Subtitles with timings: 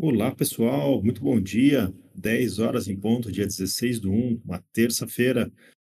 [0.00, 1.92] Olá, pessoal, muito bom dia.
[2.14, 5.52] 10 horas em ponto, dia 16 do 1, uma terça-feira.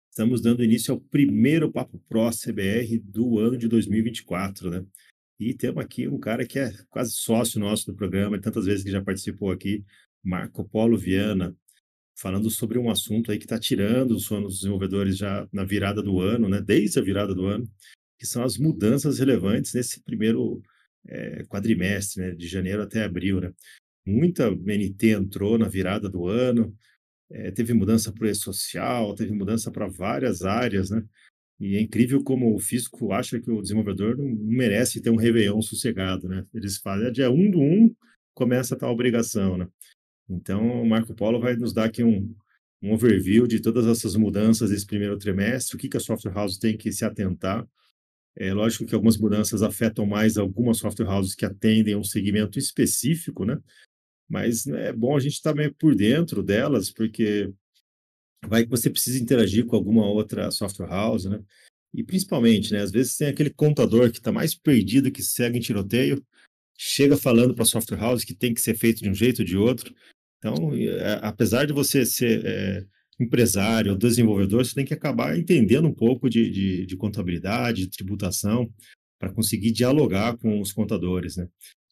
[0.08, 4.87] Estamos dando início ao primeiro Papo Pro CBR do ano de 2024, né?
[5.40, 8.84] E temos aqui um cara que é quase sócio nosso do programa, e tantas vezes
[8.84, 9.84] que já participou aqui,
[10.22, 11.53] Marco Polo Viana,
[12.17, 16.01] falando sobre um assunto aí que está tirando o sono dos desenvolvedores já na virada
[16.01, 16.60] do ano, né?
[16.60, 17.69] Desde a virada do ano,
[18.16, 20.62] que são as mudanças relevantes nesse primeiro
[21.05, 22.30] é, quadrimestre, né?
[22.37, 23.52] De janeiro até abril, né?
[24.09, 26.75] Muita MNT entrou na virada do ano,
[27.30, 31.05] é, teve mudança para o social, teve mudança para várias áreas, né?
[31.61, 35.61] E é incrível como o físico acha que o desenvolvedor não, merece ter um Réveillon
[35.61, 36.47] sossegado, né?
[36.55, 37.95] Eles falam, é dia 1 do 1,
[38.33, 39.69] começa a tal obrigação, né?
[40.29, 42.35] Então, o Marco Polo vai nos dar aqui um,
[42.83, 46.59] um overview de todas essas mudanças desse primeiro trimestre, o que, que a software house
[46.59, 47.66] tem que se atentar.
[48.37, 52.59] É lógico que algumas mudanças afetam mais algumas software houses que atendem a um segmento
[52.59, 53.59] específico, né?
[54.28, 57.52] Mas né, é bom a gente estar meio por dentro delas, porque
[58.46, 61.43] vai que você precisa interagir com alguma outra software house, né?
[61.95, 65.60] E principalmente, né, às vezes tem aquele contador que está mais perdido que segue em
[65.60, 66.22] tiroteio,
[66.76, 69.44] chega falando para a software house que tem que ser feito de um jeito ou
[69.44, 69.94] de outro.
[70.38, 72.86] Então, é, apesar de você ser é,
[73.18, 77.90] empresário ou desenvolvedor, você tem que acabar entendendo um pouco de, de, de contabilidade, de
[77.90, 78.72] tributação,
[79.18, 81.48] para conseguir dialogar com os contadores, né?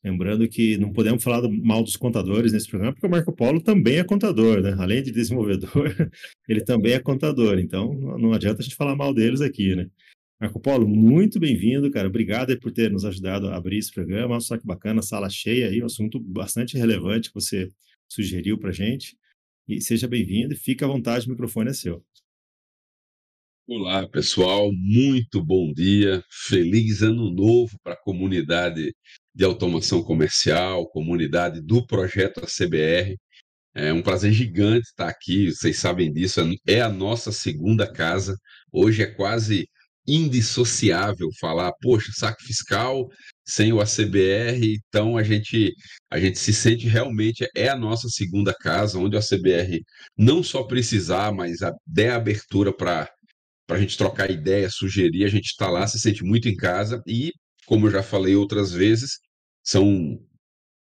[0.07, 3.97] Lembrando que não podemos falar mal dos contadores nesse programa, porque o Marco Polo também
[3.97, 4.73] é contador, né?
[4.79, 5.67] Além de desenvolvedor,
[6.49, 7.59] ele também é contador.
[7.59, 9.91] Então, não adianta a gente falar mal deles aqui, né?
[10.41, 12.07] Marco Polo, muito bem-vindo, cara.
[12.07, 14.41] Obrigado por ter nos ajudado a abrir esse programa.
[14.41, 17.69] Só que bacana, sala cheia aí, um assunto bastante relevante que você
[18.09, 19.17] sugeriu para gente.
[19.67, 22.01] E seja bem-vindo e fique à vontade, o microfone é seu.
[23.69, 24.71] Olá, pessoal.
[24.73, 26.23] Muito bom dia.
[26.31, 28.95] Feliz ano novo para a comunidade
[29.37, 33.19] de automação comercial, comunidade do projeto ACBR.
[33.75, 38.35] É um prazer gigante estar aqui, vocês sabem disso, é a nossa segunda casa.
[38.73, 39.69] Hoje é quase
[40.09, 43.07] indissociável falar, poxa, saque fiscal
[43.45, 45.75] sem o ACBR, então a gente
[46.11, 49.83] a gente se sente realmente é a nossa segunda casa, onde o ACBR
[50.17, 53.11] não só precisar, mas a, der abertura para
[53.67, 57.03] para a gente trocar ideia, sugerir, a gente está lá, se sente muito em casa
[57.07, 57.33] e,
[57.67, 59.19] como eu já falei outras vezes,
[59.67, 60.19] são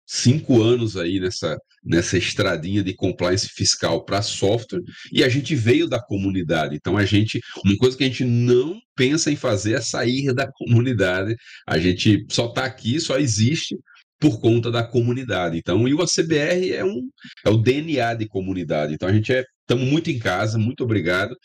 [0.06, 4.82] cinco anos aí nessa, nessa estradinha de compliance fiscal para software
[5.12, 6.76] e a gente veio da comunidade.
[6.76, 10.50] Então a gente, uma coisa que a gente não pensa em fazer é sair da
[10.52, 11.34] comunidade.
[11.66, 13.76] A gente só está aqui, só existe
[14.18, 15.58] por conta da comunidade.
[15.58, 17.10] Então, e o ACBR é um
[17.44, 18.94] é o DNA de comunidade.
[18.94, 21.36] Então a gente é estamos muito em casa, muito obrigado.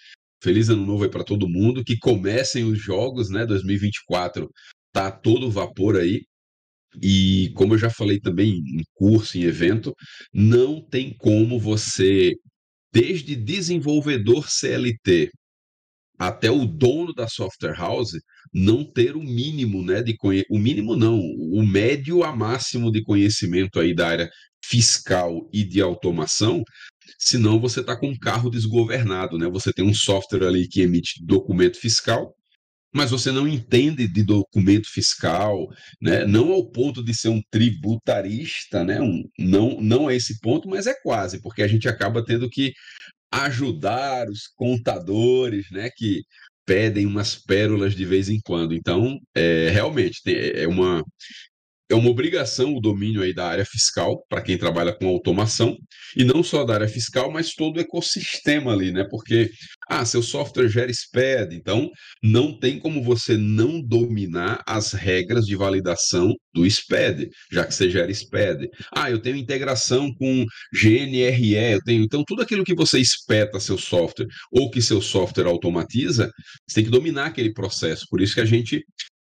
[0.44, 3.46] Feliz ano novo aí para todo mundo, que comecem os jogos, né?
[3.46, 4.50] 2024
[4.94, 6.22] tá todo vapor aí.
[7.02, 9.94] E como eu já falei também em curso, em evento,
[10.34, 12.34] não tem como você,
[12.92, 15.32] desde desenvolvedor CLT
[16.20, 18.12] até o dono da software house,
[18.54, 20.46] não ter o mínimo, né, de conhe...
[20.52, 24.30] o mínimo não, o médio a máximo de conhecimento aí da área
[24.64, 26.64] fiscal e de automação,
[27.18, 29.50] senão você está com um carro desgovernado, né?
[29.50, 32.36] Você tem um software ali que emite documento fiscal,
[32.94, 35.68] mas você não entende de documento fiscal,
[36.02, 36.26] né?
[36.26, 39.02] não ao ponto de ser um tributarista, né?
[39.02, 42.74] Um, não, não é esse ponto, mas é quase, porque a gente acaba tendo que
[43.32, 45.90] ajudar os contadores, né?
[45.96, 46.22] que
[46.66, 48.74] pedem umas pérolas de vez em quando.
[48.74, 51.04] Então, é, realmente, é uma,
[51.92, 55.76] é uma obrigação o domínio aí da área fiscal para quem trabalha com automação
[56.16, 59.06] e não só da área fiscal, mas todo o ecossistema ali, né?
[59.10, 59.50] Porque
[59.90, 61.90] ah, seu software gera SPED, então
[62.24, 67.90] não tem como você não dominar as regras de validação do SPED, já que você
[67.90, 68.70] gera SPED.
[68.96, 73.78] Ah, eu tenho integração com GNRE, eu tenho então tudo aquilo que você espeta seu
[73.78, 76.32] software ou que seu software automatiza,
[76.66, 78.06] você tem que dominar aquele processo.
[78.10, 78.82] Por isso que a gente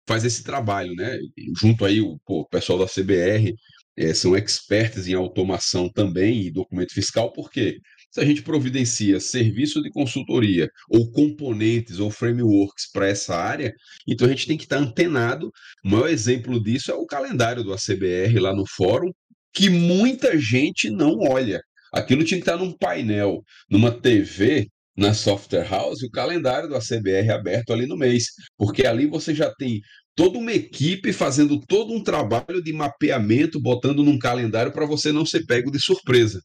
[0.08, 1.18] faz esse trabalho, né?
[1.60, 3.54] Junto aí o, pô, o pessoal da CBR
[3.98, 7.80] é, são expertos em automação também e documento fiscal, porque
[8.12, 13.74] se a gente providencia serviço de consultoria ou componentes ou frameworks para essa área,
[14.08, 15.52] então a gente tem que estar antenado.
[15.84, 19.12] O maior exemplo disso é o calendário do ACBR lá no fórum,
[19.52, 21.62] que muita gente não olha.
[21.92, 27.32] Aquilo tinha que estar num painel, numa TV, na software house o calendário do ACBR
[27.32, 28.26] aberto ali no mês,
[28.58, 29.82] porque ali você já tem
[30.16, 35.26] toda uma equipe fazendo todo um trabalho de mapeamento, botando num calendário para você não
[35.26, 36.42] ser pego de surpresa.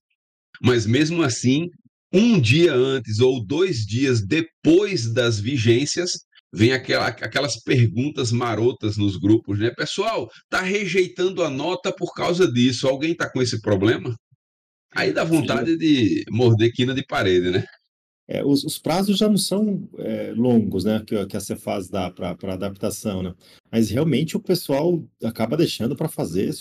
[0.62, 1.66] Mas mesmo assim,
[2.12, 6.12] um dia antes ou dois dias depois das vigências,
[6.52, 9.70] vem aquela, aquelas perguntas marotas nos grupos, né?
[9.70, 12.88] Pessoal, tá rejeitando a nota por causa disso.
[12.88, 14.16] Alguém tá com esse problema?
[14.94, 15.78] Aí dá vontade Sim.
[15.78, 17.64] de morder quina de parede, né?
[18.30, 21.02] É, os, os, prazos já não são é, longos, né?
[21.06, 23.34] Que, que a Cefaz dá para adaptação, né?
[23.72, 26.52] Mas realmente o pessoal acaba deixando para fazer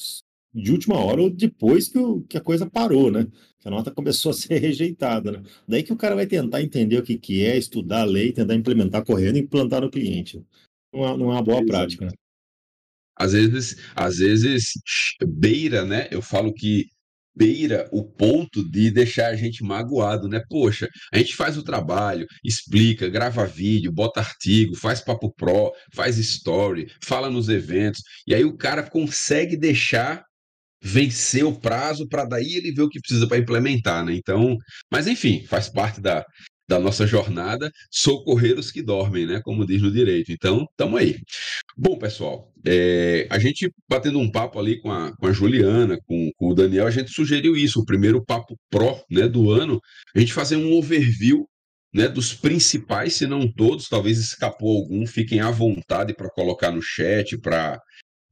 [0.53, 3.27] de última hora ou depois que, o, que, a coisa parou, né?
[3.59, 5.43] Que a nota começou a ser rejeitada, né?
[5.67, 8.55] Daí que o cara vai tentar entender o que, que é, estudar a lei, tentar
[8.55, 10.41] implementar correndo e implantar no cliente.
[10.93, 11.67] Não é, não é uma boa Exato.
[11.67, 12.11] prática, né?
[13.19, 14.71] Às vezes, às vezes
[15.25, 16.07] beira, né?
[16.11, 16.85] Eu falo que
[17.37, 20.41] beira o ponto de deixar a gente magoado, né?
[20.49, 26.17] Poxa, a gente faz o trabalho, explica, grava vídeo, bota artigo, faz papo pro, faz
[26.17, 30.23] story, fala nos eventos, e aí o cara consegue deixar
[30.81, 34.13] vencer o prazo para daí ele ver o que precisa para implementar, né?
[34.15, 34.55] Então,
[34.91, 36.23] mas enfim, faz parte da,
[36.67, 39.41] da nossa jornada, socorrer os que dormem, né?
[39.43, 40.31] Como diz no direito.
[40.31, 41.17] Então, estamos aí.
[41.77, 46.29] Bom, pessoal, é, a gente batendo um papo ali com a, com a Juliana, com,
[46.35, 49.79] com, o Daniel, a gente sugeriu isso, o primeiro papo pro né, do ano,
[50.15, 51.47] a gente fazer um overview
[51.93, 56.81] né, dos principais, se não todos, talvez escapou algum, fiquem à vontade para colocar no
[56.81, 57.79] chat, para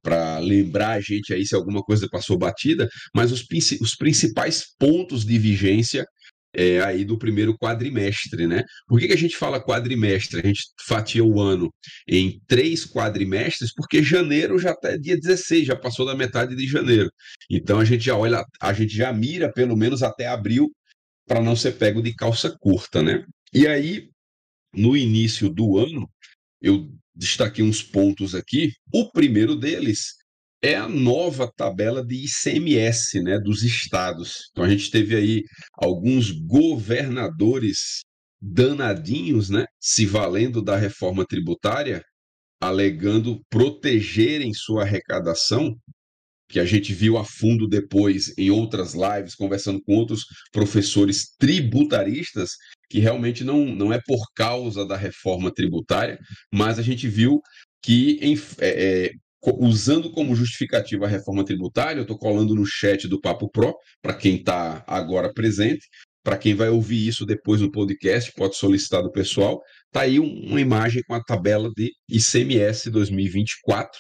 [0.01, 3.43] para lembrar a gente aí se alguma coisa passou batida, mas os,
[3.81, 6.05] os principais pontos de vigência
[6.55, 8.63] é, aí do primeiro quadrimestre, né?
[8.87, 10.39] Por que, que a gente fala quadrimestre?
[10.39, 11.73] A gente fatia o ano
[12.07, 17.09] em três quadrimestres, porque janeiro já está dia 16, já passou da metade de janeiro.
[17.49, 20.71] Então a gente já olha, a gente já mira pelo menos até abril
[21.27, 23.25] para não ser pego de calça curta, né?
[23.53, 24.09] E aí,
[24.73, 26.09] no início do ano,
[26.61, 28.73] eu destaquei uns pontos aqui.
[28.93, 30.15] O primeiro deles
[30.65, 34.50] é a nova tabela de ICMS né, dos estados.
[34.50, 35.44] Então a gente teve aí
[35.75, 38.01] alguns governadores
[38.41, 42.03] danadinhos, né, se valendo da reforma tributária,
[42.59, 45.77] alegando protegerem sua arrecadação,
[46.50, 52.51] que a gente viu a fundo depois em outras lives, conversando com outros professores tributaristas,
[52.89, 56.17] que realmente não, não é por causa da reforma tributária,
[56.51, 57.39] mas a gente viu
[57.83, 59.12] que em, é, é
[59.59, 64.13] usando como justificativa a reforma tributária, eu estou colando no chat do Papo Pro, para
[64.13, 65.88] quem está agora presente,
[66.24, 69.62] para quem vai ouvir isso depois no podcast, pode solicitar do pessoal.
[69.86, 73.92] Está aí uma imagem com a tabela de ICMS 2024,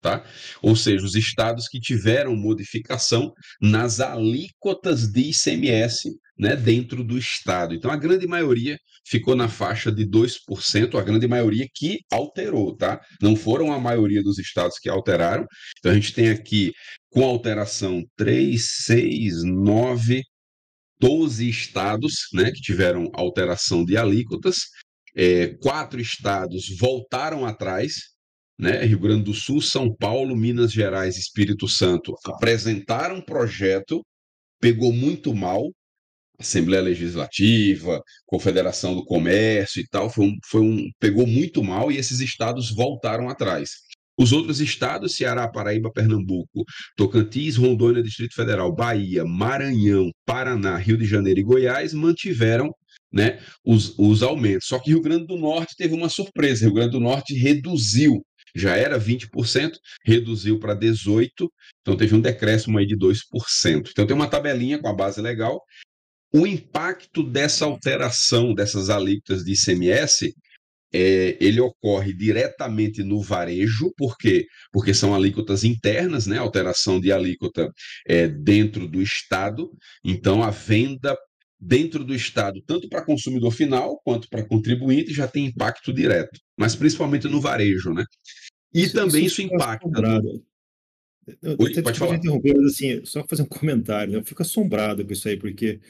[0.00, 0.24] tá?
[0.62, 7.74] Ou seja, os estados que tiveram modificação nas alíquotas de ICMS né, dentro do estado.
[7.74, 13.00] Então, a grande maioria ficou na faixa de 2%, a grande maioria que alterou, tá?
[13.20, 15.46] Não foram a maioria dos estados que alteraram.
[15.78, 16.72] Então, a gente tem aqui,
[17.10, 20.22] com alteração, 3, 6, 9,
[21.00, 24.56] 12 estados né, que tiveram alteração de alíquotas.
[25.16, 27.94] É, quatro estados voltaram atrás,
[28.58, 28.84] né?
[28.84, 34.04] Rio Grande do Sul, São Paulo, Minas Gerais, Espírito Santo apresentaram um projeto,
[34.60, 35.70] pegou muito mal,
[36.38, 41.96] Assembleia Legislativa, Confederação do Comércio e tal, foi um, foi um, pegou muito mal e
[41.96, 43.70] esses estados voltaram atrás.
[44.18, 46.64] Os outros estados, Ceará, Paraíba, Pernambuco,
[46.96, 52.72] Tocantins, Rondônia, Distrito Federal, Bahia, Maranhão, Paraná, Rio de Janeiro e Goiás, mantiveram
[53.12, 54.66] né, os, os aumentos.
[54.66, 56.64] Só que Rio Grande do Norte teve uma surpresa.
[56.64, 58.20] Rio Grande do Norte reduziu
[58.54, 59.72] já era 20%,
[60.04, 61.28] reduziu para 18%,
[61.80, 63.18] então teve um decréscimo aí de 2%.
[63.90, 65.60] Então tem uma tabelinha com a base legal
[66.32, 70.34] o impacto dessa alteração dessas alíquotas de ICMS
[70.92, 74.46] é, ele ocorre diretamente no varejo, por quê?
[74.72, 76.38] Porque são alíquotas internas, né?
[76.38, 77.70] Alteração de alíquota
[78.06, 79.70] é, dentro do Estado.
[80.02, 81.16] Então, a venda
[81.60, 86.74] dentro do Estado, tanto para consumidor final quanto para contribuinte, já tem impacto direto, mas
[86.76, 88.04] principalmente no varejo, né?
[88.74, 89.88] E isso, também isso, isso impacta.
[89.88, 90.42] No...
[91.58, 92.16] Oi, pode falar.
[92.16, 94.12] Interromper, mas assim, só fazer um comentário.
[94.12, 94.18] Né?
[94.18, 95.80] Eu fico assombrado com isso aí, porque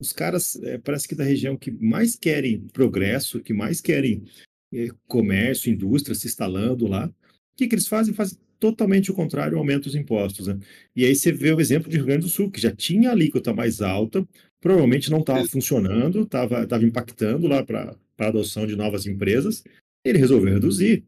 [0.00, 4.24] os caras, é, parece que da região que mais querem progresso, que mais querem
[4.72, 7.12] é, comércio, indústria se instalando lá, o
[7.56, 8.14] que, que eles fazem?
[8.14, 10.46] Fazem totalmente o contrário, aumenta os impostos.
[10.46, 10.58] Né?
[10.94, 13.12] E aí você vê o exemplo de Rio Grande do Sul, que já tinha a
[13.12, 14.26] alíquota mais alta,
[14.60, 19.62] provavelmente não estava funcionando, estava impactando lá para a adoção de novas empresas,
[20.04, 21.04] ele resolveu reduzir.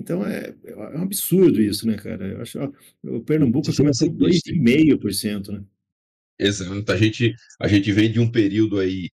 [0.00, 2.26] Então é, é um absurdo isso, né, cara?
[2.26, 2.58] Eu acho
[3.04, 5.62] o Pernambuco começou 2,5%, né?
[6.38, 6.90] Exato.
[6.90, 9.10] A gente, a gente vem de um período aí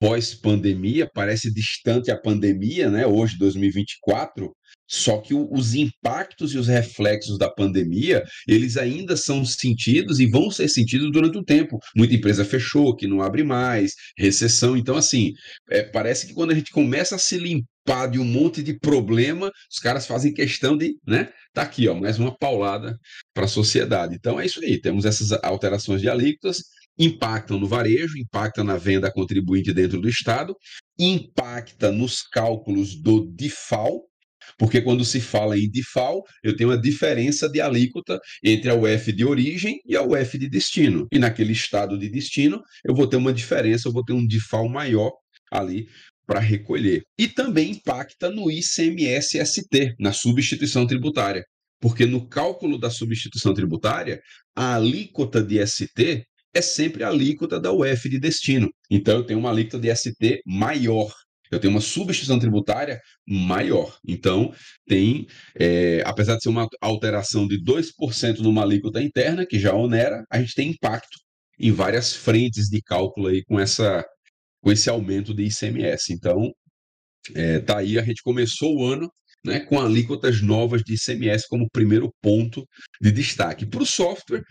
[0.00, 3.06] pós-pandemia, parece distante a pandemia, né?
[3.06, 4.50] Hoje, 2024,
[4.88, 10.26] só que o, os impactos e os reflexos da pandemia, eles ainda são sentidos e
[10.26, 11.78] vão ser sentidos durante o tempo.
[11.94, 14.76] Muita empresa fechou, que não abre mais, recessão.
[14.76, 15.32] Então, assim,
[15.70, 19.50] é, parece que quando a gente começa a se limpar de um monte de problema,
[19.70, 21.28] os caras fazem questão de, né?
[21.52, 22.98] Tá aqui, ó, mais uma paulada
[23.34, 24.14] para a sociedade.
[24.16, 26.62] Então é isso aí, temos essas alterações de alíquotas,
[27.00, 30.54] impactam no varejo, impactam na venda contribuinte dentro do Estado,
[30.98, 34.02] impacta nos cálculos do DIFAL,
[34.58, 39.12] porque quando se fala em DIFAL, eu tenho uma diferença de alíquota entre a UF
[39.12, 41.08] de origem e a UF de destino.
[41.10, 44.68] E naquele estado de destino, eu vou ter uma diferença, eu vou ter um DIFAL
[44.68, 45.12] maior
[45.50, 45.88] ali
[46.26, 47.02] para recolher.
[47.18, 51.44] E também impacta no ICMS-ST, na substituição tributária.
[51.80, 54.20] Porque no cálculo da substituição tributária,
[54.54, 58.68] a alíquota de ST é sempre a alíquota da UF de destino.
[58.90, 61.12] Então, eu tenho uma alíquota de ST maior.
[61.50, 63.98] Eu tenho uma substituição tributária maior.
[64.06, 64.54] Então,
[64.86, 65.26] tem,
[65.58, 70.40] é, apesar de ser uma alteração de 2% numa alíquota interna, que já onera, a
[70.40, 71.18] gente tem impacto
[71.58, 74.04] em várias frentes de cálculo aí com essa
[74.62, 76.12] com esse aumento de ICMS.
[76.12, 76.52] Então,
[77.34, 79.10] é, tá aí, a gente começou o ano
[79.44, 82.66] né, com alíquotas novas de ICMS como primeiro ponto
[83.00, 83.66] de destaque.
[83.66, 84.42] Para o software,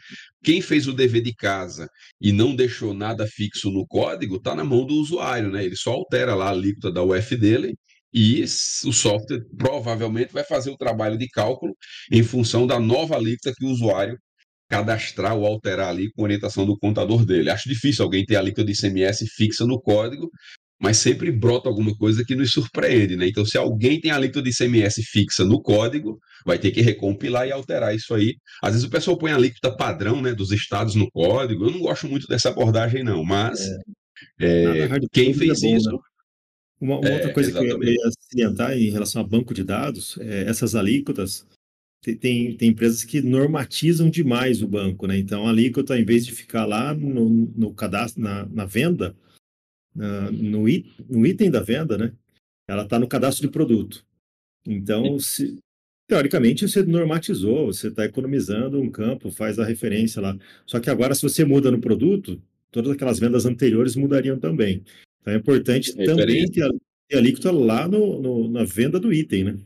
[0.44, 1.88] quem fez o dever de casa
[2.20, 5.64] e não deixou nada fixo no código, está na mão do usuário, né?
[5.64, 7.76] Ele só altera lá a alíquota da UF dele
[8.14, 11.76] e o software provavelmente vai fazer o trabalho de cálculo
[12.12, 14.18] em função da nova alíquota que o usuário
[14.70, 17.50] cadastrar ou alterar ali com orientação do contador dele.
[17.50, 20.30] Acho difícil alguém ter a alíquota de ICMS fixa no código,
[20.82, 23.28] mas sempre brota alguma coisa que nos surpreende, né?
[23.28, 27.46] Então, se alguém tem a alíquota de ICMS fixa no código, vai ter que recompilar
[27.48, 28.36] e alterar isso aí.
[28.64, 31.66] Às vezes o pessoal põe a alíquota padrão, né, dos estados no código.
[31.66, 33.78] Eu não gosto muito dessa abordagem, não, mas é.
[34.40, 35.92] É, quem fez é bom, isso.
[35.92, 35.98] Né?
[36.80, 37.78] Uma, uma outra é, coisa exatamente.
[37.78, 41.46] que eu ia salientar em relação a banco de dados, é, essas alíquotas,
[42.02, 45.18] tem, tem empresas que normatizam demais o banco, né?
[45.18, 49.14] Então, a alíquota, em vez de ficar lá no, no cadastro, na, na venda,
[50.00, 52.14] na, no, it, no item da venda, né?
[52.70, 54.06] Ela está no cadastro de produto.
[54.66, 55.60] Então, se,
[56.08, 60.38] teoricamente, você normatizou, você está economizando um campo, faz a referência lá.
[60.66, 62.42] Só que agora, se você muda no produto,
[62.72, 64.84] todas aquelas vendas anteriores mudariam também.
[65.20, 66.70] Então, é importante também ter a,
[67.10, 69.60] ter a alíquota lá no, no, na venda do item, né?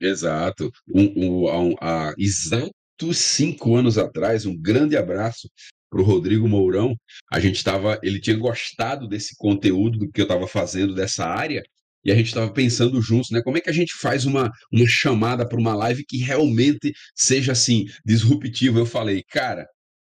[0.00, 0.72] Exato.
[0.88, 5.48] Um, um, há exatos cinco anos atrás, um grande abraço
[5.92, 6.96] para o Rodrigo Mourão.
[7.30, 11.62] A gente estava, ele tinha gostado desse conteúdo do que eu estava fazendo dessa área
[12.02, 13.42] e a gente estava pensando juntos, né?
[13.42, 17.52] Como é que a gente faz uma, uma chamada para uma live que realmente seja
[17.52, 18.78] assim disruptiva?
[18.78, 19.66] Eu falei, cara,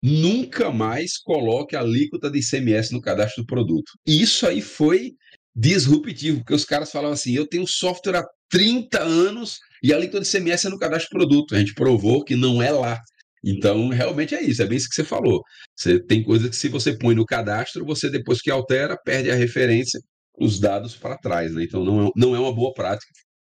[0.01, 3.91] nunca mais coloque a alíquota de ICMS no cadastro do produto.
[4.05, 5.11] E isso aí foi
[5.55, 10.21] disruptivo, porque os caras falavam assim: eu tenho software há 30 anos e a alíquota
[10.21, 11.55] de CMS é no cadastro de produto.
[11.55, 12.99] A gente provou que não é lá.
[13.43, 15.41] Então, realmente é isso, é bem isso que você falou.
[15.75, 19.35] Você tem coisa que se você põe no cadastro, você depois que altera, perde a
[19.35, 19.99] referência,
[20.37, 21.63] os dados para trás, né?
[21.63, 23.11] Então não é, não é uma boa prática,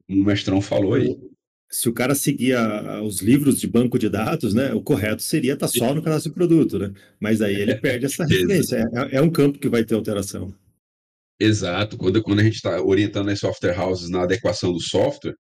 [0.08, 1.16] como o mestrão falou aí.
[1.72, 2.56] Se o cara seguir
[3.04, 6.32] os livros de banco de dados, né, o correto seria estar tá só no cadastro
[6.32, 6.94] de produto, né?
[7.20, 8.88] Mas aí ele perde essa referência.
[9.12, 10.54] É, é um campo que vai ter alteração.
[11.40, 11.98] Exato.
[11.98, 15.36] Quando, quando a gente está orientando as software houses na adequação do software,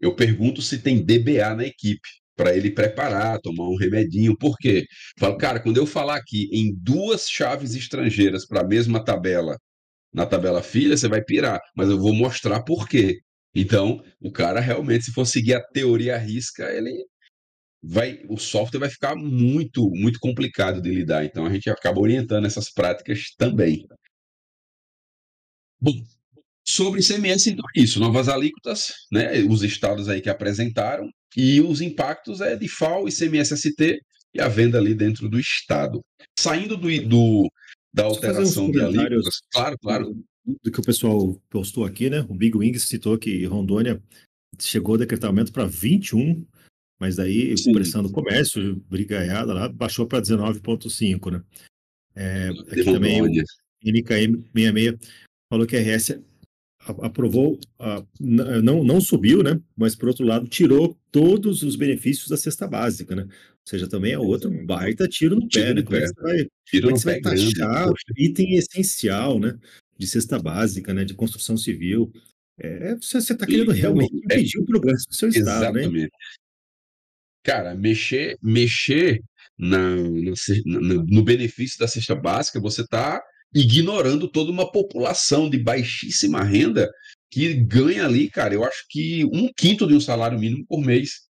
[0.00, 4.36] eu pergunto se tem DBA na equipe, para ele preparar, tomar um remedinho.
[4.36, 4.84] Por quê?
[5.18, 9.56] Falo, cara, quando eu falar aqui em duas chaves estrangeiras para a mesma tabela,
[10.12, 13.18] na tabela filha, você vai pirar, mas eu vou mostrar por quê.
[13.54, 16.92] Então, o cara realmente, se for seguir a teoria à risca, ele
[17.82, 21.24] vai, o software vai ficar muito, muito complicado de lidar.
[21.24, 23.86] Então, a gente acaba orientando essas práticas também.
[25.80, 25.92] Bom,
[26.66, 31.80] sobre ICMS, então é isso, novas alíquotas, né, os estados aí que apresentaram, e os
[31.80, 34.00] impactos é de FAO, ICMS-ST
[34.34, 36.00] e a venda ali dentro do estado.
[36.38, 37.50] Saindo do, do
[37.92, 40.24] da alteração de alíquotas, claro, claro.
[40.62, 44.02] Do que o pessoal postou aqui, né, o Big Wings citou que Rondônia
[44.60, 46.44] chegou o decretamento para 21,
[47.00, 47.72] mas daí Sim.
[47.72, 51.42] pressão do comércio, brigaiada lá, baixou para 19,5, né.
[52.16, 54.98] É, aqui também o NKM 66
[55.50, 56.18] falou que a RS
[56.86, 57.58] aprovou,
[58.20, 59.60] não, não subiu, né?
[59.76, 63.22] Mas, por outro lado, tirou todos os benefícios da cesta básica, né?
[63.22, 65.82] Ou seja, também é outro baita tiro no tiro pé, né?
[65.82, 66.36] Como é que você vai,
[66.80, 69.58] como é que você vai taxar item essencial, né?
[69.98, 71.04] De cesta básica, né?
[71.04, 72.12] De construção civil.
[72.58, 75.80] É, você está querendo realmente impedir o progresso do seu Estado, né?
[75.80, 76.02] Exatamente.
[76.02, 76.08] né?
[77.42, 79.22] Cara, mexer, mexer
[79.58, 83.22] na, no, no benefício da cesta básica, você está
[83.54, 86.90] ignorando toda uma população de baixíssima renda
[87.30, 91.24] que ganha ali, cara, eu acho que um quinto de um salário mínimo por mês.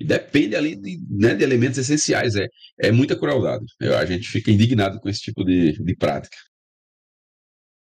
[0.00, 2.36] E depende ali de, né, de elementos essenciais.
[2.36, 2.46] É,
[2.80, 3.64] é muita crueldade.
[3.80, 6.36] Eu, a gente fica indignado com esse tipo de, de prática.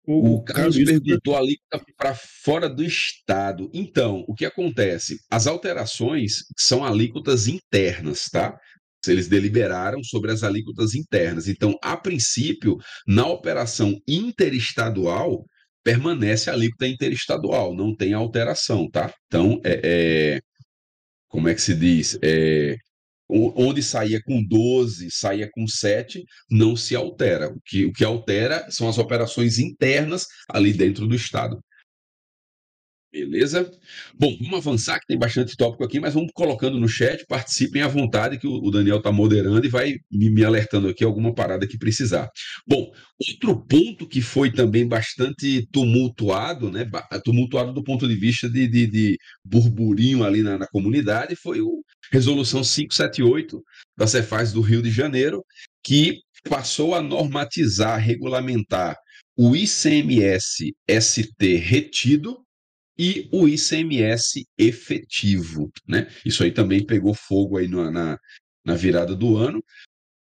[0.05, 1.57] O, o Carlos, Carlos perguntou ali
[1.97, 3.71] para fora do estado.
[3.73, 5.19] Então, o que acontece?
[5.31, 8.59] As alterações são alíquotas internas, tá?
[9.07, 11.49] Eles deliberaram sobre as alíquotas internas.
[11.49, 12.77] Então, a princípio,
[13.07, 15.45] na operação interestadual,
[15.83, 19.13] permanece a alíquota interestadual, não tem alteração, tá?
[19.27, 19.81] Então, é,
[20.37, 20.41] é
[21.29, 22.19] como é que se diz?
[22.23, 22.77] É,
[23.29, 27.49] onde saía com 12, saía com 7, não se altera.
[27.49, 31.59] O que, o que altera são as operações internas ali dentro do Estado.
[33.13, 33.69] Beleza?
[34.15, 37.89] Bom, vamos avançar, que tem bastante tópico aqui, mas vamos colocando no chat, participem à
[37.89, 42.31] vontade, que o Daniel está moderando e vai me alertando aqui alguma parada que precisar.
[42.65, 42.93] Bom,
[43.29, 46.89] outro ponto que foi também bastante tumultuado, né?
[47.25, 51.83] Tumultuado do ponto de vista de, de, de burburinho ali na, na comunidade, foi o
[52.13, 53.61] Resolução 578
[53.99, 55.45] da Cefaz do Rio de Janeiro,
[55.83, 58.97] que passou a normatizar, regulamentar
[59.37, 62.39] o ICMS ST retido
[63.01, 65.73] e o ICMS efetivo.
[65.89, 66.07] Né?
[66.23, 68.19] Isso aí também pegou fogo aí na, na,
[68.63, 69.65] na virada do ano.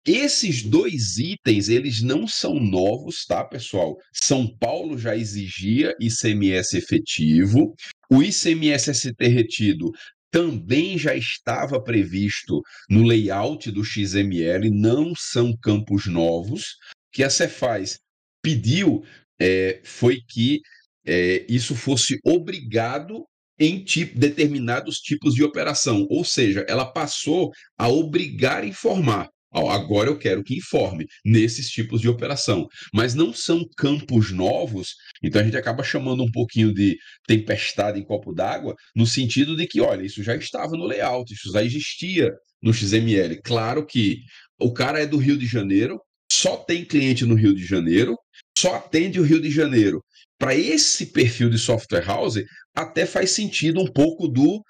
[0.05, 3.97] Esses dois itens, eles não são novos, tá, pessoal?
[4.13, 7.73] São Paulo já exigia ICMS efetivo,
[8.11, 9.93] o ICMS ST retido
[10.33, 16.63] também já estava previsto no layout do XML, não são campos novos.
[16.63, 17.99] O que a Cefaz
[18.43, 19.05] pediu
[19.41, 20.61] é, foi que
[21.07, 23.25] é, isso fosse obrigado
[23.59, 29.31] em tipo, determinados tipos de operação, ou seja, ela passou a obrigar a informar.
[29.51, 35.41] agora eu quero que informe nesses tipos de operação, mas não são campos novos, então
[35.41, 39.81] a gente acaba chamando um pouquinho de tempestade em copo d'água, no sentido de que,
[39.81, 43.41] olha, isso já estava no layout, isso já existia no XML.
[43.43, 44.19] Claro que
[44.61, 45.99] o cara é do Rio de Janeiro,
[46.31, 48.17] só tem cliente no Rio de Janeiro,
[48.59, 50.03] só atende o Rio de Janeiro
[50.39, 52.37] para esse perfil de software house,
[52.75, 54.63] até faz sentido um pouco do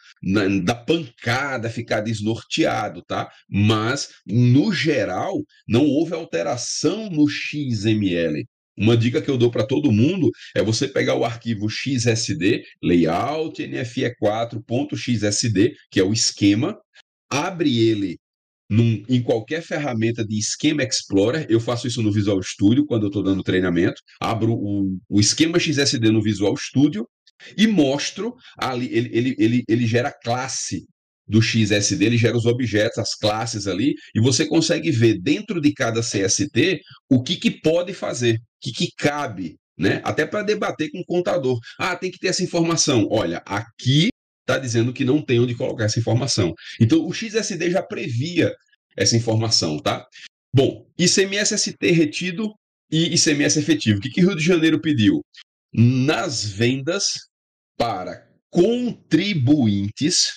[0.62, 3.28] da pancada ficar desnorteado, tá?
[3.48, 8.46] Mas, no geral, não houve alteração no XML.
[8.78, 13.62] Uma dica que eu dou para todo mundo é você pegar o arquivo XSD, layout
[13.62, 16.78] nfe4.xsd, que é o esquema,
[17.30, 18.18] abre ele
[18.68, 23.08] num, em qualquer ferramenta de Schema Explorer, eu faço isso no Visual Studio quando eu
[23.08, 27.06] estou dando treinamento, abro o, o esquema XSD no Visual Studio
[27.56, 30.84] e mostro ali, ele, ele, ele, ele gera classe
[31.28, 35.72] do XSD, ele gera os objetos, as classes ali, e você consegue ver dentro de
[35.72, 40.00] cada CST o que, que pode fazer, o que, que cabe, né?
[40.04, 41.58] Até para debater com o contador.
[41.78, 43.08] Ah, tem que ter essa informação.
[43.10, 44.08] Olha, aqui
[44.46, 46.54] está dizendo que não tem onde colocar essa informação.
[46.80, 48.54] Então, o XSD já previa
[48.96, 50.06] essa informação, tá?
[50.54, 52.54] Bom, ICMS ST retido
[52.90, 53.98] e ICMS efetivo.
[53.98, 55.20] O que, que Rio de Janeiro pediu?
[55.74, 57.06] Nas vendas
[57.76, 60.28] para contribuintes,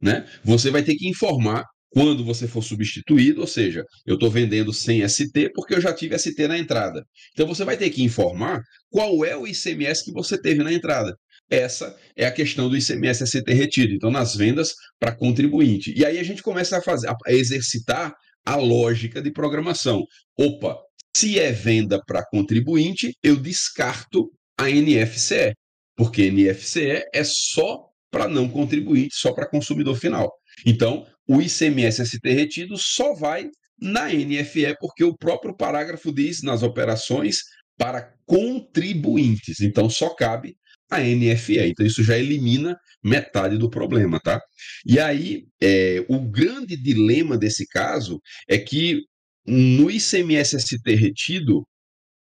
[0.00, 0.26] né?
[0.44, 5.06] Você vai ter que informar quando você for substituído, ou seja, eu estou vendendo sem
[5.08, 7.04] ST porque eu já tive ST na entrada.
[7.32, 11.14] Então você vai ter que informar qual é o ICMS que você teve na entrada.
[11.50, 13.92] Essa é a questão do ICMS ST retido.
[13.94, 15.92] Então, nas vendas para contribuinte.
[15.96, 20.04] E aí a gente começa a fazer, a exercitar a lógica de programação.
[20.38, 20.78] Opa,
[21.16, 25.54] se é venda para contribuinte, eu descarto a NFCE,
[25.96, 30.32] porque NFCE é só para não contribuinte, só para consumidor final.
[30.66, 33.48] Então, o ICMS ST retido só vai
[33.80, 37.38] na NFE, porque o próprio parágrafo diz nas operações
[37.76, 39.60] para contribuintes.
[39.60, 40.56] Então, só cabe
[40.90, 41.58] a NFE.
[41.60, 44.40] Então, isso já elimina metade do problema, tá?
[44.86, 49.02] E aí, é, o grande dilema desse caso é que
[49.46, 51.66] no ICMS ST retido,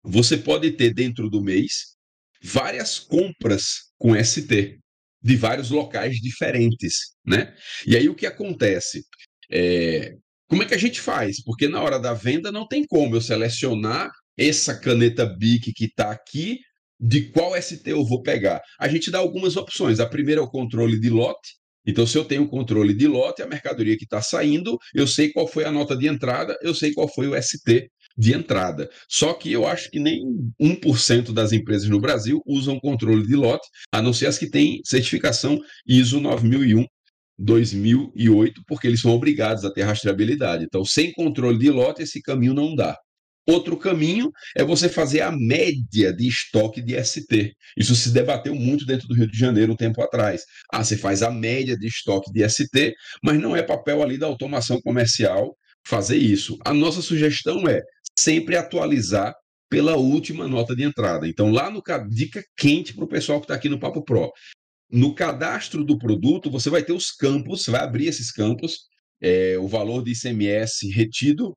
[0.04, 1.96] você pode ter dentro do mês
[2.42, 4.80] várias compras com ST
[5.24, 7.54] de vários locais diferentes, né?
[7.86, 9.04] E aí o que acontece?
[9.52, 10.16] É,
[10.48, 11.44] como é que a gente faz?
[11.44, 16.12] Porque na hora da venda não tem como eu selecionar essa caneta BIC que está
[16.12, 16.60] aqui
[17.02, 18.62] de qual ST eu vou pegar.
[18.80, 20.00] A gente dá algumas opções.
[20.00, 21.60] A primeira é o controle de lote.
[21.86, 25.48] Então, se eu tenho controle de lote, a mercadoria que está saindo, eu sei qual
[25.48, 28.88] foi a nota de entrada, eu sei qual foi o ST de entrada.
[29.10, 30.22] Só que eu acho que nem
[30.62, 34.80] 1% das empresas no Brasil usam controle de lote, a não ser as que têm
[34.86, 36.86] certificação ISO 9001
[37.40, 40.64] 2008, porque eles são obrigados a ter rastreabilidade.
[40.66, 42.96] Então, sem controle de lote, esse caminho não dá.
[43.52, 47.54] Outro caminho é você fazer a média de estoque de ST.
[47.76, 50.44] Isso se debateu muito dentro do Rio de Janeiro um tempo atrás.
[50.72, 54.26] Ah, você faz a média de estoque de ST, mas não é papel ali da
[54.26, 55.54] automação comercial
[55.86, 56.58] fazer isso.
[56.66, 57.82] A nossa sugestão é
[58.18, 59.34] sempre atualizar
[59.70, 61.28] pela última nota de entrada.
[61.28, 64.32] Então, lá no dica quente para o pessoal que está aqui no Papo Pro.
[64.90, 68.78] No cadastro do produto, você vai ter os campos, vai abrir esses campos,
[69.22, 71.54] é, o valor de ICMS retido,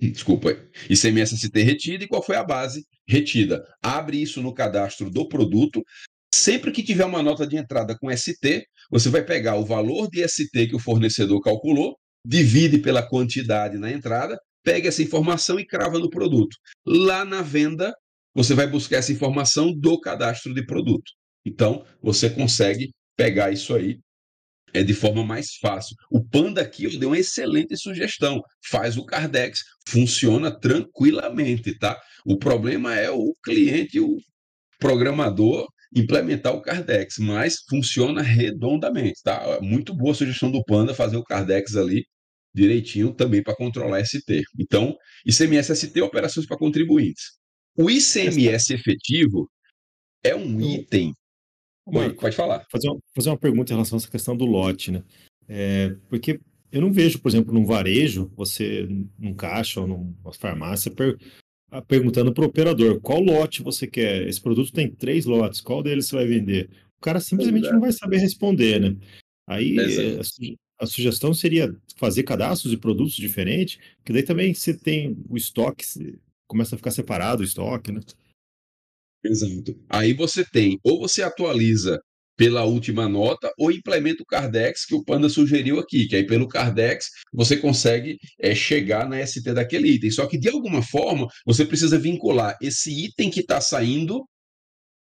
[0.00, 0.56] desculpa,
[0.88, 3.64] ICMS-ST retido e qual foi a base retida.
[3.82, 5.82] Abre isso no cadastro do produto.
[6.32, 10.26] Sempre que tiver uma nota de entrada com ST, você vai pegar o valor de
[10.28, 15.98] ST que o fornecedor calculou, divide pela quantidade na entrada, pega essa informação e crava
[15.98, 16.56] no produto.
[16.86, 17.92] Lá na venda,
[18.34, 21.10] você vai buscar essa informação do cadastro de produto.
[21.44, 23.98] Então, você consegue pegar isso aí
[24.74, 25.96] é de forma mais fácil.
[26.10, 28.40] O Panda aqui eu dei uma excelente sugestão.
[28.64, 31.98] Faz o Cardex, funciona tranquilamente, tá?
[32.24, 34.16] O problema é o cliente, o
[34.78, 39.58] programador implementar o Cardex, mas funciona redondamente, tá?
[39.62, 42.04] Muito boa a sugestão do Panda fazer o Cardex ali
[42.54, 44.42] direitinho também para controlar ST.
[44.58, 47.38] Então, ICMS ST operações para contribuintes.
[47.76, 49.48] O ICMS efetivo
[50.22, 51.14] é um item
[51.90, 52.66] Pode falar.
[52.70, 55.02] Fazer uma, fazer uma pergunta em relação a essa questão do lote, né?
[55.48, 58.86] É, porque eu não vejo, por exemplo, num varejo, você
[59.18, 61.16] num caixa ou numa farmácia, per,
[61.70, 64.26] ah, perguntando para o operador qual lote você quer.
[64.26, 66.68] Esse produto tem três lotes, qual deles você vai vender?
[66.98, 67.74] O cara simplesmente Exato.
[67.74, 68.96] não vai saber responder, né?
[69.46, 75.16] Aí a, a, sugestão seria fazer cadastros de produtos diferentes, que daí também você tem
[75.28, 75.84] o estoque,
[76.46, 78.00] começa a ficar separado o estoque, né?
[79.24, 79.74] Exato.
[79.88, 82.00] Aí você tem, ou você atualiza
[82.36, 86.46] pela última nota, ou implementa o Cardex que o Panda sugeriu aqui, que aí pelo
[86.46, 90.10] Cardex você consegue é, chegar na ST daquele item.
[90.12, 94.24] Só que de alguma forma você precisa vincular esse item que está saindo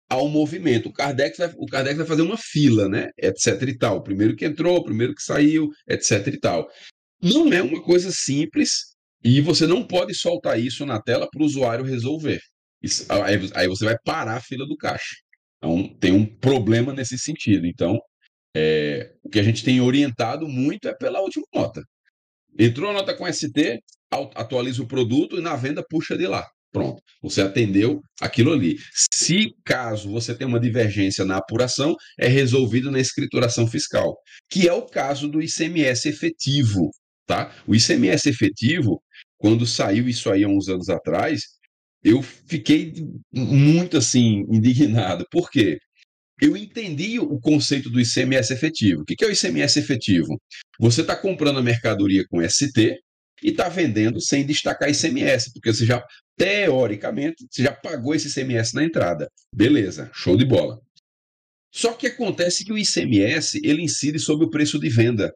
[0.09, 0.89] ao movimento.
[0.89, 3.11] O Cardex, vai, o Cardex vai fazer uma fila, né?
[3.19, 4.03] Etc e tal.
[4.03, 6.67] Primeiro que entrou, primeiro que saiu, etc e tal.
[7.23, 11.45] Não é uma coisa simples e você não pode soltar isso na tela para o
[11.45, 12.41] usuário resolver.
[12.87, 15.17] Isso, aí, aí, você vai parar a fila do caixa.
[15.59, 17.67] Então, tem um problema nesse sentido.
[17.67, 17.99] Então,
[18.57, 21.83] é, o que a gente tem orientado muito é pela última nota.
[22.59, 23.81] Entrou a nota com ST,
[24.35, 26.47] atualiza o produto e na venda puxa de lá.
[26.73, 28.77] Pronto, você atendeu aquilo ali.
[28.95, 34.17] Se caso você tenha uma divergência na apuração, é resolvido na escrituração fiscal,
[34.49, 36.91] que é o caso do ICMS efetivo.
[37.27, 37.53] Tá?
[37.67, 39.03] O ICMS efetivo,
[39.39, 41.43] quando saiu isso aí há uns anos atrás,
[42.07, 42.95] eu fiquei
[43.35, 45.27] muito assim indignado.
[45.29, 45.77] Por quê?
[46.41, 49.03] Eu entendi o conceito do ICMS efetivo.
[49.03, 50.41] O que é o ICMS efetivo?
[50.79, 52.97] Você está comprando a mercadoria com ST
[53.43, 56.01] e está vendendo sem destacar ICMS, porque você já,
[56.37, 59.29] teoricamente, você já pagou esse ICMS na entrada.
[59.53, 60.79] Beleza, show de bola.
[61.73, 65.33] Só que acontece que o ICMS ele incide sobre o preço de venda.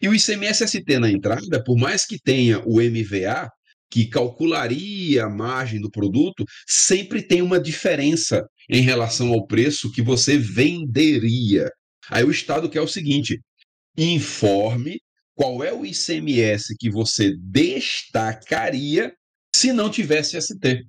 [0.00, 3.50] E o ICMS ST na entrada, por mais que tenha o MVA,
[3.92, 10.00] que calcularia a margem do produto, sempre tem uma diferença em relação ao preço que
[10.00, 11.68] você venderia.
[12.08, 13.38] Aí o Estado quer o seguinte:
[13.96, 14.98] informe
[15.34, 19.12] qual é o ICMS que você destacaria
[19.54, 20.84] se não tivesse ST.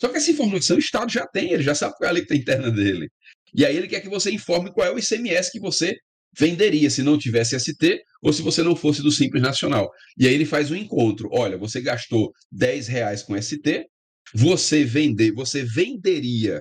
[0.00, 2.34] Só que essa informação o Estado já tem, ele já sabe qual é a alíquota
[2.34, 3.08] interna dele.
[3.54, 5.94] E aí ele quer que você informe qual é o ICMS que você
[6.38, 9.90] venderia se não tivesse ST ou se você não fosse do Simples Nacional.
[10.18, 11.28] E aí ele faz um encontro.
[11.32, 13.86] Olha, você gastou 10 reais com ST,
[14.34, 16.60] você vender, você venderia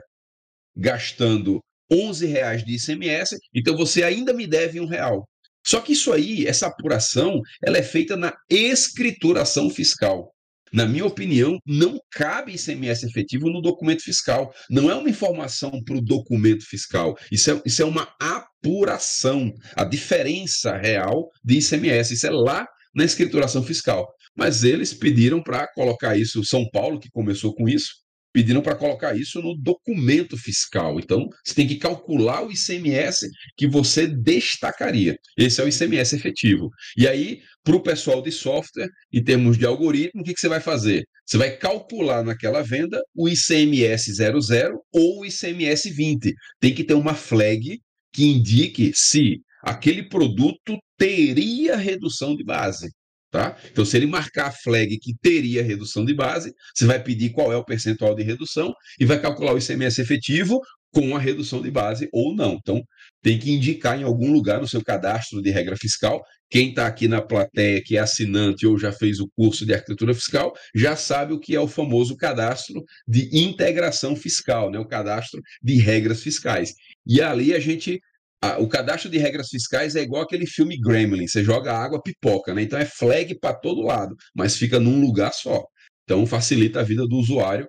[0.76, 1.60] gastando
[1.92, 5.28] 11 reais de ICMS, então você ainda me deve um real.
[5.66, 10.32] Só que isso aí, essa apuração, ela é feita na escrituração fiscal.
[10.76, 14.54] Na minha opinião, não cabe ICMS efetivo no documento fiscal.
[14.70, 17.18] Não é uma informação para o documento fiscal.
[17.32, 19.54] Isso é, isso é uma apuração.
[19.74, 22.14] A diferença real de ICMS.
[22.14, 24.06] Isso é lá na escrituração fiscal.
[24.36, 27.94] Mas eles pediram para colocar isso, São Paulo, que começou com isso,
[28.36, 31.00] pediram para colocar isso no documento fiscal.
[31.00, 35.18] Então, você tem que calcular o ICMS que você destacaria.
[35.38, 36.70] Esse é o ICMS efetivo.
[36.98, 40.50] E aí, para o pessoal de software, em termos de algoritmo, o que, que você
[40.50, 41.06] vai fazer?
[41.26, 46.34] Você vai calcular naquela venda o ICMS 00 ou o ICMS 20.
[46.60, 47.80] Tem que ter uma flag
[48.12, 52.90] que indique se aquele produto teria redução de base.
[53.36, 53.54] Tá?
[53.70, 57.52] Então, se ele marcar a flag que teria redução de base, você vai pedir qual
[57.52, 60.62] é o percentual de redução e vai calcular o ICMS efetivo
[60.94, 62.54] com a redução de base ou não.
[62.54, 62.82] Então,
[63.22, 66.24] tem que indicar em algum lugar no seu cadastro de regra fiscal.
[66.50, 70.14] Quem está aqui na plateia, que é assinante ou já fez o curso de arquitetura
[70.14, 74.80] fiscal, já sabe o que é o famoso cadastro de integração fiscal, né?
[74.80, 76.74] o cadastro de regras fiscais.
[77.06, 78.00] E ali a gente
[78.60, 82.62] o cadastro de regras fiscais é igual aquele filme Gremlin, você joga água, pipoca, né?
[82.64, 85.64] Então é flag para todo lado, mas fica num lugar só.
[86.04, 87.68] Então facilita a vida do usuário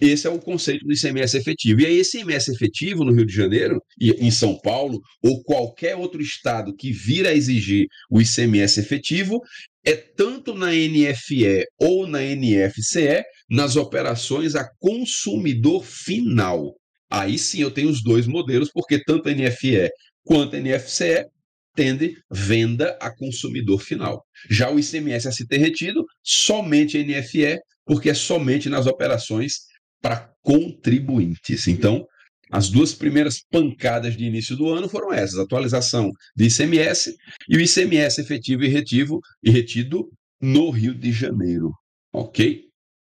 [0.00, 1.80] Esse é o conceito do ICMS efetivo.
[1.82, 5.94] E aí, esse ICMS efetivo no Rio de Janeiro, e em São Paulo, ou qualquer
[5.94, 9.40] outro estado que vir a exigir o ICMS efetivo,
[9.84, 16.74] é tanto na NFE ou na NFCE, nas operações a consumidor final.
[17.10, 19.90] Aí sim eu tenho os dois modelos, porque tanto a NFE
[20.24, 21.26] quanto a NFCE
[21.74, 24.24] tende venda a consumidor final.
[24.48, 29.60] Já o ICMS a se ter retido, somente a NFE, porque é somente nas operações
[30.00, 31.66] para contribuintes.
[31.66, 32.06] Então,
[32.50, 37.14] as duas primeiras pancadas de início do ano foram essas: atualização do ICMS
[37.48, 41.72] e o ICMS efetivo e retivo e retido no Rio de Janeiro.
[42.12, 42.64] Ok?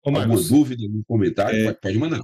[0.04, 1.60] Ô, Alguma dúvida, algum comentário?
[1.60, 2.22] É, pode, pode, mandar.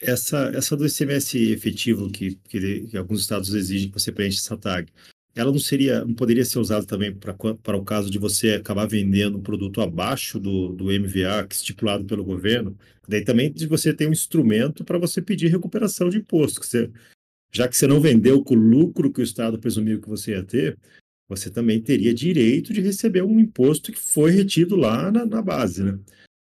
[0.00, 4.56] Essa, essa do ICMS efetivo que, que, que alguns estados exigem que você preencha essa
[4.56, 4.90] tag,
[5.34, 9.38] ela não seria, não poderia ser usada também para o caso de você acabar vendendo
[9.38, 12.76] um produto abaixo do, do MVA que é estipulado pelo governo?
[13.06, 16.60] Daí também você tem um instrumento para você pedir recuperação de imposto.
[16.60, 16.90] Que você,
[17.52, 20.42] já que você não vendeu com o lucro que o Estado presumiu que você ia
[20.42, 20.76] ter,
[21.28, 25.82] você também teria direito de receber um imposto que foi retido lá na, na base,
[25.82, 25.98] né?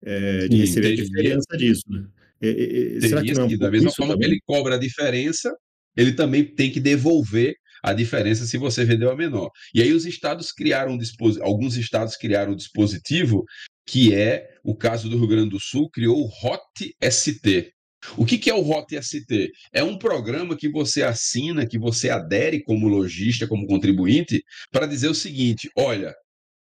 [0.02, 2.06] É, de Sim, receber a diferença disso, né?
[2.41, 4.30] É, é, será que não é um da mesma forma também?
[4.30, 5.54] que ele cobra a diferença,
[5.95, 9.49] ele também tem que devolver a diferença se você vendeu a menor.
[9.73, 10.99] E aí os estados criaram um
[11.41, 13.43] alguns estados criaram um dispositivo
[13.86, 17.71] que é o caso do Rio Grande do Sul, criou o HOT ST.
[18.15, 19.49] O que, que é o HOT ST?
[19.73, 25.10] É um programa que você assina, que você adere como lojista, como contribuinte, para dizer
[25.10, 26.13] o seguinte: olha,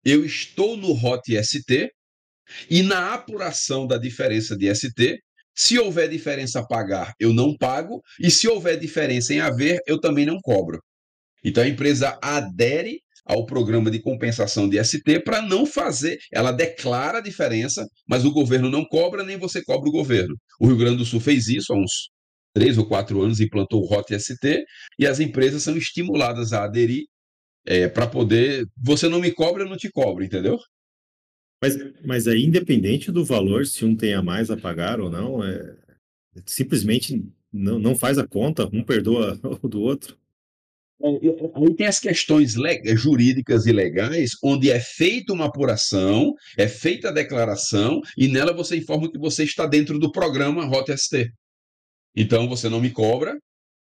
[0.05, 1.91] eu estou no HOT ST
[2.71, 5.19] e na apuração da diferença de ST,
[5.57, 9.99] se houver diferença a pagar, eu não pago, e se houver diferença em haver, eu
[9.99, 10.79] também não cobro.
[11.43, 17.19] Então a empresa adere ao programa de compensação de ST para não fazer, ela declara
[17.19, 20.35] a diferença, mas o governo não cobra, nem você cobra o governo.
[20.61, 22.11] O Rio Grande do Sul fez isso há uns
[22.55, 24.65] três ou quatro anos, implantou o ROT ST,
[24.99, 27.05] e as empresas são estimuladas a aderir
[27.67, 28.65] é, para poder.
[28.83, 30.57] Você não me cobra, eu não te cobro, entendeu?
[31.63, 35.43] Mas, mas aí, independente do valor, se um tem a mais a pagar ou não,
[35.43, 35.77] é,
[36.45, 40.17] simplesmente não, não faz a conta, um perdoa o do outro.
[41.03, 41.09] É,
[41.55, 42.55] aí tem as questões
[42.97, 48.77] jurídicas e legais, onde é feita uma apuração, é feita a declaração, e nela você
[48.77, 51.31] informa que você está dentro do programa Rota ST.
[52.15, 53.39] Então você não me cobra.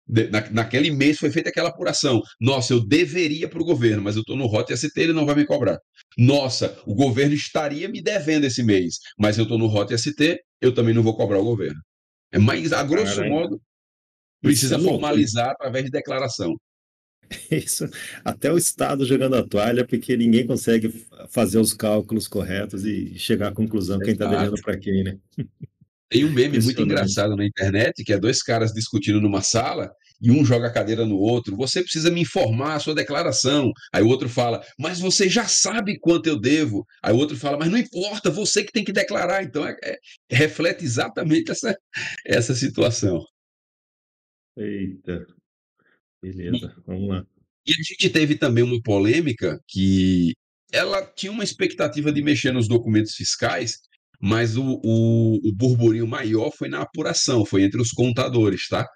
[0.07, 2.21] Na, naquele mês foi feita aquela apuração.
[2.39, 5.35] Nossa, eu deveria para o governo, mas eu estou no Rota ST, ele não vai
[5.35, 5.79] me cobrar.
[6.17, 10.73] Nossa, o governo estaria me devendo esse mês, mas eu estou no Rota ST, eu
[10.73, 11.79] também não vou cobrar o governo.
[12.31, 13.35] É mais, a grosso Caramba.
[13.35, 13.61] modo,
[14.41, 16.53] precisa é formalizar através de declaração.
[17.49, 17.89] Isso,
[18.23, 20.89] até o Estado jogando a toalha, porque ninguém consegue
[21.29, 25.17] fazer os cálculos corretos e chegar à conclusão quem está devendo para quem, né?
[26.13, 30.29] Tem um meme muito engraçado na internet, que é dois caras discutindo numa sala e
[30.29, 31.55] um joga a cadeira no outro.
[31.55, 33.71] Você precisa me informar a sua declaração.
[33.91, 36.85] Aí o outro fala, mas você já sabe quanto eu devo.
[37.01, 39.43] Aí o outro fala, mas não importa, você que tem que declarar.
[39.43, 39.97] Então é, é,
[40.29, 41.75] reflete exatamente essa,
[42.23, 43.25] essa situação.
[44.55, 45.25] Eita,
[46.21, 47.25] Beleza, vamos lá.
[47.65, 50.33] E a gente teve também uma polêmica que
[50.71, 53.79] ela tinha uma expectativa de mexer nos documentos fiscais,
[54.25, 58.87] mas o, o, o burburinho maior foi na apuração, foi entre os contadores, tá?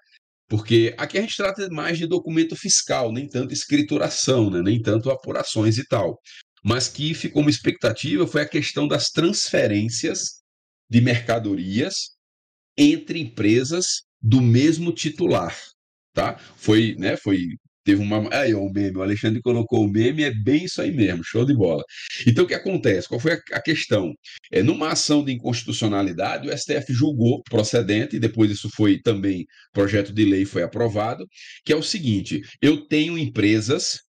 [0.48, 4.62] Porque aqui a gente trata mais de documento fiscal, nem tanto escrituração, né?
[4.62, 6.18] nem tanto apurações e tal.
[6.64, 10.40] Mas que ficou uma expectativa foi a questão das transferências
[10.88, 12.16] de mercadorias
[12.78, 15.54] entre empresas do mesmo titular
[16.18, 16.36] tá?
[16.56, 17.38] Foi, né, foi
[17.88, 18.28] teve uma.
[18.34, 21.54] Aí, o meme, o Alexandre colocou o meme, é bem isso aí mesmo, show de
[21.54, 21.82] bola.
[22.26, 23.08] Então, o que acontece?
[23.08, 24.12] Qual foi a, questão?
[24.52, 30.12] É, numa ação de inconstitucionalidade, o STF julgou procedente, e depois isso foi também, projeto
[30.12, 31.26] de lei foi aprovado,
[31.64, 34.00] que é o seguinte: eu tenho empresas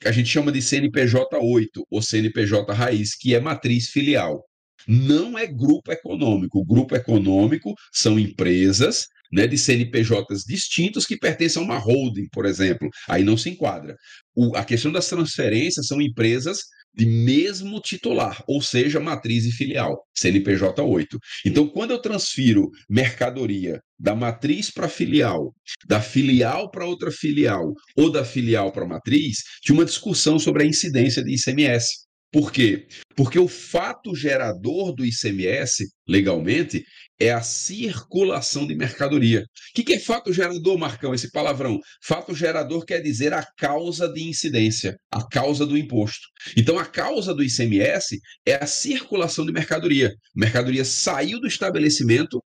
[0.00, 4.44] que a gente chama de CNPJ 8 ou CNPJ raiz, que é matriz filial.
[4.86, 6.64] Não é grupo econômico.
[6.64, 12.88] Grupo econômico são empresas né, de CNPJs distintos que pertencem a uma holding, por exemplo.
[13.08, 13.96] Aí não se enquadra.
[14.34, 16.60] O, a questão das transferências são empresas
[16.94, 21.18] de mesmo titular, ou seja, matriz e filial, CNPJ 8.
[21.46, 25.54] Então, quando eu transfiro mercadoria da matriz para filial,
[25.86, 30.66] da filial para outra filial, ou da filial para matriz, tinha uma discussão sobre a
[30.66, 32.07] incidência de ICMS.
[32.30, 32.86] Por quê?
[33.16, 36.84] Porque o fato gerador do ICMS, legalmente,
[37.18, 39.44] é a circulação de mercadoria.
[39.76, 41.14] O que é fato gerador, Marcão?
[41.14, 41.80] Esse palavrão.
[42.02, 46.26] Fato gerador quer dizer a causa de incidência, a causa do imposto.
[46.56, 50.12] Então, a causa do ICMS é a circulação de mercadoria.
[50.36, 52.42] Mercadoria saiu do estabelecimento,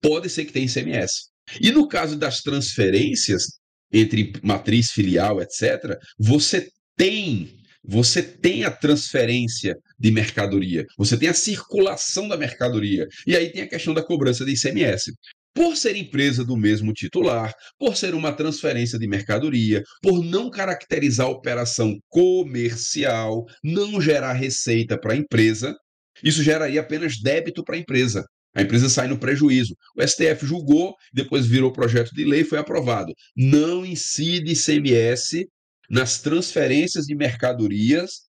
[0.00, 1.28] pode ser que tenha ICMS.
[1.60, 3.44] E no caso das transferências
[3.92, 11.34] entre matriz, filial, etc., você tem você tem a transferência de mercadoria, você tem a
[11.34, 13.06] circulação da mercadoria.
[13.26, 15.12] E aí tem a questão da cobrança de ICMS.
[15.54, 21.26] Por ser empresa do mesmo titular, por ser uma transferência de mercadoria, por não caracterizar
[21.26, 25.76] a operação comercial, não gerar receita para a empresa,
[26.24, 28.24] isso geraria apenas débito para a empresa.
[28.56, 29.76] A empresa sai no prejuízo.
[29.96, 33.12] O STF julgou, depois virou projeto de lei foi aprovado.
[33.36, 35.46] Não incide ICMS
[35.90, 38.22] nas transferências de mercadorias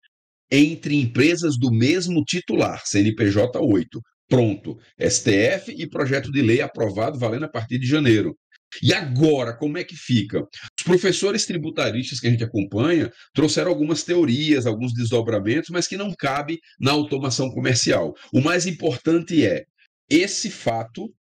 [0.51, 4.01] entre empresas do mesmo titular, CNPJ 8.
[4.27, 4.77] Pronto.
[4.99, 8.35] STF e projeto de lei aprovado valendo a partir de janeiro.
[8.81, 10.41] E agora, como é que fica?
[10.41, 16.13] Os professores tributaristas que a gente acompanha trouxeram algumas teorias, alguns desdobramentos, mas que não
[16.13, 18.13] cabe na automação comercial.
[18.33, 19.63] O mais importante é
[20.09, 21.13] esse fato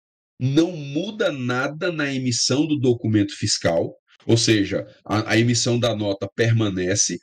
[0.40, 3.94] não muda nada na emissão do documento fiscal,
[4.26, 7.18] ou seja, a, a, emissão da nota permanece,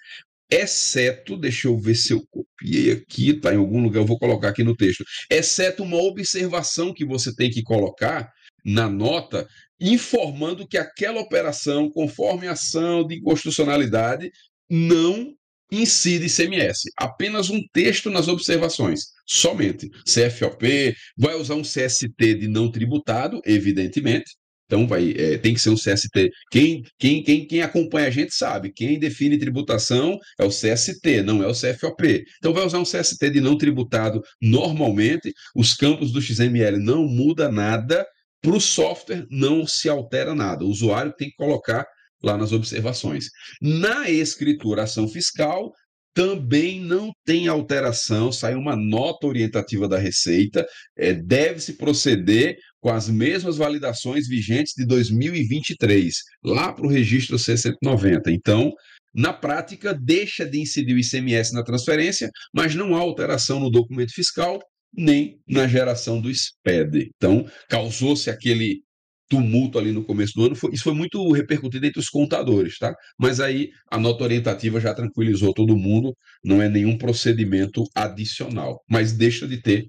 [0.49, 4.49] exceto, deixa eu ver se eu copiei aqui, está em algum lugar, eu vou colocar
[4.49, 8.29] aqui no texto, exceto uma observação que você tem que colocar
[8.65, 9.47] na nota,
[9.79, 14.31] informando que aquela operação, conforme a ação de inconstitucionalidade,
[14.69, 15.33] não
[15.71, 16.89] incide ICMS.
[16.97, 19.89] Apenas um texto nas observações, somente.
[20.03, 24.35] CFOP, vai usar um CST de não tributado, evidentemente.
[24.69, 26.29] Então vai, é, tem que ser um CST.
[26.51, 31.41] Quem, quem, quem, quem acompanha a gente sabe, quem define tributação é o CST, não
[31.43, 32.23] é o CFOP.
[32.37, 37.49] Então vai usar um CST de não tributado normalmente, os campos do XML não muda
[37.51, 38.05] nada,
[38.41, 40.63] para o software não se altera nada.
[40.63, 41.85] O usuário tem que colocar
[42.21, 43.25] lá nas observações.
[43.59, 45.73] Na escrituração fiscal,
[46.13, 50.65] também não tem alteração, sai uma nota orientativa da Receita,
[50.97, 58.27] é, deve-se proceder com as mesmas validações vigentes de 2023, lá para o registro C190.
[58.27, 58.73] Então,
[59.13, 64.13] na prática, deixa de incidir o ICMS na transferência, mas não há alteração no documento
[64.13, 64.59] fiscal,
[64.93, 67.11] nem na geração do SPED.
[67.15, 68.81] Então, causou-se aquele
[69.29, 72.95] tumulto ali no começo do ano, foi, isso foi muito repercutido entre os contadores, tá?
[73.17, 79.13] Mas aí a nota orientativa já tranquilizou todo mundo, não é nenhum procedimento adicional, mas
[79.13, 79.87] deixa de ter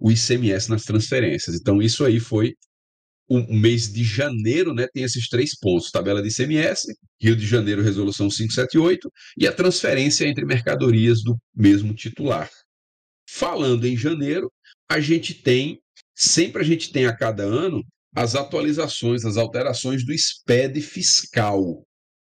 [0.00, 1.56] o ICMS nas transferências.
[1.56, 2.54] Então, isso aí foi
[3.28, 4.86] o mês de janeiro, né?
[4.92, 10.26] Tem esses três pontos: tabela de ICMS, Rio de Janeiro, resolução 578, e a transferência
[10.26, 12.48] entre mercadorias do mesmo titular.
[13.28, 14.50] Falando em janeiro,
[14.88, 15.80] a gente tem,
[16.14, 17.82] sempre a gente tem a cada ano,
[18.14, 21.84] as atualizações, as alterações do SPED fiscal,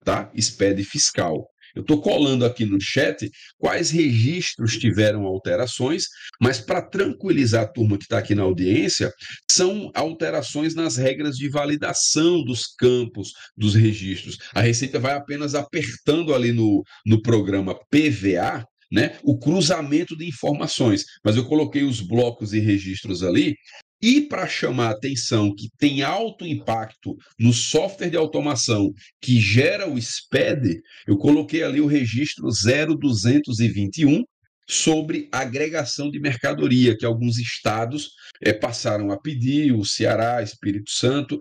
[0.04, 0.32] tá?
[0.36, 1.47] SPED fiscal.
[1.75, 6.05] Eu estou colando aqui no chat quais registros tiveram alterações,
[6.41, 9.11] mas para tranquilizar a turma que está aqui na audiência,
[9.51, 14.38] são alterações nas regras de validação dos campos dos registros.
[14.53, 21.03] A Receita vai apenas apertando ali no, no programa PVA, né, o cruzamento de informações.
[21.23, 23.55] Mas eu coloquei os blocos e registros ali
[24.01, 29.89] e para chamar a atenção que tem alto impacto no software de automação que gera
[29.89, 34.23] o SPED, eu coloquei ali o registro 0221
[34.67, 38.10] sobre agregação de mercadoria, que alguns estados
[38.41, 41.39] é, passaram a pedir, o Ceará, Espírito Santo.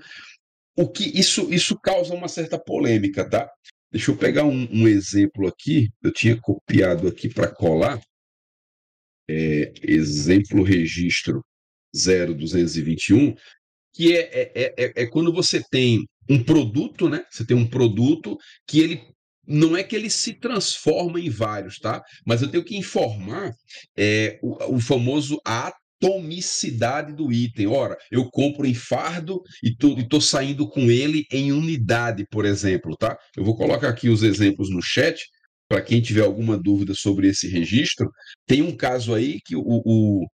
[0.76, 3.48] O que isso, isso causa uma certa polêmica, tá?
[3.90, 8.00] Deixa eu pegar um, um exemplo aqui, eu tinha copiado aqui para colar.
[9.26, 11.42] É, exemplo registro
[11.94, 13.34] 0221,
[13.92, 17.24] que é, é, é, é, é quando você tem um produto, né?
[17.30, 19.02] Você tem um produto que ele
[19.46, 22.02] não é que ele se transforma em vários, tá?
[22.26, 23.52] Mas eu tenho que informar
[23.96, 27.66] é, o, o famoso atomicidade do item.
[27.66, 33.18] Ora, eu compro em fardo e estou saindo com ele em unidade, por exemplo, tá?
[33.36, 35.22] Eu vou colocar aqui os exemplos no chat
[35.68, 38.10] para quem tiver alguma dúvida sobre esse registro.
[38.46, 40.26] Tem um caso aí que o, o,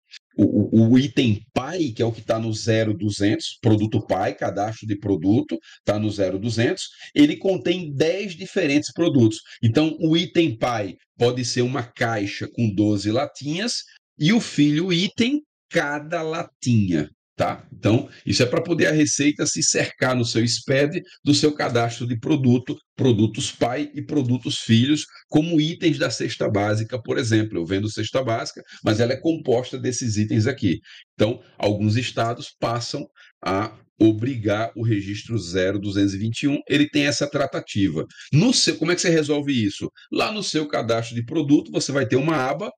[0.42, 4.96] o, o, item PAI, que é o que está no 0200, produto PAI, cadastro de
[4.96, 9.40] produto, está no 0200, ele contém 10 diferentes produtos.
[9.62, 13.84] Então, o item PAI pode ser uma caixa com 12 latinhas
[14.18, 17.10] e o filho item, cada latinha.
[17.40, 17.66] Tá?
[17.72, 22.06] Então, isso é para poder a Receita se cercar no seu SPED do seu cadastro
[22.06, 27.56] de produto, produtos pai e produtos filhos, como itens da cesta básica, por exemplo.
[27.56, 30.80] Eu vendo cesta básica, mas ela é composta desses itens aqui.
[31.14, 33.08] Então, alguns estados passam
[33.42, 38.04] a obrigar o registro 0221, ele tem essa tratativa.
[38.30, 39.90] No seu, como é que você resolve isso?
[40.12, 42.70] Lá no seu cadastro de produto, você vai ter uma aba,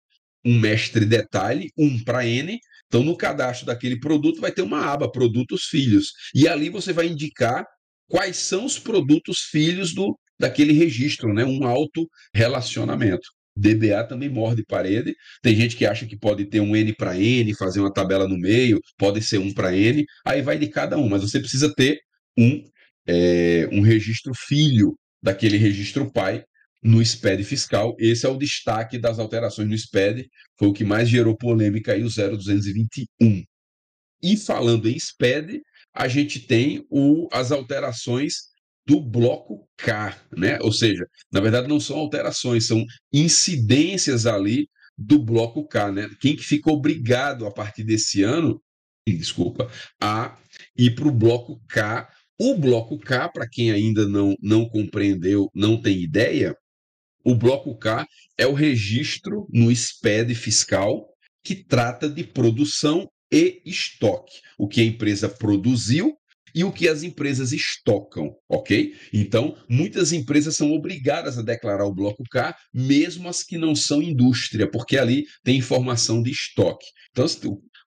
[0.44, 2.60] um mestre detalhe, um para N,
[2.92, 6.12] Então, no cadastro daquele produto, vai ter uma aba Produtos Filhos.
[6.34, 7.64] E ali você vai indicar
[8.06, 11.42] quais são os produtos filhos do, daquele registro, né?
[11.42, 13.26] um auto-relacionamento.
[13.56, 15.14] DBA também morde parede.
[15.42, 18.36] Tem gente que acha que pode ter um N para N, fazer uma tabela no
[18.36, 21.98] meio, pode ser um para N, aí vai de cada um, mas você precisa ter
[22.38, 22.62] um,
[23.06, 26.44] é, um registro filho daquele registro pai
[26.82, 27.94] no SPED fiscal.
[27.98, 30.28] Esse é o destaque das alterações no SPED,
[30.58, 33.44] foi o que mais gerou polêmica aí, o 0221.
[34.22, 35.62] E falando em SPED,
[35.94, 38.52] a gente tem o, as alterações
[38.86, 40.58] do bloco K, né?
[40.60, 46.08] Ou seja, na verdade não são alterações, são incidências ali do bloco K, né?
[46.20, 48.60] Quem que fica obrigado a partir desse ano,
[49.06, 49.70] desculpa,
[50.00, 50.36] a
[50.76, 52.08] ir para o bloco K.
[52.38, 56.56] O bloco K, para quem ainda não, não compreendeu, não tem ideia,
[57.24, 58.06] o bloco K
[58.36, 61.08] é o registro no SPED fiscal
[61.44, 64.40] que trata de produção e estoque.
[64.58, 66.14] O que a empresa produziu
[66.54, 68.94] e o que as empresas estocam, ok?
[69.12, 74.02] Então, muitas empresas são obrigadas a declarar o bloco K, mesmo as que não são
[74.02, 76.86] indústria, porque ali tem informação de estoque.
[77.10, 77.26] Então,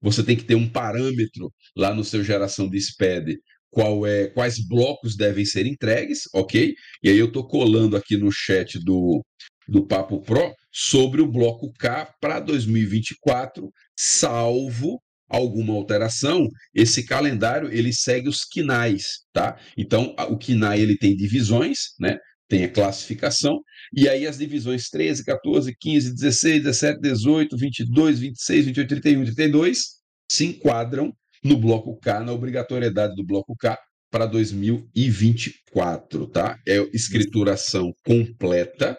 [0.01, 3.38] você tem que ter um parâmetro lá no seu geração de SPED,
[3.74, 6.76] qual é, quais blocos devem ser entregues, ok?
[7.01, 9.26] E aí eu estou colando aqui no chat do,
[9.67, 17.91] do Papo Pro sobre o bloco K para 2024, salvo alguma alteração, esse calendário ele
[17.91, 19.59] segue os quinais, tá?
[19.76, 22.19] Então, o quinai ele tem divisões, né?
[22.47, 23.59] Tem a classificação,
[23.91, 29.82] e aí as divisões 13, 14, 15, 16, 17, 18, 22, 26, 28, 31, 32
[30.30, 31.11] se enquadram
[31.43, 33.77] no bloco K, na obrigatoriedade do bloco K
[34.09, 36.57] para 2024, tá?
[36.67, 38.97] É escrituração completa,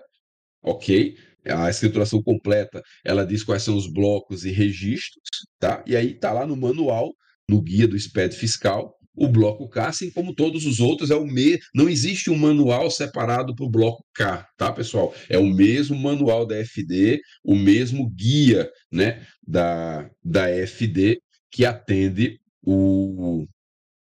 [0.63, 1.17] ok?
[1.47, 5.23] a escrituração completa, ela diz quais são os blocos e registros,
[5.59, 5.83] tá?
[5.87, 7.13] E aí tá lá no manual,
[7.49, 11.27] no guia do SPED fiscal, o bloco K, assim como todos os outros, é o
[11.27, 11.59] me...
[11.75, 15.15] não existe um manual separado para o bloco K, tá, pessoal?
[15.29, 21.21] É o mesmo manual da FD, o mesmo guia, né, da, da FD
[21.55, 23.47] que atende o,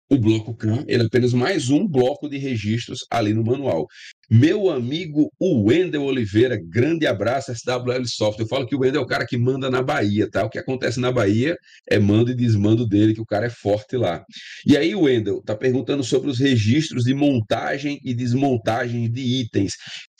[0.09, 3.85] o bloco K, ele é apenas mais um bloco de registros ali no manual.
[4.29, 8.43] Meu amigo Wendel Oliveira, grande abraço, SWL Software.
[8.43, 10.43] Eu falo que o Wendel é o cara que manda na Bahia, tá?
[10.43, 11.55] O que acontece na Bahia
[11.87, 14.23] é mando e desmando dele, que o cara é forte lá.
[14.65, 19.73] E aí o Wendel tá perguntando sobre os registros de montagem e desmontagem de itens.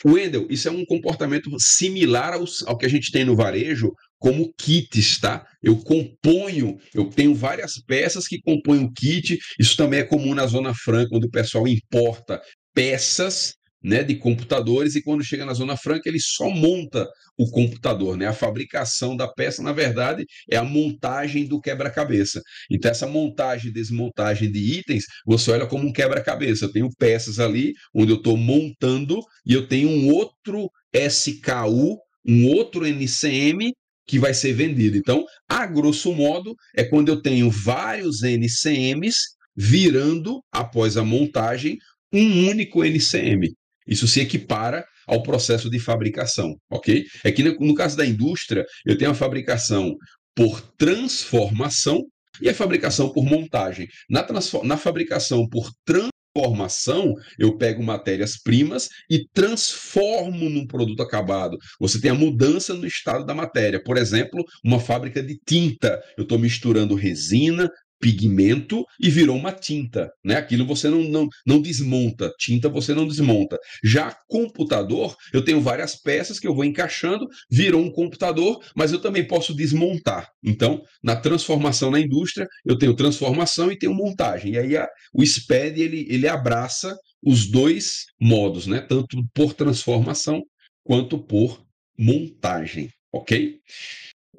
[0.06, 4.54] Wendel, isso é um comportamento similar aos, ao que a gente tem no varejo, como
[4.56, 5.44] kits, tá?
[5.64, 9.40] Eu componho, eu tenho várias peças que compõem o kit.
[9.60, 12.40] Isso também é comum na Zona Franca, onde o pessoal importa
[12.72, 13.56] peças
[13.86, 17.08] né, de computadores e quando chega na Zona Franca ele só monta
[17.38, 18.26] o computador, né?
[18.26, 22.42] A fabricação da peça, na verdade, é a montagem do quebra-cabeça.
[22.72, 26.66] Então essa montagem e desmontagem de itens, você olha como um quebra-cabeça.
[26.66, 32.48] Eu tenho peças ali onde eu estou montando e eu tenho um outro SKU, um
[32.48, 33.72] outro NCM
[34.08, 34.98] que vai ser vendido.
[34.98, 39.16] Então, a grosso modo, é quando eu tenho vários NCMs
[39.56, 41.78] virando, após a montagem,
[42.12, 43.54] um único NCM.
[43.88, 47.06] Isso se equipara ao processo de fabricação, ok?
[47.24, 49.96] É que no caso da indústria, eu tenho a fabricação
[50.36, 52.04] por transformação
[52.42, 53.88] e a fabricação por montagem.
[54.10, 54.26] Na,
[54.64, 61.58] na fabricação por transformação, eu pego matérias-primas e transformo num produto acabado.
[61.80, 63.82] Você tem a mudança no estado da matéria.
[63.82, 66.02] Por exemplo, uma fábrica de tinta.
[66.18, 67.70] Eu estou misturando resina,
[68.00, 70.36] pigmento e virou uma tinta, né?
[70.36, 73.58] Aquilo você não, não, não desmonta, tinta você não desmonta.
[73.84, 79.00] Já computador, eu tenho várias peças que eu vou encaixando, virou um computador, mas eu
[79.00, 80.30] também posso desmontar.
[80.44, 84.54] Então, na transformação na indústria, eu tenho transformação e tenho montagem.
[84.54, 88.82] E aí a, o SPED ele, ele abraça os dois modos, né?
[88.82, 90.44] Tanto por transformação
[90.84, 91.66] quanto por
[91.98, 93.60] montagem, ok?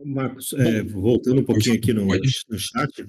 [0.04, 3.04] Marcos, é, voltando um pouquinho aqui no, no chat,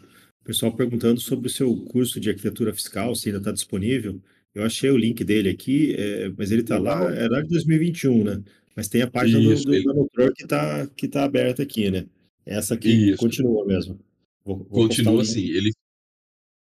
[0.47, 4.21] pessoal perguntando sobre o seu curso de arquitetura fiscal, se ainda está disponível.
[4.55, 8.41] Eu achei o link dele aqui, é, mas ele está lá, era de 2021, né?
[8.73, 12.05] Mas tem a página Isso, do, do, que está que tá aberta aqui, né?
[12.45, 13.17] Essa aqui Isso.
[13.17, 13.99] continua mesmo.
[14.45, 15.71] Vou, vou continua assim, ele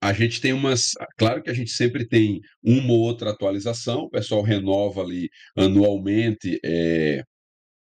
[0.01, 0.91] a gente tem umas.
[1.17, 6.59] Claro que a gente sempre tem uma ou outra atualização, o pessoal renova ali anualmente
[6.63, 7.23] é,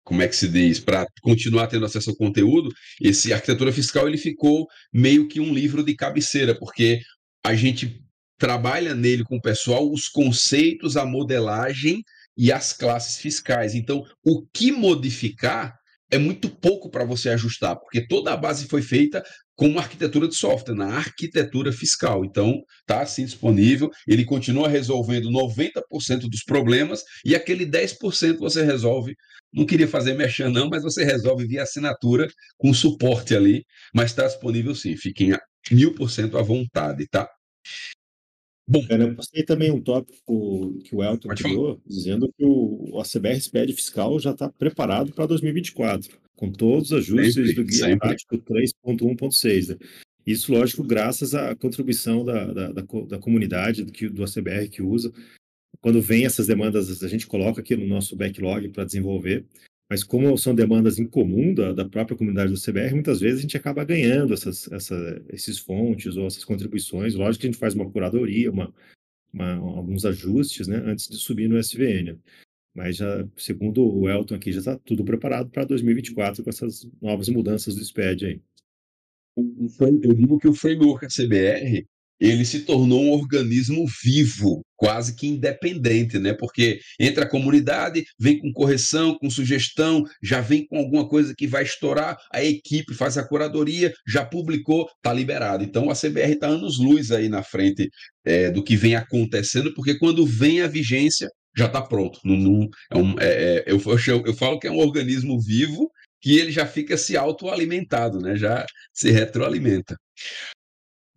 [0.08, 4.16] como é que se diz, para continuar tendo acesso ao conteúdo, esse arquitetura fiscal ele
[4.16, 7.02] ficou meio que um livro de cabeceira, porque
[7.44, 8.02] a gente
[8.38, 12.02] trabalha nele com o pessoal os conceitos, a modelagem
[12.38, 13.74] e as classes fiscais.
[13.74, 15.74] Então, o que modificar
[16.10, 19.22] é muito pouco para você ajustar, porque toda a base foi feita
[19.54, 22.24] com uma arquitetura de software, na arquitetura fiscal.
[22.24, 29.14] Então, está assim disponível, ele continua resolvendo 90% dos problemas e aquele 10% você resolve.
[29.52, 34.26] Não queria fazer mexer, não, mas você resolve via assinatura com suporte ali, mas está
[34.26, 35.32] disponível sim, fiquem
[35.70, 37.28] mil por cento à vontade, tá?
[38.70, 43.00] Bom, Cara, eu postei também um tópico que o Elton criou, dizendo que o, o
[43.00, 47.78] ACBR SPED fiscal já está preparado para 2024, com todos os ajustes sempre, do Guia
[47.78, 47.98] sempre.
[47.98, 49.68] Prático 3.1.6.
[49.68, 49.76] Né?
[50.26, 55.10] Isso, lógico, graças à contribuição da, da, da, da comunidade do, do ACBR que usa.
[55.80, 59.46] Quando vem essas demandas, a gente coloca aqui no nosso backlog para desenvolver.
[59.90, 63.42] Mas como são demandas em comum da, da própria comunidade do CBR, muitas vezes a
[63.42, 67.14] gente acaba ganhando essas, essa, esses fontes ou essas contribuições.
[67.14, 68.74] Lógico que a gente faz uma curadoria, uma,
[69.32, 72.18] uma, alguns ajustes, né, antes de subir no SVN.
[72.74, 77.28] Mas já, segundo o Elton aqui, já está tudo preparado para 2024 com essas novas
[77.30, 78.40] mudanças do SPED aí.
[79.36, 81.86] Eu digo que o framework CBR
[82.20, 86.32] ele se tornou um organismo vivo, quase que independente, né?
[86.32, 91.46] Porque entra a comunidade, vem com correção, com sugestão, já vem com alguma coisa que
[91.46, 95.64] vai estourar, a equipe faz a curadoria, já publicou, está liberado.
[95.64, 97.88] Então a CBR está anos-luz aí na frente
[98.24, 102.20] é, do que vem acontecendo, porque quando vem a vigência, já está pronto.
[102.24, 105.90] Não, não, é um, é, é eu, eu, eu falo que é um organismo vivo
[106.20, 108.36] que ele já fica se autoalimentado, né?
[108.36, 109.96] já se retroalimenta.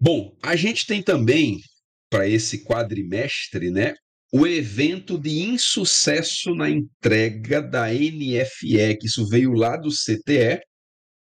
[0.04, 1.60] Bom, a gente tem também,
[2.10, 3.94] para esse quadrimestre, né,
[4.34, 10.60] o evento de insucesso na entrega da NFE, que isso veio lá do CTE,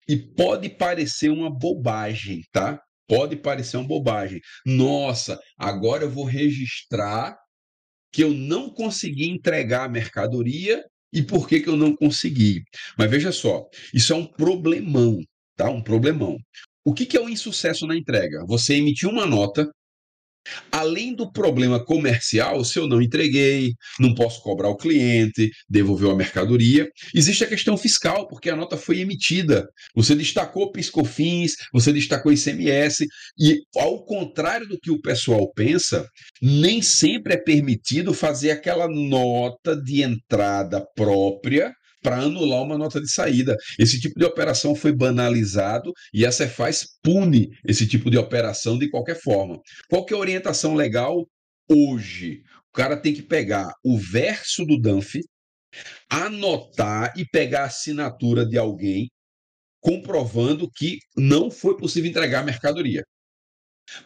[0.09, 2.81] e pode parecer uma bobagem, tá?
[3.07, 4.41] Pode parecer uma bobagem.
[4.65, 7.37] Nossa, agora eu vou registrar
[8.11, 12.63] que eu não consegui entregar a mercadoria e por que, que eu não consegui.
[12.97, 15.21] Mas veja só, isso é um problemão,
[15.57, 15.69] tá?
[15.69, 16.39] Um problemão.
[16.85, 18.45] O que, que é um insucesso na entrega?
[18.47, 19.69] Você emitiu uma nota,
[20.71, 26.17] Além do problema comercial, se eu não entreguei, não posso cobrar o cliente, devolveu a
[26.17, 29.69] mercadoria, existe a questão fiscal, porque a nota foi emitida.
[29.95, 33.07] Você destacou piscofins, você destacou ICMS,
[33.39, 36.07] e ao contrário do que o pessoal pensa,
[36.41, 41.73] nem sempre é permitido fazer aquela nota de entrada própria
[42.03, 43.57] para anular uma nota de saída.
[43.79, 48.91] Esse tipo de operação foi banalizado e a Cefaz pune esse tipo de operação de
[48.91, 49.59] qualquer forma.
[49.89, 51.27] Qual que é a orientação legal
[51.71, 52.43] hoje?
[52.69, 55.21] O cara tem que pegar o verso do DANF,
[56.11, 59.09] anotar e pegar a assinatura de alguém
[59.81, 63.03] comprovando que não foi possível entregar a mercadoria.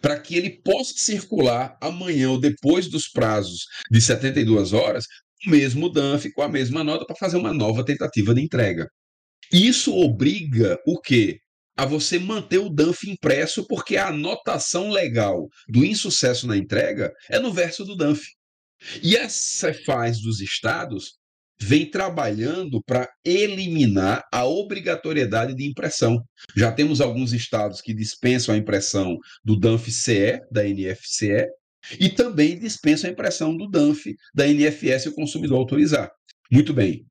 [0.00, 5.04] Para que ele possa circular amanhã ou depois dos prazos de 72 horas
[5.46, 8.88] mesmo DANF com a mesma nota para fazer uma nova tentativa de entrega.
[9.52, 11.38] Isso obriga o quê?
[11.76, 17.38] A você manter o DANF impresso, porque a anotação legal do insucesso na entrega é
[17.38, 18.22] no verso do DANF.
[19.02, 21.16] E a Cefaz dos estados
[21.60, 26.22] vem trabalhando para eliminar a obrigatoriedade de impressão.
[26.54, 31.46] Já temos alguns estados que dispensam a impressão do DANF-CE, da NFCE,
[31.98, 36.10] e também dispensa a impressão do DANF da NFS o consumidor autorizar.
[36.50, 37.04] Muito bem.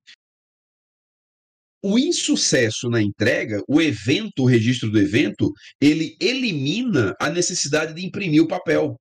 [1.83, 8.03] O insucesso na entrega, o evento, o registro do evento, ele elimina a necessidade de
[8.03, 8.99] imprimir o papel.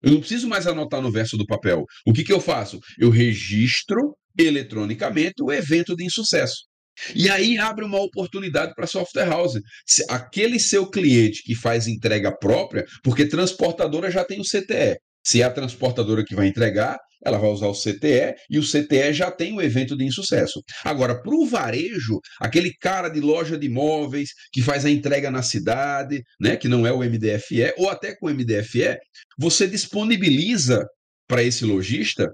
[0.00, 1.84] Eu não preciso mais anotar no verso do papel.
[2.06, 2.78] O que, que eu faço?
[2.98, 6.66] Eu registro eletronicamente o evento de insucesso.
[7.14, 9.60] E aí abre uma oportunidade para a software house.
[9.86, 14.98] Se aquele seu cliente que faz entrega própria, porque transportadora já tem o CTE.
[15.26, 19.12] Se é a transportadora que vai entregar, ela vai usar o CTE e o CTE
[19.14, 20.62] já tem o evento de insucesso.
[20.84, 25.42] Agora, para o varejo, aquele cara de loja de imóveis que faz a entrega na
[25.42, 28.98] cidade, né, que não é o MDFE, ou até com o MDFE,
[29.38, 30.86] você disponibiliza
[31.26, 32.30] para esse lojista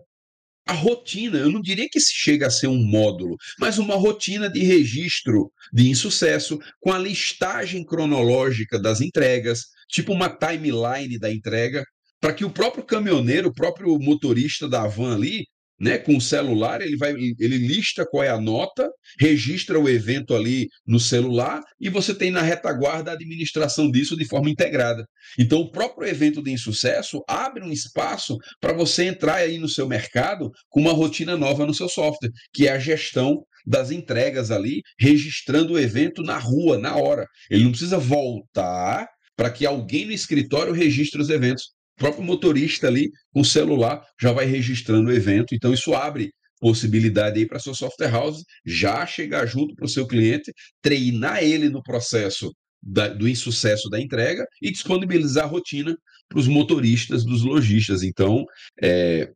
[0.70, 4.60] a rotina, eu não diria que chega a ser um módulo, mas uma rotina de
[4.60, 11.84] registro de insucesso com a listagem cronológica das entregas, tipo uma timeline da entrega,
[12.20, 15.44] para que o próprio caminhoneiro, o próprio motorista da van ali,
[15.80, 20.34] né, com o celular, ele vai, ele lista qual é a nota, registra o evento
[20.34, 25.06] ali no celular e você tem na retaguarda a administração disso de forma integrada.
[25.38, 29.88] Então, o próprio evento de insucesso abre um espaço para você entrar aí no seu
[29.88, 34.82] mercado com uma rotina nova no seu software, que é a gestão das entregas ali,
[34.98, 37.26] registrando o evento na rua, na hora.
[37.50, 39.06] Ele não precisa voltar
[39.36, 44.32] para que alguém no escritório registre os eventos próprio motorista ali, com o celular, já
[44.32, 45.54] vai registrando o evento.
[45.54, 50.06] Então, isso abre possibilidade aí para sua software house já chegar junto para o seu
[50.06, 52.50] cliente, treinar ele no processo
[52.82, 55.94] da, do insucesso da entrega e disponibilizar a rotina
[56.28, 58.02] para os motoristas dos lojistas.
[58.02, 58.44] Então,
[58.82, 59.30] é,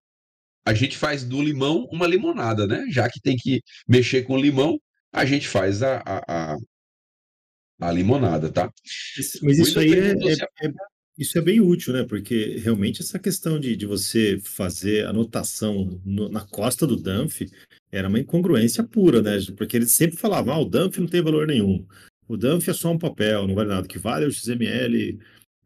[0.65, 2.83] a gente faz do limão uma limonada, né?
[2.91, 4.79] Já que tem que mexer com limão,
[5.13, 6.57] a gente faz a, a, a,
[7.81, 8.71] a limonada, tá?
[9.43, 10.71] Mas isso aí é, é, é,
[11.17, 12.05] isso é bem útil, né?
[12.05, 17.43] Porque realmente essa questão de, de você fazer anotação no, na costa do Danf
[17.93, 19.39] era uma incongruência pura, né?
[19.57, 21.87] Porque eles sempre falavam, ah, o Danf não tem valor nenhum.
[22.27, 23.87] O Danf é só um papel, não vale nada.
[23.87, 25.19] O que vale é o XML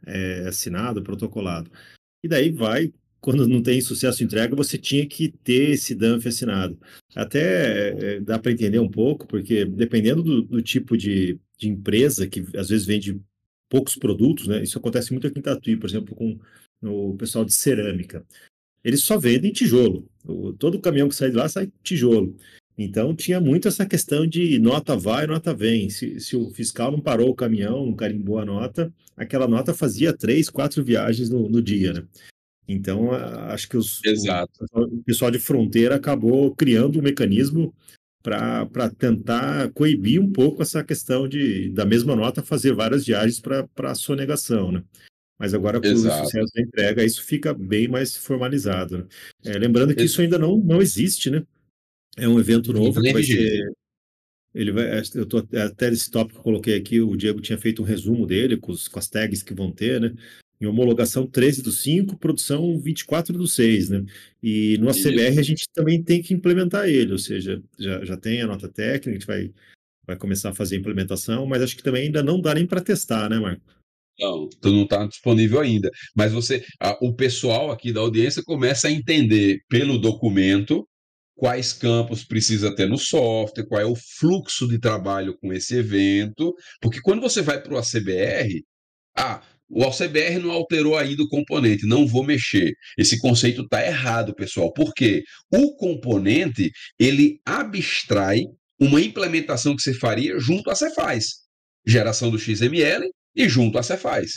[0.07, 1.71] é, assinado, protocolado.
[2.23, 6.27] E daí vai, quando não tem sucesso de entrega, você tinha que ter esse DANF
[6.27, 6.79] assinado.
[7.15, 12.27] Até é, dá para entender um pouco, porque dependendo do, do tipo de, de, empresa
[12.27, 13.21] que às vezes vende
[13.69, 14.63] poucos produtos, né?
[14.63, 16.39] Isso acontece muito aqui em Tatuí, por exemplo, com
[16.83, 18.25] o pessoal de cerâmica.
[18.85, 20.09] Eles só vendem tijolo.
[20.25, 22.37] O, todo caminhão que sai de lá sai tijolo.
[22.77, 25.91] Então tinha muito essa questão de nota vai, nota vem.
[25.91, 30.17] Se, se, o fiscal não parou o caminhão, não carimbou a nota, aquela nota fazia
[30.17, 32.07] três, quatro viagens no, no dia, né?
[32.69, 34.01] Então acho que os,
[34.73, 37.75] o, o, pessoal de fronteira acabou criando um mecanismo
[38.23, 43.95] para tentar coibir um pouco essa questão de da mesma nota fazer várias viagens para
[43.95, 44.83] sonegação, né?
[45.39, 46.23] Mas agora, com Exato.
[46.23, 48.99] o sucesso da entrega, isso fica bem mais formalizado.
[48.99, 49.07] Né?
[49.45, 51.45] É, lembrando que isso ainda não, não existe, né?
[52.17, 53.71] É um evento novo que vai ser.
[54.53, 57.83] Ele vai, eu tô, até esse tópico que eu coloquei aqui, o Diego tinha feito
[57.83, 60.13] um resumo dele com, os, com as tags que vão ter, né?
[60.61, 64.05] Em homologação 13 do 5, produção 24 do 6, né?
[64.43, 68.43] E no ACBR a gente também tem que implementar ele, ou seja, já, já tem
[68.43, 69.53] a nota técnica, a gente vai,
[70.07, 72.81] vai começar a fazer a implementação, mas acho que também ainda não dá nem para
[72.81, 73.63] testar, né, Marco?
[74.19, 75.91] Não, tu não está disponível ainda.
[76.15, 80.85] Mas você, a, o pessoal aqui da audiência começa a entender pelo documento
[81.39, 86.53] quais campos precisa ter no software, qual é o fluxo de trabalho com esse evento,
[86.81, 88.65] porque quando você vai para o ACBR,
[89.17, 89.41] ah,
[89.71, 92.73] o ACBR não alterou ainda o componente, não vou mexer.
[92.97, 94.73] Esse conceito está errado, pessoal.
[94.73, 95.23] Por quê?
[95.53, 98.45] O componente, ele abstrai
[98.81, 101.27] uma implementação que você faria junto à Cefaz.
[101.87, 104.31] Geração do XML e junto à Cefaz.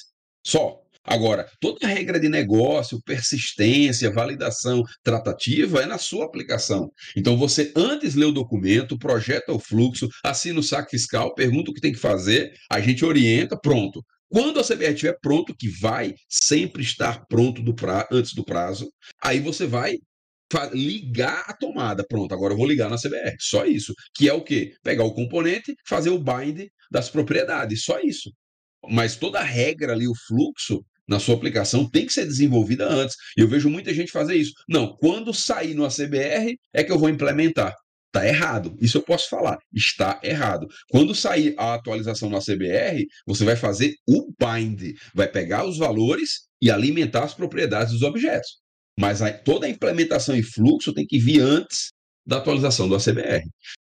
[0.45, 0.77] Só.
[1.03, 6.91] Agora, toda a regra de negócio, persistência, validação, tratativa é na sua aplicação.
[7.17, 11.73] Então, você antes lê o documento, projeta o fluxo, assina o saque fiscal, pergunta o
[11.73, 14.05] que tem que fazer, a gente orienta, pronto.
[14.31, 18.07] Quando a CBR estiver pronto, que vai sempre estar pronto do pra...
[18.11, 18.89] antes do prazo,
[19.21, 19.97] aí você vai
[20.73, 22.05] ligar a tomada.
[22.07, 23.35] Pronto, agora eu vou ligar na CBR.
[23.39, 23.93] Só isso.
[24.15, 24.73] Que é o quê?
[24.83, 27.83] Pegar o componente, fazer o bind das propriedades.
[27.83, 28.31] Só isso.
[28.89, 33.15] Mas toda a regra ali, o fluxo, na sua aplicação tem que ser desenvolvida antes.
[33.37, 34.53] E eu vejo muita gente fazer isso.
[34.67, 37.75] Não, quando sair no ACBR é que eu vou implementar.
[38.13, 38.75] Está errado.
[38.81, 39.57] Isso eu posso falar.
[39.73, 40.67] Está errado.
[40.89, 44.95] Quando sair a atualização no ACBR, você vai fazer o bind.
[45.15, 48.59] Vai pegar os valores e alimentar as propriedades dos objetos.
[48.99, 51.91] Mas a, toda a implementação e fluxo tem que vir antes
[52.27, 53.43] da atualização do ACBR.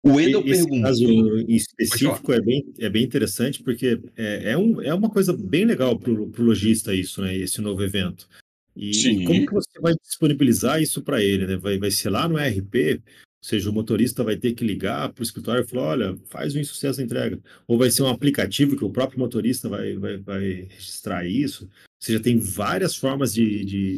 [0.01, 0.81] O Wendel Esse perguntou.
[0.83, 5.35] caso em específico é bem, é bem interessante, porque é, é, um, é uma coisa
[5.35, 7.35] bem legal para o lojista isso, né?
[7.35, 8.29] Esse novo evento.
[8.75, 9.23] E Sim.
[9.23, 11.47] como que você vai disponibilizar isso para ele?
[11.47, 11.57] Né?
[11.57, 13.01] Vai, vai ser lá no ERP,
[13.45, 16.55] ou seja, o motorista vai ter que ligar para o escritório e falar, olha, faz
[16.55, 17.39] um insucesso da entrega.
[17.67, 21.65] Ou vai ser um aplicativo que o próprio motorista vai, vai, vai registrar isso.
[21.65, 21.69] Ou
[21.99, 23.97] seja, tem várias formas de, de,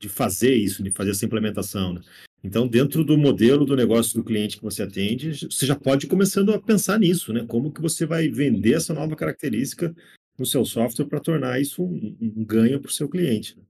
[0.00, 1.94] de fazer isso, de fazer essa implementação.
[1.94, 2.00] Né?
[2.42, 6.08] Então, dentro do modelo do negócio do cliente que você atende, você já pode ir
[6.08, 7.44] começando a pensar nisso, né?
[7.46, 9.94] Como que você vai vender essa nova característica
[10.36, 13.56] no seu software para tornar isso um, um ganho para o seu cliente.
[13.56, 13.62] Né?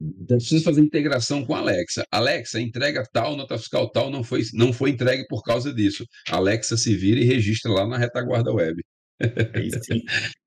[0.00, 2.04] Então, precisa fazer integração com a Alexa.
[2.10, 6.04] Alexa, entrega tal, nota fiscal tal, não foi, não foi entregue por causa disso.
[6.28, 8.82] Alexa se vira e registra lá na retaguarda web.
[9.20, 9.26] É.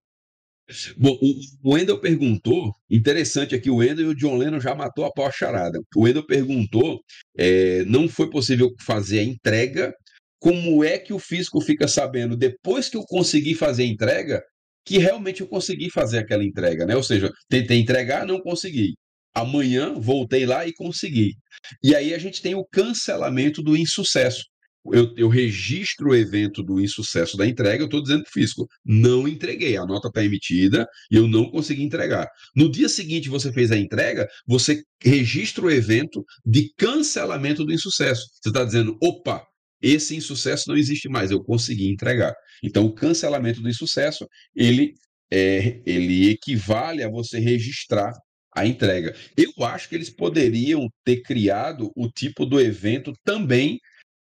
[0.95, 1.17] Bom,
[1.63, 5.31] o Wendel perguntou, interessante aqui, o Wendel e o John Lennon já matou a pau
[5.31, 5.79] charada.
[5.95, 6.99] O Wendel perguntou,
[7.37, 9.91] é, não foi possível fazer a entrega,
[10.39, 14.43] como é que o físico fica sabendo, depois que eu consegui fazer a entrega,
[14.85, 16.95] que realmente eu consegui fazer aquela entrega, né?
[16.95, 18.93] Ou seja, tentei entregar, não consegui.
[19.33, 21.35] Amanhã voltei lá e consegui.
[21.83, 24.43] E aí a gente tem o cancelamento do insucesso
[24.85, 28.67] eu, eu, registro o evento do insucesso da entrega, eu estou dizendo para o fisco,
[28.85, 32.27] não entreguei, a nota está emitida e eu não consegui entregar.
[32.55, 38.25] No dia seguinte você fez a entrega, você registra o evento de cancelamento do insucesso.
[38.41, 39.43] Você está dizendo, opa,
[39.81, 42.33] esse insucesso não existe mais, eu consegui entregar.
[42.63, 44.93] Então, o cancelamento do insucesso, ele,
[45.31, 48.11] é, ele equivale a você registrar
[48.59, 49.15] a entrega.
[49.37, 53.79] Eu acho que eles poderiam ter criado o tipo do evento também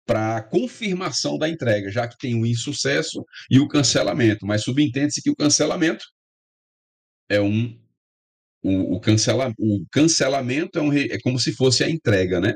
[0.06, 4.46] para confirmação da entrega, já que tem o insucesso e o cancelamento.
[4.46, 6.04] Mas subentende-se que o cancelamento
[7.28, 7.78] é um.
[8.64, 12.54] O, o, cancela, o cancelamento é, um, é como se fosse a entrega, né?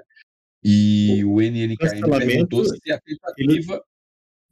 [0.62, 3.82] E o, o NNKM perguntou se a tentativa.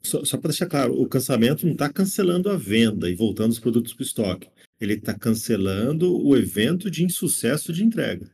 [0.05, 3.59] Só, só para deixar claro, o cancelamento não está cancelando a venda e voltando os
[3.59, 4.49] produtos para o estoque.
[4.81, 8.31] Ele está cancelando o evento de insucesso de entrega.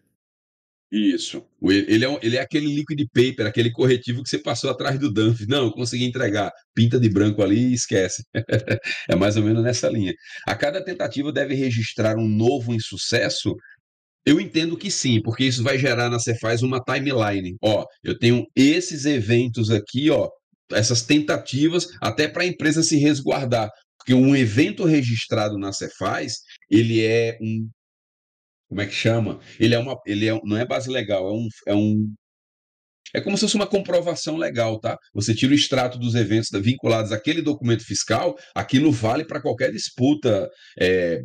[0.93, 1.47] Isso.
[1.63, 5.39] Ele é, ele é aquele liquid paper, aquele corretivo que você passou atrás do dump.
[5.47, 6.51] Não, eu consegui entregar.
[6.75, 8.25] Pinta de branco ali e esquece.
[9.09, 10.13] é mais ou menos nessa linha.
[10.49, 13.55] A cada tentativa deve registrar um novo insucesso?
[14.27, 17.57] Eu entendo que sim, porque isso vai gerar na Cefaz uma timeline.
[17.63, 20.29] Ó, eu tenho esses eventos aqui, ó,
[20.73, 23.71] essas tentativas, até para a empresa se resguardar.
[23.99, 26.39] Porque um evento registrado na Cefaz,
[26.71, 27.69] ele é um
[28.69, 29.41] como é que chama?
[29.59, 32.15] Ele é uma, ele é, não é base legal, é um, é um
[33.13, 34.97] é como se fosse uma comprovação legal, tá?
[35.13, 40.49] Você tira o extrato dos eventos vinculados àquele documento fiscal, aquilo vale para qualquer disputa
[40.79, 41.23] é,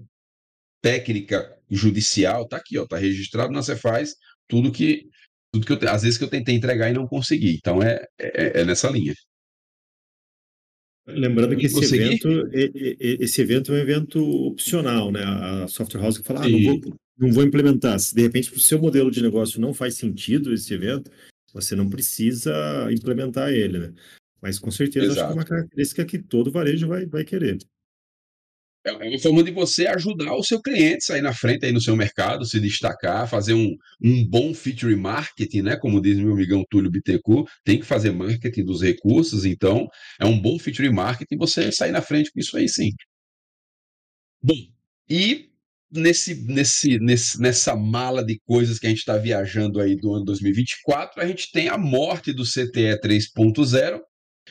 [0.81, 4.15] técnica judicial, tá aqui, ó, tá registrado na Cefaz,
[4.47, 5.03] tudo que
[5.51, 7.55] tudo que eu, às vezes que eu tentei entregar e não consegui.
[7.57, 9.13] Então é, é, é nessa linha.
[11.07, 15.23] Lembrando que esse evento, esse evento é um evento opcional, né?
[15.23, 17.99] A software house que fala, ah, não vou, não vou implementar.
[17.99, 21.11] Se de repente para o seu modelo de negócio não faz sentido esse evento,
[21.53, 22.53] você não precisa
[22.91, 23.93] implementar ele, né?
[24.41, 27.57] Mas com certeza acho que é uma característica que todo varejo vai, vai querer.
[28.85, 31.81] É, uma forma de você ajudar o seu cliente a sair na frente aí no
[31.81, 35.75] seu mercado, se destacar, fazer um, um bom feature marketing, né?
[35.75, 39.87] Como diz meu amigão Túlio Bittencourt, tem que fazer marketing dos recursos, então
[40.19, 42.91] é um bom feature marketing você sair na frente com isso aí sim.
[44.43, 44.55] Bom,
[45.09, 45.49] e
[45.91, 50.25] nesse, nesse, nesse, nessa mala de coisas que a gente está viajando aí do ano
[50.25, 53.99] 2024, a gente tem a morte do CTE 3.0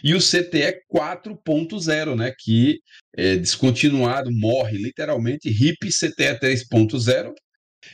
[0.05, 2.79] e o CTE 4.0, né, que
[3.17, 7.33] é descontinuado, morre literalmente, RIP CTE 3.0.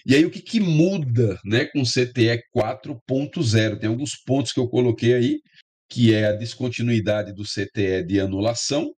[0.05, 3.79] E aí o que, que muda né, com o CTE 4.0?
[3.79, 5.41] Tem alguns pontos que eu coloquei aí,
[5.89, 8.91] que é a descontinuidade do CTE de anulação,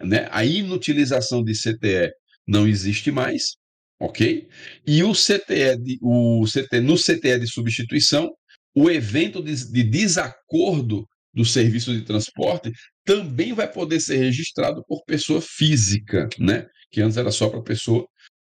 [0.00, 2.12] né, a inutilização de CTE
[2.46, 3.56] não existe mais,
[3.98, 4.48] ok?
[4.86, 8.32] E o CTE, de, o CTE no CTE de substituição,
[8.76, 11.04] o evento de, de desacordo
[11.34, 12.70] do serviço de transporte
[13.04, 16.66] também vai poder ser registrado por pessoa física, né?
[16.90, 18.06] Que antes era só para pessoa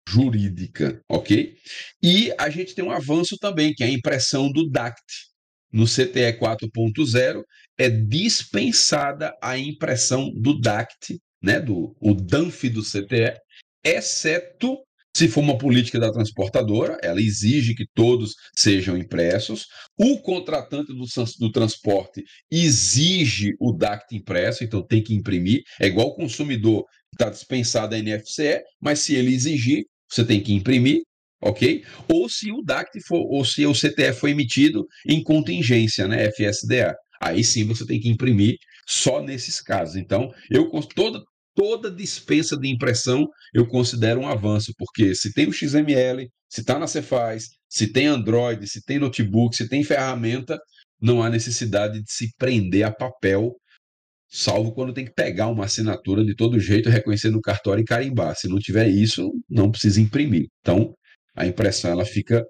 [0.08, 1.56] jurídica, ok?
[2.02, 5.30] E a gente tem um avanço também, que é a impressão do DACT.
[5.72, 7.42] No CTE 4.0
[7.78, 13.38] é dispensada a impressão do DACT, né, do o DANF do CTE,
[13.82, 14.78] exceto
[15.14, 19.66] se for uma política da transportadora, ela exige que todos sejam impressos.
[19.98, 21.04] O contratante do,
[21.38, 25.62] do transporte exige o DACT impresso, então tem que imprimir.
[25.80, 30.54] É igual o consumidor está dispensado a NFCE, mas se ele exigir, você tem que
[30.54, 31.02] imprimir,
[31.42, 31.84] ok?
[32.08, 36.94] Ou se o DACT for, ou se o CTF foi emitido em contingência, né, FSDA.
[37.20, 38.56] Aí sim você tem que imprimir
[38.86, 39.96] só nesses casos.
[39.96, 41.22] Então, eu toda
[41.54, 46.78] toda dispensa de impressão eu considero um avanço, porque se tem o XML, se está
[46.78, 50.58] na Cefaz, se tem Android, se tem notebook, se tem ferramenta,
[51.00, 53.56] não há necessidade de se prender a papel,
[54.30, 58.36] salvo quando tem que pegar uma assinatura de todo jeito, reconhecer no cartório e carimbar.
[58.36, 60.46] Se não tiver isso, não precisa imprimir.
[60.60, 60.94] Então,
[61.36, 62.44] a impressão ela fica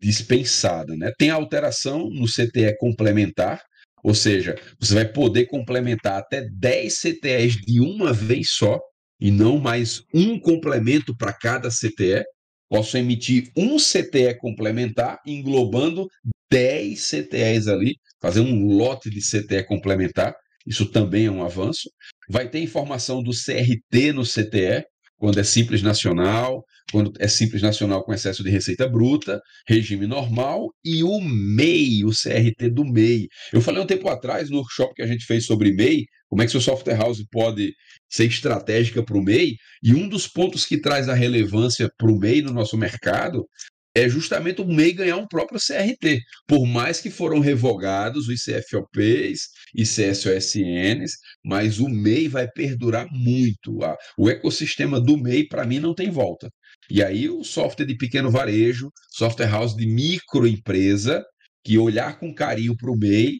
[0.00, 0.96] dispensada.
[0.96, 1.12] Né?
[1.18, 3.60] Tem alteração no CTE complementar,
[4.02, 8.78] ou seja, você vai poder complementar até 10 CTEs de uma vez só,
[9.20, 12.24] e não mais um complemento para cada CTE.
[12.68, 16.08] Posso emitir um CTE complementar, englobando
[16.50, 20.34] 10 CTEs ali, fazer um lote de CTE complementar.
[20.66, 21.90] Isso também é um avanço.
[22.28, 24.84] Vai ter informação do CRT no CTE,
[25.20, 30.72] quando é simples nacional, quando é simples nacional com excesso de receita bruta, regime normal
[30.82, 33.28] e o MEI, o CRT do MEI.
[33.52, 36.46] Eu falei um tempo atrás no workshop que a gente fez sobre MEI, como é
[36.46, 37.74] que seu software house pode
[38.08, 42.18] ser estratégica para o MEI, e um dos pontos que traz a relevância para o
[42.18, 43.46] MEI no nosso mercado
[43.94, 46.22] é justamente o MEI ganhar um próprio CRT.
[46.46, 53.78] Por mais que foram revogados os CFOPs e CSOSNs, mas o MEI vai perdurar muito.
[54.16, 56.50] O ecossistema do MEI, para mim, não tem volta.
[56.90, 61.24] E aí o software de pequeno varejo, software house de microempresa,
[61.64, 63.38] que olhar com carinho para o MEI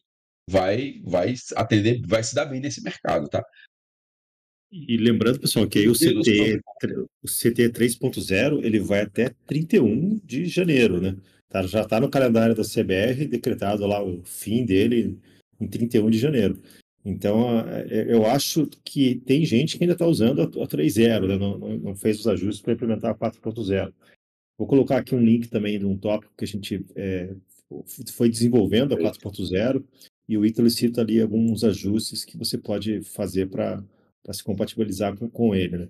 [0.48, 3.42] vai, vai atender, vai se dar bem nesse mercado, tá?
[4.72, 6.60] E lembrando, pessoal, que aí o CT,
[7.22, 11.16] o CT 3.0 ele vai até 31 de janeiro, né?
[11.48, 15.18] Tá, já está no calendário da CBR decretado lá o fim dele
[15.60, 16.60] em 31 de janeiro.
[17.04, 21.38] Então, eu acho que tem gente que ainda está usando a 3.0, né?
[21.38, 23.92] não, não, fez os ajustes para implementar a 4.0.
[24.58, 27.34] Vou colocar aqui um link também de um tópico que a gente é,
[28.12, 29.82] foi desenvolvendo a 4.0
[30.28, 33.82] e o Ítalo cita ali alguns ajustes que você pode fazer para
[34.32, 35.78] se compatibilizar com, com ele.
[35.78, 35.88] Né?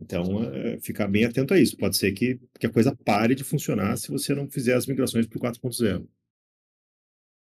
[0.00, 1.76] Então, é, ficar bem atento a isso.
[1.76, 5.26] Pode ser que, que a coisa pare de funcionar se você não fizer as migrações
[5.26, 6.04] para o 4.0.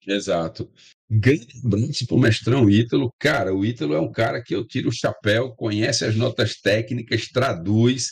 [0.07, 0.71] Exato.
[1.11, 3.13] Grande abraço para o mestrão Ítalo.
[3.19, 7.29] Cara, o Ítalo é um cara que eu tiro o chapéu, conhece as notas técnicas,
[7.29, 8.11] traduz.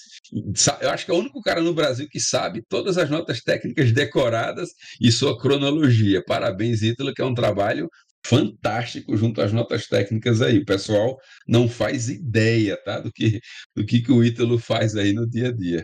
[0.80, 3.93] Eu acho que é o único cara no Brasil que sabe todas as notas técnicas
[3.93, 4.70] decoradas
[5.01, 6.22] e sua cronologia.
[6.24, 7.88] Parabéns, Ítalo, que é um trabalho
[8.24, 10.59] fantástico junto às notas técnicas aí.
[10.59, 13.40] O pessoal não faz ideia tá, do, que,
[13.74, 15.82] do que, que o Ítalo faz aí no dia a dia.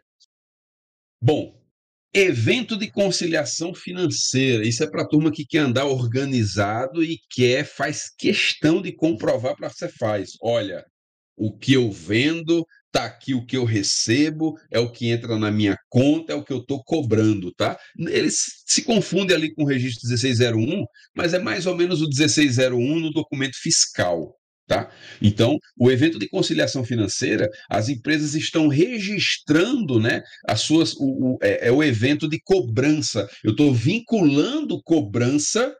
[1.21, 1.58] Bom,
[2.21, 4.67] Evento de conciliação financeira.
[4.67, 9.55] Isso é para a turma que quer andar organizado e quer, faz questão de comprovar
[9.55, 10.33] para você faz.
[10.43, 10.85] Olha,
[11.37, 15.53] o que eu vendo, tá aqui o que eu recebo, é o que entra na
[15.53, 17.79] minha conta, é o que eu estou cobrando, tá?
[17.97, 22.99] Eles se confundem ali com o registro 1601, mas é mais ou menos o 1601
[22.99, 24.38] no documento fiscal.
[24.69, 24.91] Tá?
[25.23, 31.39] Então, o evento de conciliação financeira, as empresas estão registrando né, as suas, o, o
[31.43, 33.27] é, é o evento de cobrança.
[33.43, 35.75] Eu estou vinculando cobrança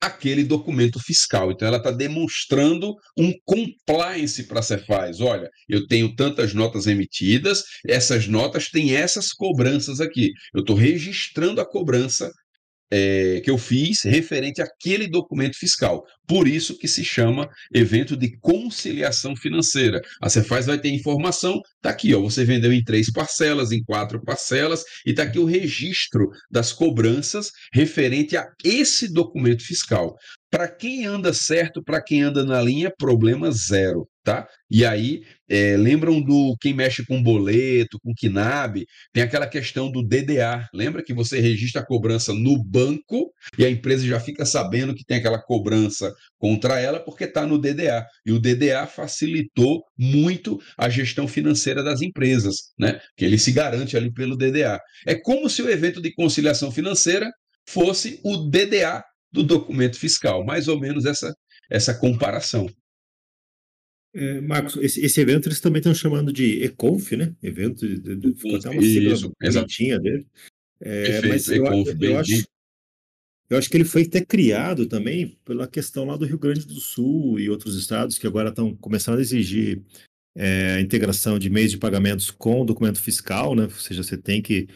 [0.00, 1.52] àquele documento fiscal.
[1.52, 5.20] Então, ela está demonstrando um compliance para a Cefaz.
[5.20, 10.32] Olha, eu tenho tantas notas emitidas, essas notas têm essas cobranças aqui.
[10.54, 12.32] Eu estou registrando a cobrança
[12.90, 16.04] é, que eu fiz referente àquele documento fiscal.
[16.26, 20.00] Por isso que se chama evento de conciliação financeira.
[20.20, 24.22] A Cefaz vai ter informação, está aqui, ó, você vendeu em três parcelas, em quatro
[24.22, 30.16] parcelas, e está aqui o registro das cobranças referente a esse documento fiscal.
[30.50, 34.48] Para quem anda certo, para quem anda na linha, problema zero, tá?
[34.68, 40.02] E aí, é, lembram do quem mexe com boleto, com KNAB, tem aquela questão do
[40.02, 40.68] DDA.
[40.74, 45.04] Lembra que você registra a cobrança no banco e a empresa já fica sabendo que
[45.04, 48.04] tem aquela cobrança contra ela porque está no DDA.
[48.26, 53.00] E o DDA facilitou muito a gestão financeira das empresas, né?
[53.16, 54.80] Que ele se garante ali pelo DDA.
[55.06, 57.30] É como se o evento de conciliação financeira
[57.68, 61.36] fosse o DDA do documento fiscal, mais ou menos essa,
[61.68, 62.68] essa comparação.
[64.12, 67.34] É, Marcos, esse, esse, evento eles também estão chamando de ECONF, né?
[67.40, 70.26] Evento, de, de, ficou até uma sigla bonitinha dele.
[70.80, 71.64] É, mas eu,
[72.00, 72.44] eu, acho,
[73.48, 76.80] eu acho que ele foi até criado também pela questão lá do Rio Grande do
[76.80, 79.80] Sul e outros estados que agora estão começando a exigir
[80.34, 83.64] é, a integração de meios de pagamentos com o documento fiscal, né?
[83.64, 84.68] Ou seja, você tem que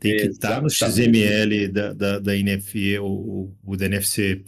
[0.00, 4.42] tem que estar tá no XML da, da, da NFE ou, ou do NFC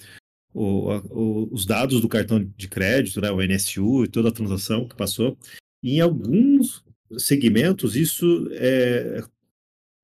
[0.55, 4.87] o, o, os dados do cartão de crédito, né, o NSU e toda a transação
[4.87, 5.37] que passou.
[5.83, 6.85] Em alguns
[7.19, 9.23] segmentos isso é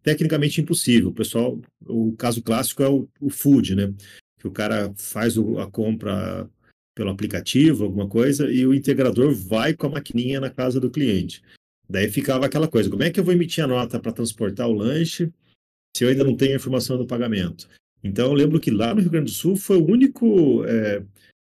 [0.02, 1.10] tecnicamente impossível.
[1.10, 3.92] O pessoal, o caso clássico é o, o food, né?
[4.38, 6.48] Que o cara faz o, a compra
[6.94, 11.42] pelo aplicativo, alguma coisa, e o integrador vai com a maquininha na casa do cliente.
[11.88, 14.72] Daí ficava aquela coisa: como é que eu vou emitir a nota para transportar o
[14.72, 15.32] lanche
[15.96, 17.68] se eu ainda não tenho a informação do pagamento?
[18.02, 21.02] Então, eu lembro que lá no Rio Grande do Sul foi o único, é,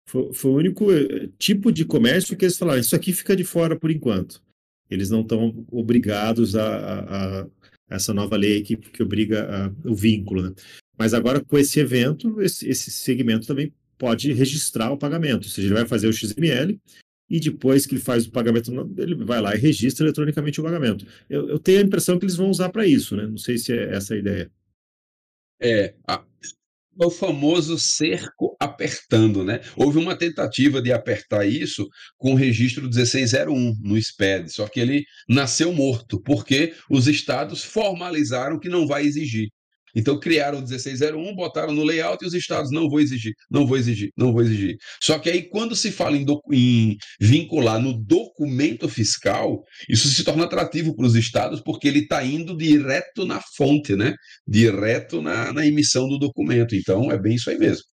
[0.08, 3.44] foi, foi, o único é, tipo de comércio que eles falaram: isso aqui fica de
[3.44, 4.42] fora por enquanto.
[4.88, 7.46] Eles não estão obrigados a, a, a,
[7.90, 10.42] essa nova lei que, que obriga o vínculo.
[10.42, 10.54] Né?
[10.96, 15.44] Mas agora, com esse evento, esse, esse segmento também pode registrar o pagamento.
[15.44, 16.78] Ou seja, ele vai fazer o XML
[17.28, 21.06] e depois que ele faz o pagamento, ele vai lá e registra eletronicamente o pagamento.
[21.28, 23.26] Eu, eu tenho a impressão que eles vão usar para isso, né?
[23.26, 24.50] Não sei se é essa a ideia.
[25.60, 26.22] É, a,
[26.98, 29.60] o famoso cerco apertando, né?
[29.76, 35.04] Houve uma tentativa de apertar isso com o registro 1601 no SPED, só que ele
[35.28, 39.50] nasceu morto, porque os estados formalizaram que não vai exigir.
[39.96, 43.78] Então criaram o 1601, botaram no layout e os estados não vou exigir, não vou
[43.78, 44.76] exigir, não vou exigir.
[45.02, 50.44] Só que aí quando se fala em, em vincular no documento fiscal, isso se torna
[50.44, 54.14] atrativo para os estados porque ele está indo direto na fonte, né?
[54.46, 56.76] Direto na, na emissão do documento.
[56.76, 57.84] Então é bem isso aí mesmo.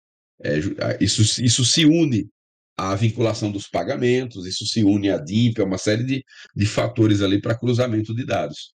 [0.43, 0.59] É,
[1.01, 2.29] isso, isso se une
[2.77, 6.25] à vinculação dos pagamentos, isso se une à DIMP, é uma série de,
[6.57, 8.75] de fatores ali para cruzamento de dados.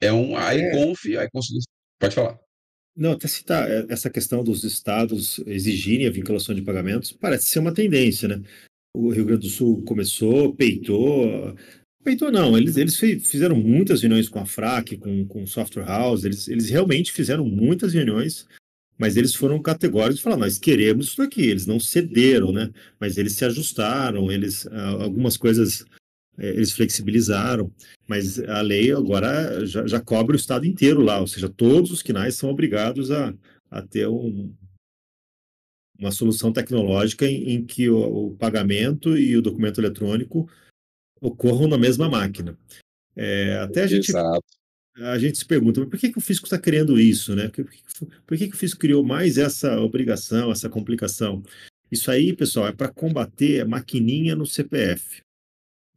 [0.00, 1.26] É um a ECONF, a
[1.98, 2.47] pode falar.
[2.98, 7.60] Não, até citar é, essa questão dos estados exigirem a vinculação de pagamentos, parece ser
[7.60, 8.42] uma tendência, né?
[8.92, 11.54] O Rio Grande do Sul começou, peitou,
[12.08, 16.24] Peitou não, eles, eles fizeram muitas reuniões com a FRAC, com, com o Software House,
[16.24, 18.46] eles, eles realmente fizeram muitas reuniões,
[18.96, 22.70] mas eles foram categóricos e falaram, nós queremos isso aqui, eles não cederam, né?
[22.98, 25.84] Mas eles se ajustaram, eles ah, algumas coisas
[26.38, 27.72] eles flexibilizaram,
[28.06, 32.02] mas a lei agora já, já cobre o estado inteiro lá, ou seja, todos os
[32.02, 33.34] quinais são obrigados a,
[33.70, 34.54] a ter um,
[35.98, 40.48] uma solução tecnológica em, em que o, o, pagamento e o documento eletrônico
[41.20, 42.56] ocorram na mesma máquina.
[43.16, 44.12] É, até a gente,
[44.96, 47.34] a gente se pergunta, por que, que o fisco está querendo isso?
[47.34, 47.48] Né?
[47.48, 47.82] Por, que,
[48.24, 51.42] por que, que o fisco criou mais essa obrigação, essa complicação?
[51.90, 55.22] Isso aí, pessoal, é para combater a maquininha no CPF.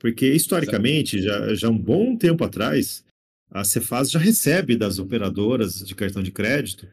[0.02, 3.06] Porque, historicamente, já, já um bom tempo atrás,
[3.52, 6.88] a Cefaz já recebe das operadoras de cartão de crédito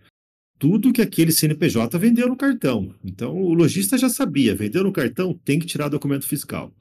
[0.59, 2.93] tudo que aquele CNPJ vendeu no cartão.
[3.03, 6.75] Então, o lojista já sabia, vendeu no cartão, tem que tirar documento fiscal.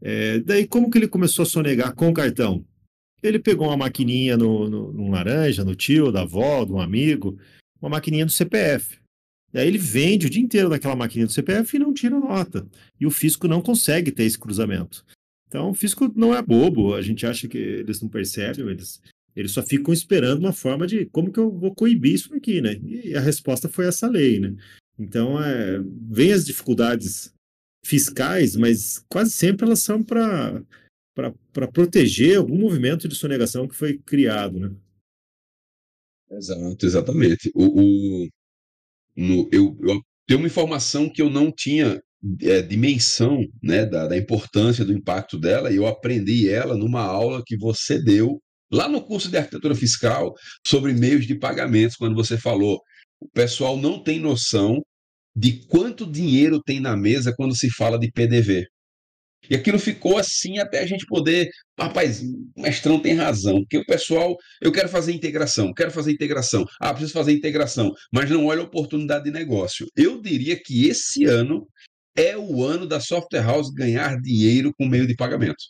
[0.00, 2.64] É, daí, como que ele começou a sonegar com o cartão?
[3.22, 7.38] Ele pegou uma maquininha no, no, no laranja, no tio, da avó, de um amigo,
[7.80, 8.98] uma maquininha do CPF.
[9.52, 12.66] Daí ele vende o dia inteiro naquela maquininha do CPF e não tira nota.
[12.98, 15.04] E o fisco não consegue ter esse cruzamento.
[15.48, 19.00] Então, o fisco não é bobo, a gente acha que eles não percebem, eles,
[19.34, 22.74] eles só ficam esperando uma forma de como que eu vou coibir isso aqui, né?
[22.82, 24.54] E a resposta foi essa lei, né?
[24.98, 25.80] Então, é,
[26.10, 27.32] vem as dificuldades
[27.84, 30.62] fiscais, mas quase sempre elas são para
[31.72, 34.70] proteger algum movimento de sonegação que foi criado, né?
[36.30, 37.50] Exato, exatamente.
[37.54, 38.28] O, o
[39.16, 42.02] no, eu, eu tenho uma informação que eu não tinha
[42.42, 47.42] é, dimensão né, da, da importância do impacto dela, e eu aprendi ela numa aula
[47.44, 48.40] que você deu
[48.70, 50.34] lá no curso de arquitetura fiscal
[50.66, 52.80] sobre meios de pagamentos, quando você falou.
[53.20, 54.82] O pessoal não tem noção
[55.34, 58.66] de quanto dinheiro tem na mesa quando se fala de PDV.
[59.48, 61.48] E aquilo ficou assim até a gente poder.
[61.78, 66.64] Rapaz, o mestrão tem razão, porque o pessoal, eu quero fazer integração, quero fazer integração,
[66.80, 69.86] ah, preciso fazer integração, mas não olha a oportunidade de negócio.
[69.96, 71.66] Eu diria que esse ano
[72.18, 75.62] é o ano da software house ganhar dinheiro com meio de pagamento.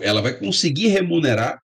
[0.00, 1.60] Ela vai conseguir remunerar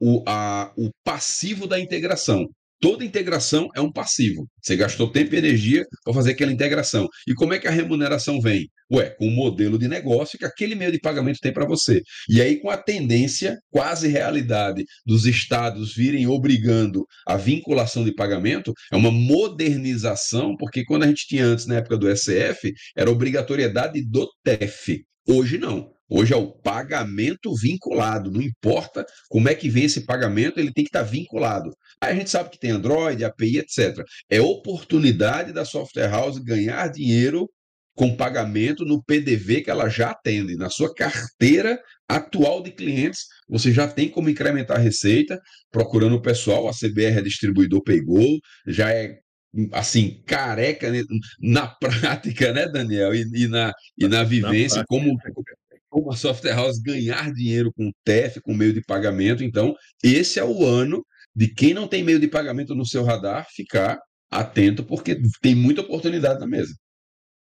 [0.00, 2.48] o, a, o passivo da integração.
[2.82, 4.48] Toda integração é um passivo.
[4.60, 7.08] Você gastou tempo e energia para fazer aquela integração.
[7.28, 8.68] E como é que a remuneração vem?
[8.92, 12.02] Ué, com o modelo de negócio que aquele meio de pagamento tem para você.
[12.28, 18.72] E aí, com a tendência, quase realidade, dos estados virem obrigando a vinculação de pagamento,
[18.92, 24.04] é uma modernização, porque quando a gente tinha antes, na época do SF, era obrigatoriedade
[24.04, 25.04] do TEF.
[25.28, 25.92] Hoje não.
[26.14, 30.84] Hoje é o pagamento vinculado, não importa como é que vem esse pagamento, ele tem
[30.84, 31.70] que estar vinculado.
[31.98, 33.96] Aí a gente sabe que tem Android, API, etc.
[34.28, 37.48] É oportunidade da software house ganhar dinheiro
[37.94, 40.54] com pagamento no PDV que ela já atende.
[40.54, 45.40] Na sua carteira atual de clientes, você já tem como incrementar a receita,
[45.70, 49.16] procurando o pessoal, a CBR é distribuidor Paygo, já é
[49.72, 51.02] assim, careca né,
[51.40, 53.14] na prática, né, Daniel?
[53.14, 55.16] E, e na, e na vivência, na como
[55.92, 59.44] como a software house ganhar dinheiro com TEF, com meio de pagamento.
[59.44, 63.46] Então, esse é o ano de quem não tem meio de pagamento no seu radar
[63.50, 66.74] ficar atento, porque tem muita oportunidade na mesa.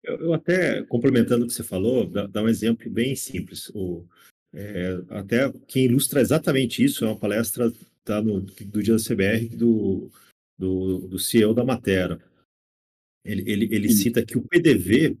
[0.03, 3.69] Eu, eu até, complementando o que você falou, dá, dá um exemplo bem simples.
[3.75, 4.03] O,
[4.51, 7.71] é, até quem ilustra exatamente isso é uma palestra
[8.03, 10.09] tá no, do dia da CBR do,
[10.57, 12.19] do, do CEO da Matera.
[13.23, 15.15] Ele, ele, ele cita que o PDV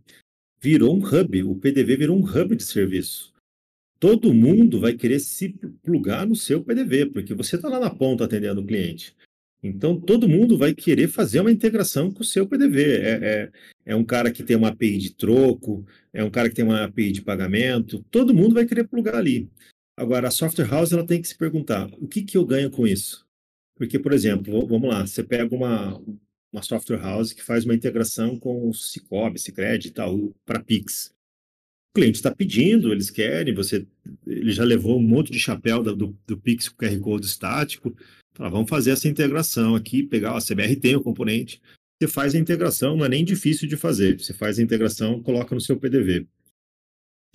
[0.63, 3.33] virou um hub, o PDV virou um hub de serviço.
[3.99, 5.49] Todo mundo vai querer se
[5.83, 9.13] plugar no seu PDV, porque você está lá na ponta atendendo o cliente.
[9.61, 12.81] Então, todo mundo vai querer fazer uma integração com o seu PDV.
[12.81, 13.51] É, é,
[13.87, 16.85] é, um cara que tem uma API de troco, é um cara que tem uma
[16.85, 19.49] API de pagamento, todo mundo vai querer plugar ali.
[19.97, 22.87] Agora, a software house ela tem que se perguntar: o que, que eu ganho com
[22.87, 23.25] isso?
[23.75, 26.01] Porque, por exemplo, vamos lá, você pega uma,
[26.53, 31.11] uma software house que faz uma integração com o Cicobi, Cicred e tal, para Pix.
[31.91, 33.87] O cliente está pedindo, eles querem, você,
[34.25, 37.95] ele já levou um monte de chapéu do, do Pix com QR Code estático.
[38.33, 41.61] Fala, vamos fazer essa integração aqui, pegar a CBR tem o componente.
[41.99, 44.19] Você faz a integração, não é nem difícil de fazer.
[44.19, 46.21] Você faz a integração, coloca no seu PDV.
[46.21, 46.27] O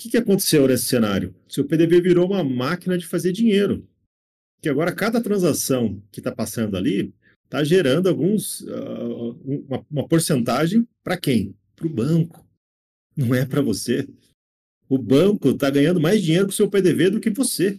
[0.00, 1.34] que, que aconteceu nesse cenário?
[1.48, 3.88] Seu PDV virou uma máquina de fazer dinheiro.
[4.60, 7.12] Que agora cada transação que está passando ali
[7.48, 11.56] está gerando alguns uh, uma, uma porcentagem para quem?
[11.74, 12.46] Para o banco.
[13.16, 14.06] Não é para você.
[14.88, 17.78] O banco está ganhando mais dinheiro com o seu PDV do que você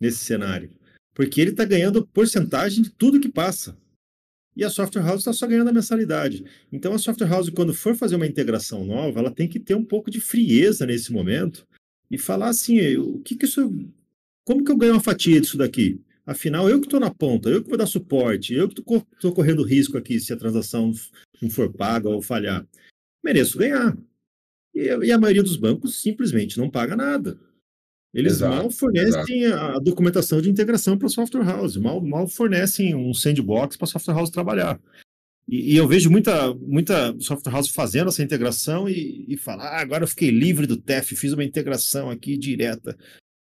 [0.00, 0.70] nesse cenário.
[1.14, 3.76] Porque ele está ganhando porcentagem de tudo que passa.
[4.54, 6.44] E a software house está só ganhando a mensalidade.
[6.72, 9.84] Então a software house, quando for fazer uma integração nova, ela tem que ter um
[9.84, 11.66] pouco de frieza nesse momento
[12.10, 13.70] e falar assim, o que, que isso
[14.44, 16.00] como que eu ganho uma fatia disso daqui?
[16.26, 19.62] Afinal, eu que estou na ponta, eu que vou dar suporte, eu que estou correndo
[19.62, 20.92] risco aqui se a transação
[21.40, 22.66] não for paga ou falhar.
[23.22, 23.96] Mereço ganhar.
[24.74, 27.38] E, e a maioria dos bancos simplesmente não paga nada.
[28.12, 29.76] Eles exato, mal fornecem exato.
[29.76, 33.88] a documentação de integração para a software house, mal, mal fornecem um sandbox para a
[33.88, 34.80] software house trabalhar.
[35.46, 39.80] E, e, eu vejo muita, muita software house fazendo essa integração e, e falar, ah,
[39.80, 42.96] agora eu fiquei livre do TEF, fiz uma integração aqui direta.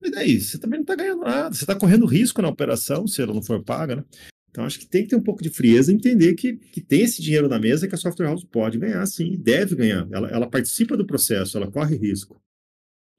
[0.02, 0.40] E daí?
[0.40, 3.42] Você também não está ganhando nada, você está correndo risco na operação se ela não
[3.42, 4.06] for paga, né?
[4.50, 7.02] Então acho que tem que ter um pouco de frieza e entender que, que tem
[7.02, 10.08] esse dinheiro na mesa que a software house pode ganhar, sim, deve ganhar.
[10.12, 12.42] Ela, ela participa do processo, ela corre risco.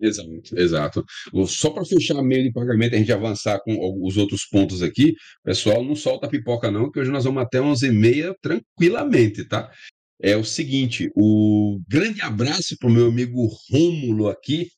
[0.01, 1.05] Exato, exato.
[1.47, 5.14] Só para fechar meio de pagamento, a gente avançar com os outros pontos aqui,
[5.45, 9.70] pessoal, não solta a pipoca não, que hoje nós vamos até 11h30 tranquilamente, tá?
[10.20, 14.68] É o seguinte, o grande abraço para o meu amigo Rômulo aqui,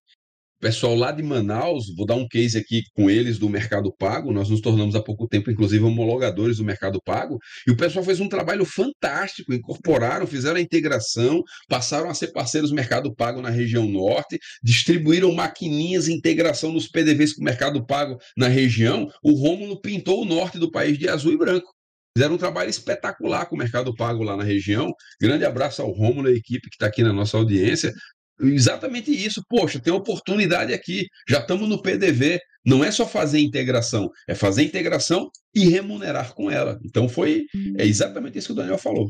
[0.61, 4.33] pessoal lá de Manaus, vou dar um case aqui com eles do Mercado Pago.
[4.33, 7.39] Nós nos tornamos há pouco tempo, inclusive, homologadores do Mercado Pago.
[7.67, 12.71] E o pessoal fez um trabalho fantástico, incorporaram, fizeram a integração, passaram a ser parceiros
[12.71, 17.85] do Mercado Pago na região norte, distribuíram maquininhas de integração nos PDVs com o Mercado
[17.85, 19.09] Pago na região.
[19.25, 21.75] O Rômulo pintou o norte do país de azul e branco.
[22.17, 24.93] Fizeram um trabalho espetacular com o Mercado Pago lá na região.
[25.21, 27.93] Grande abraço ao Rômulo e a equipe que está aqui na nossa audiência.
[28.41, 29.43] Exatamente isso.
[29.49, 31.07] Poxa, tem oportunidade aqui.
[31.29, 32.41] Já estamos no PDV.
[32.65, 36.79] Não é só fazer integração, é fazer integração e remunerar com ela.
[36.85, 37.47] Então foi
[37.79, 39.09] é exatamente isso que o Daniel falou.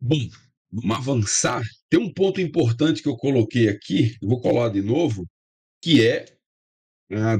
[0.00, 0.18] Bom,
[0.70, 1.62] vamos avançar.
[1.88, 5.26] Tem um ponto importante que eu coloquei aqui, vou colar de novo,
[5.82, 6.26] que é
[7.12, 7.38] a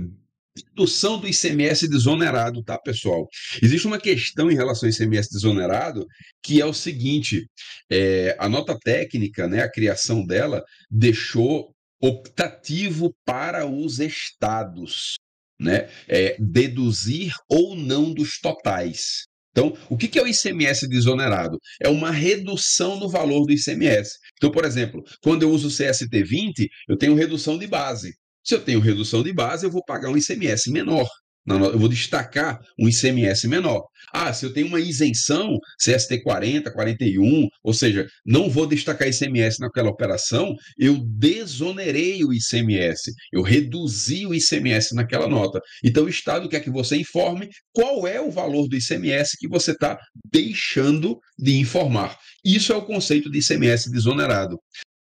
[0.55, 3.29] dedução do ICMS desonerado, tá, pessoal?
[3.61, 6.07] Existe uma questão em relação ao ICMS desonerado
[6.43, 7.47] que é o seguinte:
[7.91, 15.15] é, a nota técnica, né, a criação dela, deixou optativo para os estados,
[15.59, 19.25] né, é, deduzir ou não dos totais.
[19.51, 21.61] Então, o que é o ICMS desonerado?
[21.81, 24.19] É uma redução no valor do ICMS.
[24.37, 28.13] Então, por exemplo, quando eu uso o CST20, eu tenho redução de base.
[28.45, 31.09] Se eu tenho redução de base, eu vou pagar um ICMS menor.
[31.47, 33.83] Eu vou destacar um ICMS menor.
[34.13, 39.61] Ah, se eu tenho uma isenção, CST 40, 41, ou seja, não vou destacar ICMS
[39.61, 45.61] naquela operação, eu desonerei o ICMS, eu reduzi o ICMS naquela nota.
[45.85, 49.73] Então, o Estado quer que você informe qual é o valor do ICMS que você
[49.73, 49.99] está
[50.33, 52.17] deixando de informar.
[52.43, 54.59] Isso é o conceito de ICMS desonerado.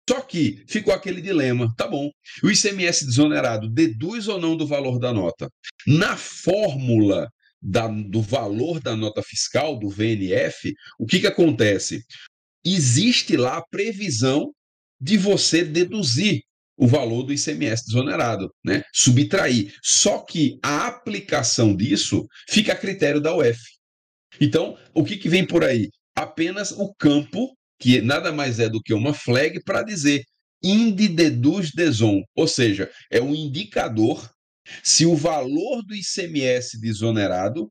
[0.08, 2.10] Só que ficou aquele dilema, tá bom.
[2.42, 5.48] O ICMS desonerado deduz ou não do valor da nota?
[5.86, 7.28] Na fórmula
[7.60, 12.04] da, do valor da nota fiscal, do VNF, o que, que acontece?
[12.64, 14.52] Existe lá a previsão
[15.00, 16.42] de você deduzir
[16.76, 18.82] o valor do ICMS desonerado, né?
[18.92, 19.74] subtrair.
[19.82, 23.58] Só que a aplicação disso fica a critério da UF.
[24.40, 25.88] Então, o que, que vem por aí?
[26.16, 30.24] Apenas o campo que nada mais é do que uma flag para dizer
[30.62, 34.26] inde deduz deson, ou seja, é um indicador
[34.82, 37.70] se o valor do ICMS desonerado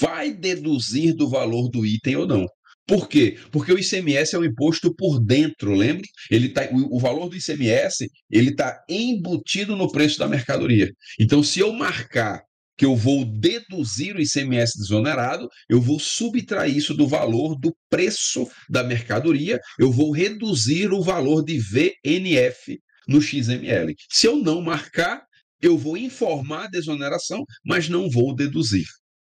[0.00, 2.46] vai deduzir do valor do item ou não.
[2.84, 3.38] Por quê?
[3.52, 6.08] Porque o ICMS é um imposto por dentro, lembre?
[6.28, 10.90] Ele tá, o, o valor do ICMS ele está embutido no preço da mercadoria.
[11.20, 12.42] Então, se eu marcar
[12.76, 18.48] que eu vou deduzir o ICMS desonerado, eu vou subtrair isso do valor do preço
[18.68, 23.94] da mercadoria, eu vou reduzir o valor de VNF no XML.
[24.10, 25.22] Se eu não marcar,
[25.60, 28.86] eu vou informar a desoneração, mas não vou deduzir.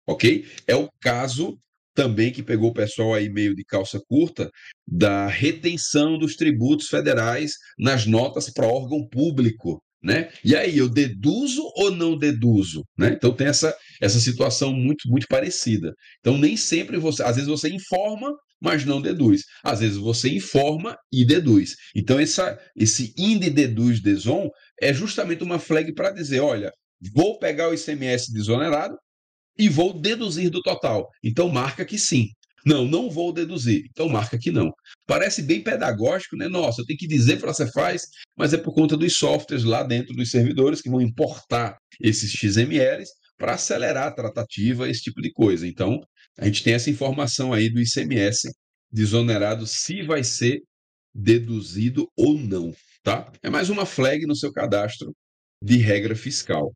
[0.08, 0.46] Ok?
[0.68, 1.58] É o caso
[1.94, 4.49] também que pegou o pessoal aí meio de calça curta
[4.88, 9.82] da retenção dos tributos federais nas notas para órgão público.
[10.03, 10.32] Né?
[10.44, 12.84] E aí, eu deduzo ou não deduzo?
[12.98, 13.14] Né?
[13.14, 15.94] Então tem essa, essa situação muito, muito parecida.
[16.19, 19.44] Então, nem sempre você, às vezes você informa, mas não deduz.
[19.64, 21.76] Às vezes você informa e deduz.
[21.95, 24.49] Então, essa, esse INDE deduz deson
[24.82, 26.72] é justamente uma flag para dizer: olha,
[27.14, 28.98] vou pegar o ICMS desonerado
[29.57, 31.07] e vou deduzir do total.
[31.23, 32.28] Então, marca que sim.
[32.65, 33.86] Não, não vou deduzir.
[33.90, 34.72] Então marca que não.
[35.12, 36.48] Parece bem pedagógico, né?
[36.48, 39.84] Nossa, eu tenho que dizer para você faz, mas é por conta dos softwares lá
[39.84, 45.30] dentro dos servidores que vão importar esses XMLs para acelerar a tratativa, esse tipo de
[45.34, 45.68] coisa.
[45.68, 46.00] Então,
[46.40, 48.54] a gente tem essa informação aí do ICMS
[48.90, 50.62] desonerado se vai ser
[51.14, 52.74] deduzido ou não,
[53.04, 53.30] tá?
[53.44, 55.14] É mais uma flag no seu cadastro
[55.62, 56.72] de regra fiscal.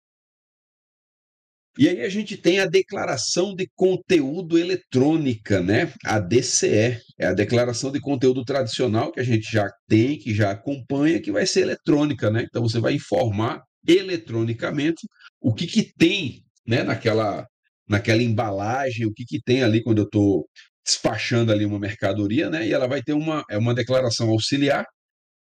[1.77, 5.91] E aí a gente tem a declaração de conteúdo eletrônica, né?
[6.05, 10.51] A DCE, é a declaração de conteúdo tradicional que a gente já tem, que já
[10.51, 12.45] acompanha, que vai ser eletrônica, né?
[12.47, 15.05] Então você vai informar eletronicamente
[15.41, 17.45] o que, que tem né, naquela,
[17.87, 20.47] naquela embalagem, o que, que tem ali quando eu estou
[20.85, 22.65] despachando ali uma mercadoria, né?
[22.67, 24.85] E ela vai ter uma, é uma declaração auxiliar,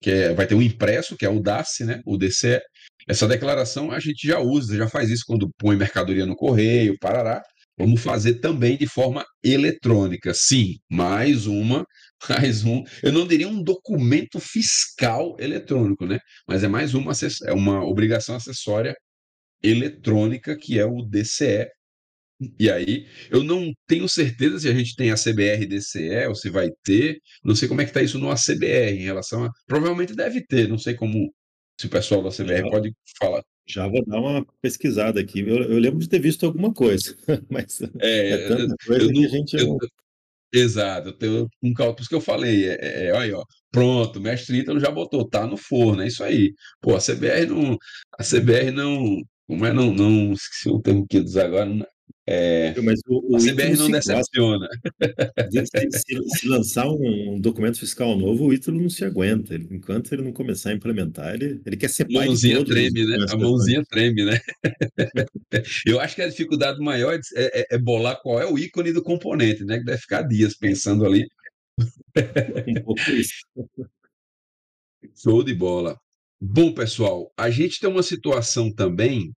[0.00, 2.00] que é, vai ter um impresso, que é o DACE, né?
[2.06, 2.60] O DCE.
[3.08, 7.42] Essa declaração a gente já usa, já faz isso quando põe mercadoria no correio, parará.
[7.78, 10.32] Vamos fazer também de forma eletrônica.
[10.34, 11.84] Sim, mais uma,
[12.28, 12.84] mais um.
[13.02, 16.18] Eu não diria um documento fiscal eletrônico, né?
[16.46, 17.12] Mas é mais uma,
[17.46, 18.94] é uma obrigação acessória
[19.62, 21.68] eletrônica, que é o DCE.
[22.58, 26.50] E aí, eu não tenho certeza se a gente tem a CBR DCE ou se
[26.50, 27.18] vai ter.
[27.44, 29.50] Não sei como é que está isso no ACBR em relação a.
[29.66, 31.32] Provavelmente deve ter, não sei como.
[31.80, 33.42] Se o pessoal da CBR já, pode falar.
[33.66, 35.40] Já vou dar uma pesquisada aqui.
[35.40, 37.16] Eu, eu lembro de ter visto alguma coisa,
[37.50, 39.56] mas é, é tanta coisa eu, que a gente.
[39.56, 39.78] Eu,
[40.54, 44.22] Exato, eu tenho um cálculo que eu falei, é, é, é, olha, ó, pronto, o
[44.22, 46.52] mestre Ítalo já botou, tá no forno, é isso aí.
[46.78, 47.78] Pô, a CBR não,
[48.18, 51.70] a CBR não, como é, não, não, esqueci o termo que diz agora,
[52.24, 54.68] é, Mas o, o a CBR não decepciona.
[55.50, 59.54] Se, se, lançar um, documento fiscal novo, o Ítalo não se aguenta.
[59.54, 63.06] Ele, enquanto ele não começar a implementar, ele, ele quer ser pai mãozinha de treme,
[63.06, 63.26] né?
[63.28, 64.40] A mãozinha treme, né?
[65.84, 69.02] Eu acho que a dificuldade maior é, é, é, bolar qual é o ícone do
[69.02, 69.78] componente, né?
[69.78, 71.26] Que deve ficar dias pensando ali.
[72.68, 73.46] Um pouco isso.
[75.16, 75.98] Show de bola.
[76.38, 79.32] Bom, pessoal, a gente tem uma situação também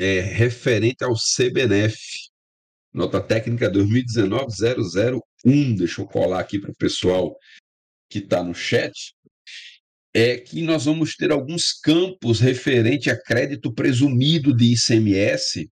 [0.00, 1.98] é, referente ao CBNF,
[2.90, 5.76] nota técnica 2019-001.
[5.76, 7.36] Deixa eu colar aqui para o pessoal
[8.08, 9.14] que está no chat.
[10.14, 15.70] É que nós vamos ter alguns campos referente a crédito presumido de ICMS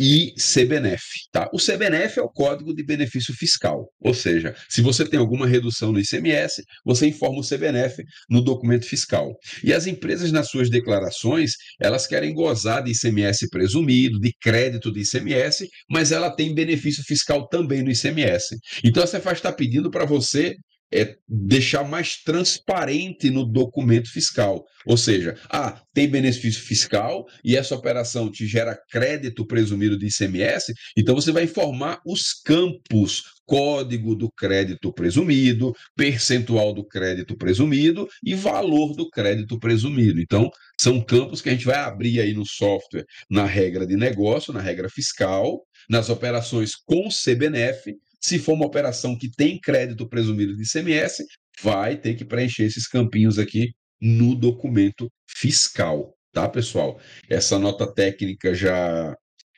[0.00, 1.04] e CBNF.
[1.30, 1.50] Tá?
[1.52, 5.92] O CBNF é o Código de Benefício Fiscal, ou seja, se você tem alguma redução
[5.92, 9.36] no ICMS, você informa o CBNF no documento fiscal.
[9.62, 15.02] E as empresas, nas suas declarações, elas querem gozar de ICMS presumido, de crédito de
[15.02, 18.56] ICMS, mas ela tem benefício fiscal também no ICMS.
[18.82, 20.56] Então, a Cefaz está pedindo para você
[20.92, 24.64] é deixar mais transparente no documento fiscal.
[24.86, 30.72] Ou seja, ah, tem benefício fiscal e essa operação te gera crédito presumido de ICMS,
[30.96, 38.34] então você vai informar os campos, código do crédito presumido, percentual do crédito presumido e
[38.34, 40.20] valor do crédito presumido.
[40.20, 40.48] Então,
[40.80, 44.60] são campos que a gente vai abrir aí no software, na regra de negócio, na
[44.60, 50.62] regra fiscal, nas operações com CBNF, se for uma operação que tem crédito presumido de
[50.62, 51.24] ICMS,
[51.62, 57.00] vai ter que preencher esses campinhos aqui no documento fiscal, tá, pessoal?
[57.28, 59.14] Essa nota técnica já,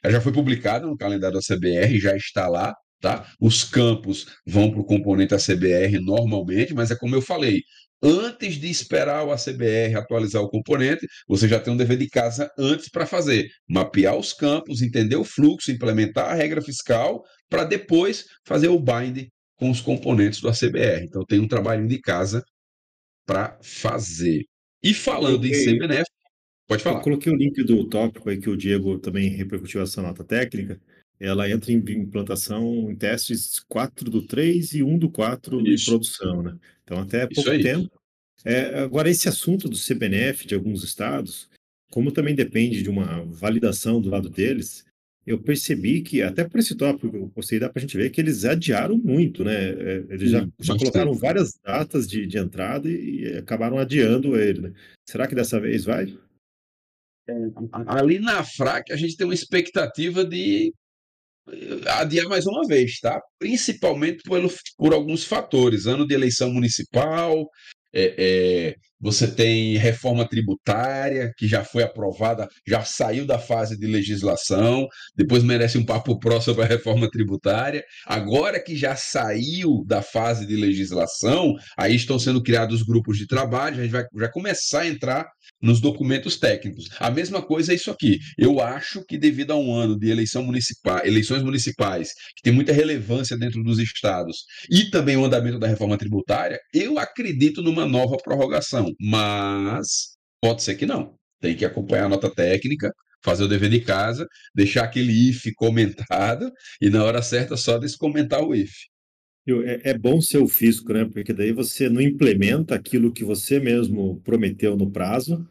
[0.06, 3.30] já foi publicada no calendário da CBR, já está lá, tá?
[3.40, 7.60] Os campos vão para o componente ACBR normalmente, mas é como eu falei,
[8.02, 12.50] antes de esperar o ACBR atualizar o componente, você já tem um dever de casa
[12.58, 13.48] antes para fazer.
[13.68, 17.22] Mapear os campos, entender o fluxo, implementar a regra fiscal,
[17.52, 21.04] para depois fazer o bind com os componentes do ACBR.
[21.04, 22.42] Então tem um trabalho de casa
[23.26, 24.46] para fazer.
[24.82, 26.10] E falando em CBNF,
[26.66, 26.96] pode falar.
[26.96, 30.80] Eu coloquei o link do tópico aí que o Diego também repercutiu essa nota técnica.
[31.20, 35.84] Ela entra em implantação em testes 4 do 3 e 1 do 4 Isso.
[35.84, 36.56] em produção, né?
[36.82, 37.92] Então, até pouco tempo.
[38.44, 41.48] É, agora, esse assunto do CBNF de alguns estados,
[41.90, 44.84] como também depende de uma validação do lado deles,
[45.26, 48.20] eu percebi que, até por esse tópico, eu postei, dá para a gente ver que
[48.20, 49.70] eles adiaram muito, né?
[49.70, 54.62] É, eles já, já colocaram várias datas de, de entrada e, e, acabaram adiando ele,
[54.62, 54.72] né?
[55.08, 56.18] Será que dessa vez vai?
[57.28, 57.34] É,
[57.86, 60.72] ali na FRAC, a gente tem uma expectativa de
[61.98, 63.20] adiar mais uma vez, tá?
[63.38, 64.40] Principalmente por,
[64.76, 65.86] por alguns fatores.
[65.86, 67.48] Ano de eleição municipal,
[67.92, 73.86] é, é, você tem reforma tributária, que já foi aprovada, já saiu da fase de
[73.86, 77.84] legislação, depois merece um papo próximo sobre a reforma tributária.
[78.06, 83.78] Agora que já saiu da fase de legislação, aí estão sendo criados grupos de trabalho,
[83.78, 85.26] a gente vai já começar a entrar
[85.60, 86.88] nos documentos técnicos.
[86.98, 88.18] A mesma coisa é isso aqui.
[88.36, 92.72] Eu acho que devido a um ano de eleição municipal, eleições municipais, que tem muita
[92.72, 98.16] relevância dentro dos estados, e também o andamento da reforma tributária, eu acredito numa nova
[98.16, 101.14] prorrogação mas pode ser que não.
[101.40, 102.92] Tem que acompanhar a nota técnica,
[103.24, 106.50] fazer o dever de casa, deixar aquele if comentado
[106.80, 108.72] e na hora certa só descomentar o if.
[109.64, 111.04] É, é bom ser o físico, né?
[111.04, 115.46] Porque daí você não implementa aquilo que você mesmo prometeu no prazo,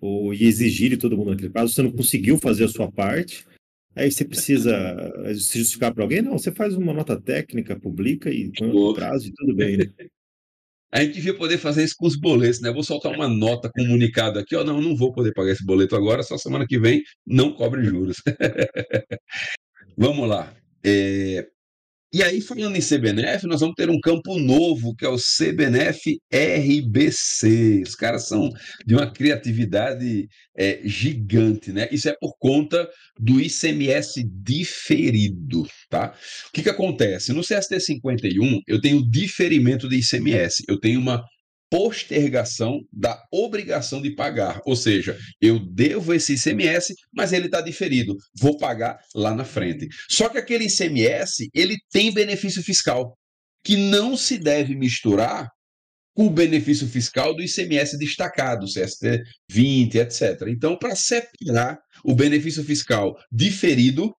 [0.00, 3.46] ou e exigir de todo mundo naquele prazo, você não conseguiu fazer a sua parte,
[3.94, 4.72] aí você precisa
[5.34, 9.28] se justificar para alguém, não, você faz uma nota técnica, publica e põe o prazo
[9.28, 9.84] e tudo bem, né?
[10.92, 12.72] A gente devia poder fazer isso com os boletos, né?
[12.72, 14.64] Vou soltar uma nota comunicada aqui, ó.
[14.64, 18.16] Não, não vou poder pagar esse boleto agora, só semana que vem não cobre juros.
[19.96, 20.52] Vamos lá.
[20.84, 21.46] É,
[22.12, 26.18] e aí, falando em CBNF, nós vamos ter um campo novo, que é o CBNF
[26.32, 27.84] RBC.
[27.86, 28.50] Os caras são
[28.84, 31.88] de uma criatividade é, gigante, né?
[31.92, 36.12] Isso é por conta do ICMS diferido, tá?
[36.48, 37.32] O que, que acontece?
[37.32, 41.24] No CST 51, eu tenho diferimento de ICMS, eu tenho uma
[41.70, 44.60] postergação da obrigação de pagar.
[44.66, 48.16] Ou seja, eu devo esse ICMS, mas ele está diferido.
[48.38, 49.88] Vou pagar lá na frente.
[50.08, 53.16] Só que aquele ICMS, ele tem benefício fiscal,
[53.64, 55.48] que não se deve misturar
[56.12, 60.42] com o benefício fiscal do ICMS destacado, CST 20, etc.
[60.48, 64.12] Então, para separar o benefício fiscal diferido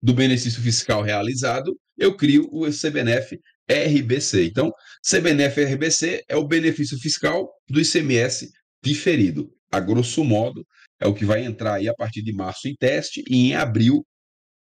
[0.00, 4.44] do benefício fiscal realizado, eu crio o CBNF RBC.
[4.46, 4.72] Então,
[5.08, 8.50] CBNF RBC é o benefício fiscal do ICMS
[8.82, 9.50] diferido.
[9.70, 10.66] A grosso modo,
[11.00, 14.06] é o que vai entrar aí a partir de março em teste e em abril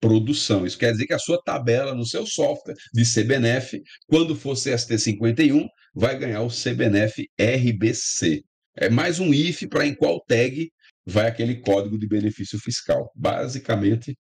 [0.01, 0.67] produção.
[0.67, 4.99] Isso quer dizer que a sua tabela no seu software de CBNF, quando for CST
[4.99, 8.43] 51, vai ganhar o CBNF RBC.
[8.77, 10.71] É mais um if para em qual tag
[11.07, 13.11] vai aquele código de benefício fiscal.
[13.15, 14.15] Basicamente,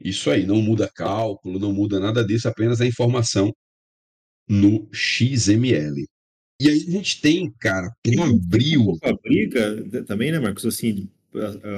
[0.00, 0.44] isso aí.
[0.44, 3.52] Não muda cálculo, não muda nada disso, apenas a informação
[4.50, 6.04] no XML.
[6.60, 8.98] E aí a gente tem, cara, tem abril.
[9.02, 10.66] A briga também, né, Marcos?
[10.66, 11.08] Assim,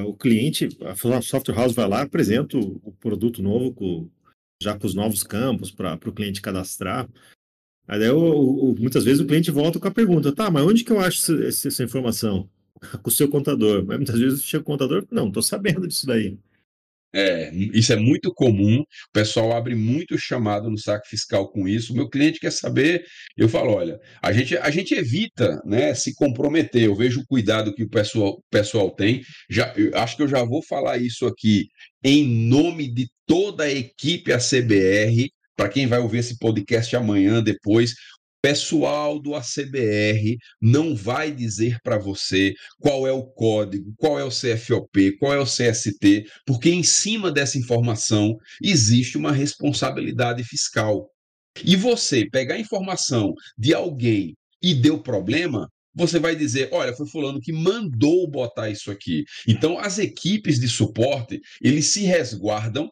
[0.07, 4.09] o cliente, a software house vai lá, apresenta o produto novo com,
[4.61, 7.09] já com os novos campos para o cliente cadastrar.
[7.87, 10.83] Aí daí, o, o, muitas vezes o cliente volta com a pergunta, tá, mas onde
[10.83, 12.49] que eu acho essa, essa informação?
[13.03, 13.85] com o seu contador.
[13.85, 16.39] Mas muitas vezes chega o contador, não, estou sabendo disso daí.
[17.15, 21.93] É, isso é muito comum, o pessoal abre muito chamado no saque fiscal com isso.
[21.93, 23.05] O meu cliente quer saber,
[23.37, 26.83] eu falo: olha, a gente, a gente evita né, se comprometer.
[26.85, 29.23] Eu vejo o cuidado que o pessoal, pessoal tem.
[29.51, 31.69] Já, acho que eu já vou falar isso aqui
[32.05, 35.31] em nome de toda a equipe ACBR.
[35.55, 37.95] Para quem vai ouvir esse podcast amanhã, depois,
[38.43, 44.31] pessoal do ACBR não vai dizer para você qual é o código, qual é o
[44.31, 51.09] CFOP, qual é o CST, porque em cima dessa informação existe uma responsabilidade fiscal.
[51.65, 57.41] E você pegar informação de alguém e deu problema, você vai dizer, olha, foi fulano
[57.41, 59.25] que mandou botar isso aqui.
[59.47, 62.91] Então, as equipes de suporte, eles se resguardam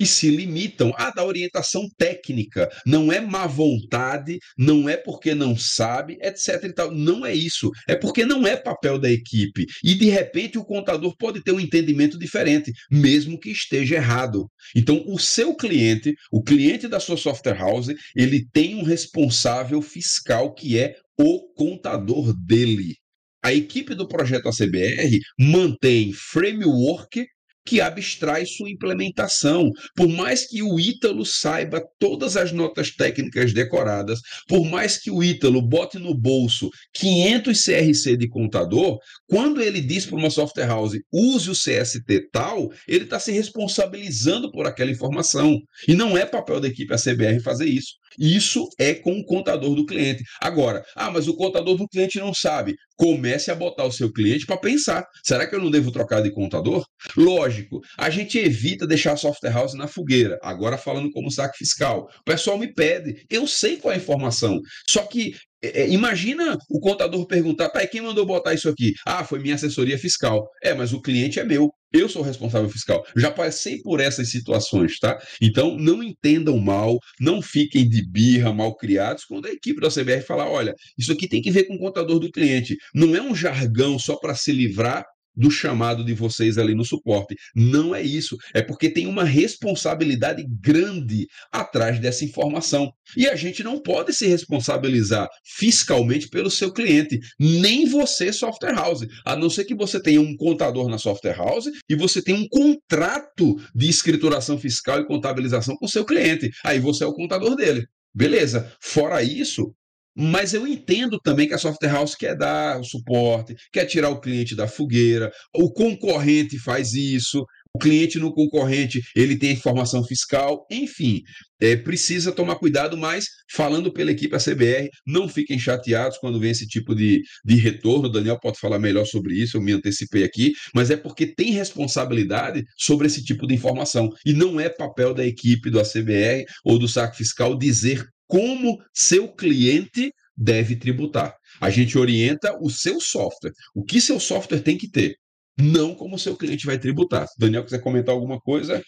[0.00, 2.70] e se limitam a dar orientação técnica.
[2.86, 6.64] Não é má vontade, não é porque não sabe, etc.
[6.64, 6.90] E tal.
[6.90, 7.70] Não é isso.
[7.86, 9.66] É porque não é papel da equipe.
[9.84, 14.50] E de repente o contador pode ter um entendimento diferente, mesmo que esteja errado.
[14.74, 20.54] Então, o seu cliente, o cliente da sua software house, ele tem um responsável fiscal
[20.54, 22.96] que é o contador dele.
[23.42, 27.26] A equipe do projeto ACBR mantém framework
[27.64, 29.70] que abstrai sua implementação.
[29.94, 35.22] Por mais que o Ítalo saiba todas as notas técnicas decoradas, por mais que o
[35.22, 40.98] Ítalo bote no bolso 500 CRC de contador, quando ele diz para uma software house
[41.12, 45.58] use o CST tal, ele está se responsabilizando por aquela informação.
[45.86, 48.00] E não é papel da equipe ACBR fazer isso.
[48.18, 50.24] Isso é com o contador do cliente.
[50.40, 52.74] Agora, ah, mas o contador do cliente não sabe.
[52.96, 55.06] Comece a botar o seu cliente para pensar.
[55.24, 56.84] Será que eu não devo trocar de contador?
[57.16, 57.59] Lógico,
[57.96, 60.38] a gente evita deixar a software house na fogueira.
[60.42, 62.08] Agora falando como saque fiscal.
[62.20, 64.60] O pessoal me pede, eu sei qual é a informação.
[64.88, 68.94] Só que é, é, imagina o contador perguntar, e quem mandou botar isso aqui?
[69.06, 70.48] Ah, foi minha assessoria fiscal.
[70.62, 71.70] É, mas o cliente é meu.
[71.92, 73.04] Eu sou responsável fiscal.
[73.16, 75.20] Já passei por essas situações, tá?
[75.42, 80.22] Então, não entendam mal, não fiquem de birra, mal criados, quando a equipe da CBR
[80.22, 82.76] falar: olha, isso aqui tem que ver com o contador do cliente.
[82.94, 85.04] Não é um jargão só para se livrar
[85.34, 87.34] do chamado de vocês ali no suporte.
[87.54, 88.36] Não é isso.
[88.54, 92.90] É porque tem uma responsabilidade grande atrás dessa informação.
[93.16, 99.06] E a gente não pode se responsabilizar fiscalmente pelo seu cliente, nem você, software house.
[99.24, 102.48] A não ser que você tenha um contador na software house e você tenha um
[102.48, 106.50] contrato de escrituração fiscal e contabilização com seu cliente.
[106.64, 107.86] Aí você é o contador dele.
[108.14, 108.72] Beleza.
[108.80, 109.72] Fora isso,
[110.16, 114.20] mas eu entendo também que a software house quer dar o suporte, quer tirar o
[114.20, 120.66] cliente da fogueira, o concorrente faz isso, o cliente no concorrente ele tem informação fiscal,
[120.70, 121.22] enfim,
[121.60, 126.66] é, precisa tomar cuidado, mas falando pela equipe ACBR, não fiquem chateados quando vem esse
[126.66, 128.08] tipo de, de retorno.
[128.08, 131.52] O Daniel pode falar melhor sobre isso, eu me antecipei aqui, mas é porque tem
[131.52, 134.08] responsabilidade sobre esse tipo de informação.
[134.26, 139.26] E não é papel da equipe do ACBR ou do SAC Fiscal dizer como seu
[139.26, 141.36] cliente deve tributar.
[141.60, 143.52] A gente orienta o seu software.
[143.74, 145.16] O que seu software tem que ter,
[145.58, 147.26] não como seu cliente vai tributar.
[147.36, 148.80] Daniel, quiser comentar alguma coisa?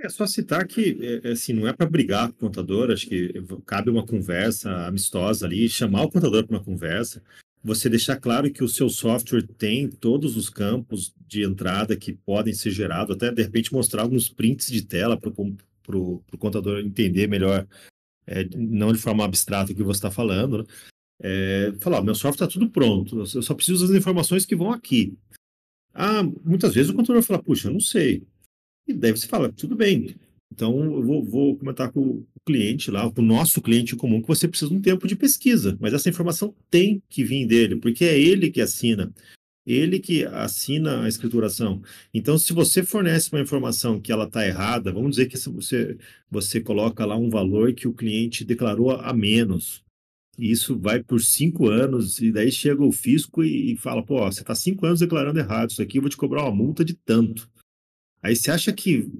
[0.00, 3.06] É só citar que, é, é, assim, não é para brigar com o contador, acho
[3.06, 3.32] que
[3.64, 7.22] cabe uma conversa amistosa ali, chamar o contador para uma conversa,
[7.62, 12.52] você deixar claro que o seu software tem todos os campos de entrada que podem
[12.52, 17.64] ser gerados, até de repente mostrar alguns prints de tela para o contador entender melhor,
[18.26, 20.64] é, não de forma abstrata o que você está falando, né?
[21.24, 25.16] É, falar, meu software está tudo pronto, eu só preciso das informações que vão aqui.
[25.94, 28.26] Ah, muitas vezes o contador fala, puxa, eu não sei.
[28.88, 30.16] E daí você fala, tudo bem,
[30.52, 34.28] então eu vou, vou comentar com o cliente lá, com o nosso cliente comum, que
[34.28, 38.04] você precisa de um tempo de pesquisa, mas essa informação tem que vir dele, porque
[38.04, 39.12] é ele que assina,
[39.66, 41.82] ele que assina a escrituração.
[42.12, 45.96] Então, se você fornece uma informação que ela está errada, vamos dizer que você,
[46.30, 49.84] você coloca lá um valor que o cliente declarou a menos,
[50.38, 54.20] e isso vai por cinco anos, e daí chega o fisco e, e fala, pô,
[54.20, 56.94] você está cinco anos declarando errado, isso aqui eu vou te cobrar uma multa de
[56.94, 57.48] tanto.
[58.22, 59.10] Aí você acha que,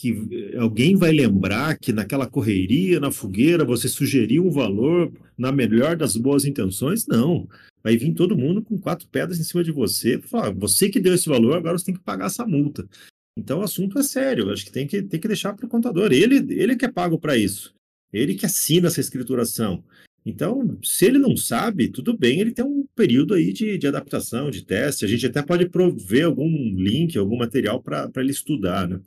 [0.00, 5.94] que alguém vai lembrar que naquela correria, na fogueira, você sugeriu um valor na melhor
[5.94, 7.06] das boas intenções?
[7.06, 7.46] Não.
[7.84, 10.18] Vai vir todo mundo com quatro pedras em cima de você.
[10.18, 12.88] Falar, você que deu esse valor, agora você tem que pagar essa multa.
[13.36, 14.50] Então o assunto é sério.
[14.50, 16.10] Acho que tem que, tem que deixar para o contador.
[16.10, 17.74] Ele, ele que é pago para isso.
[18.10, 19.84] Ele que assina essa escrituração.
[20.24, 24.50] Então, se ele não sabe, tudo bem, ele tem um período aí de, de adaptação,
[24.50, 25.04] de teste.
[25.04, 28.98] A gente até pode prover algum link, algum material para ele estudar, né?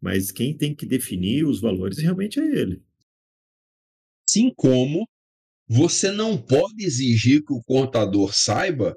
[0.00, 2.82] Mas quem tem que definir os valores realmente é ele.
[4.28, 5.06] Assim como
[5.68, 8.96] você não pode exigir que o contador saiba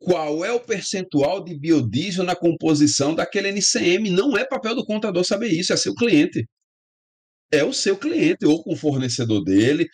[0.00, 4.10] qual é o percentual de biodiesel na composição daquele NCM.
[4.10, 6.44] Não é papel do contador saber isso, é seu cliente
[7.52, 9.86] é o seu cliente ou com o fornecedor dele.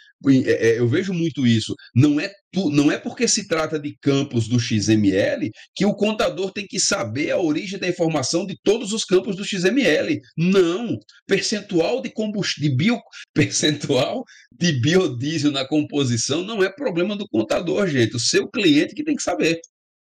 [0.47, 1.75] É, é, eu vejo muito isso.
[1.95, 6.53] Não é, tu, não é porque se trata de campos do XML que o contador
[6.53, 10.21] tem que saber a origem da informação de todos os campos do XML.
[10.37, 10.97] Não.
[11.27, 13.01] Percentual de combustível, bio,
[13.35, 14.23] percentual
[14.57, 18.15] de biodiesel na composição não é problema do contador, gente.
[18.15, 19.61] O seu cliente que tem que saber.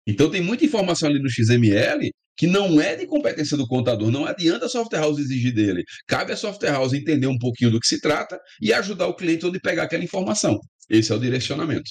[0.06, 4.26] Então tem muita informação ali no XML que não é de competência do contador, não
[4.26, 5.84] adianta a software house exigir dele.
[6.06, 9.46] Cabe a software house entender um pouquinho do que se trata e ajudar o cliente
[9.46, 10.58] onde pegar aquela informação.
[10.88, 11.90] Esse é o direcionamento.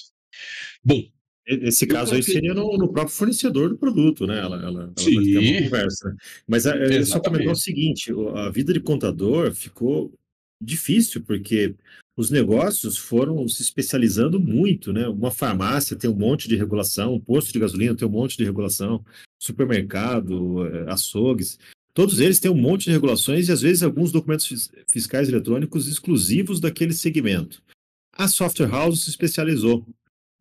[0.84, 1.02] Bom,
[1.46, 2.34] esse caso coloquei...
[2.34, 4.38] aí seria no, no, próprio fornecedor do produto, né?
[4.38, 6.16] Ela, ela, ela vai ter uma conversa.
[6.46, 10.12] Mas é só comentar o seguinte: a vida de contador ficou
[10.60, 11.74] difícil, porque
[12.16, 15.06] os negócios foram se especializando muito, né?
[15.08, 18.44] Uma farmácia tem um monte de regulação, um posto de gasolina tem um monte de
[18.44, 19.04] regulação,
[19.44, 21.58] supermercado, eh, açougues,
[21.92, 26.60] todos eles têm um monte de regulações e às vezes alguns documentos fiscais eletrônicos exclusivos
[26.60, 27.62] daquele segmento.
[28.12, 29.86] A software house se especializou.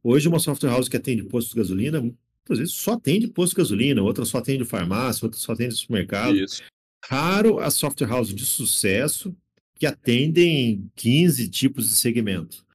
[0.04, 3.62] Hoje uma software house que atende posto de gasolina, muitas vezes só atende posto de
[3.62, 6.36] gasolina, outra só atende farmácia, outra só atende supermercado.
[6.36, 6.62] Isso.
[7.06, 9.36] Raro a software house de sucesso
[9.78, 12.66] que atendem 15 tipos de segmento.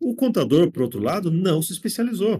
[0.00, 2.38] O contador, por outro lado, não se especializou.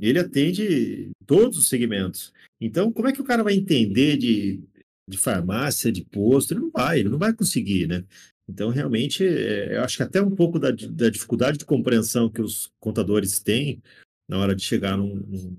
[0.00, 2.32] Ele atende todos os segmentos.
[2.60, 4.60] Então, como é que o cara vai entender de,
[5.08, 6.52] de farmácia, de posto?
[6.52, 8.04] Ele não vai, ele não vai conseguir, né?
[8.48, 12.42] Então, realmente, é, eu acho que até um pouco da, da, dificuldade de compreensão que
[12.42, 13.80] os contadores têm
[14.28, 15.56] na hora de chegar num, num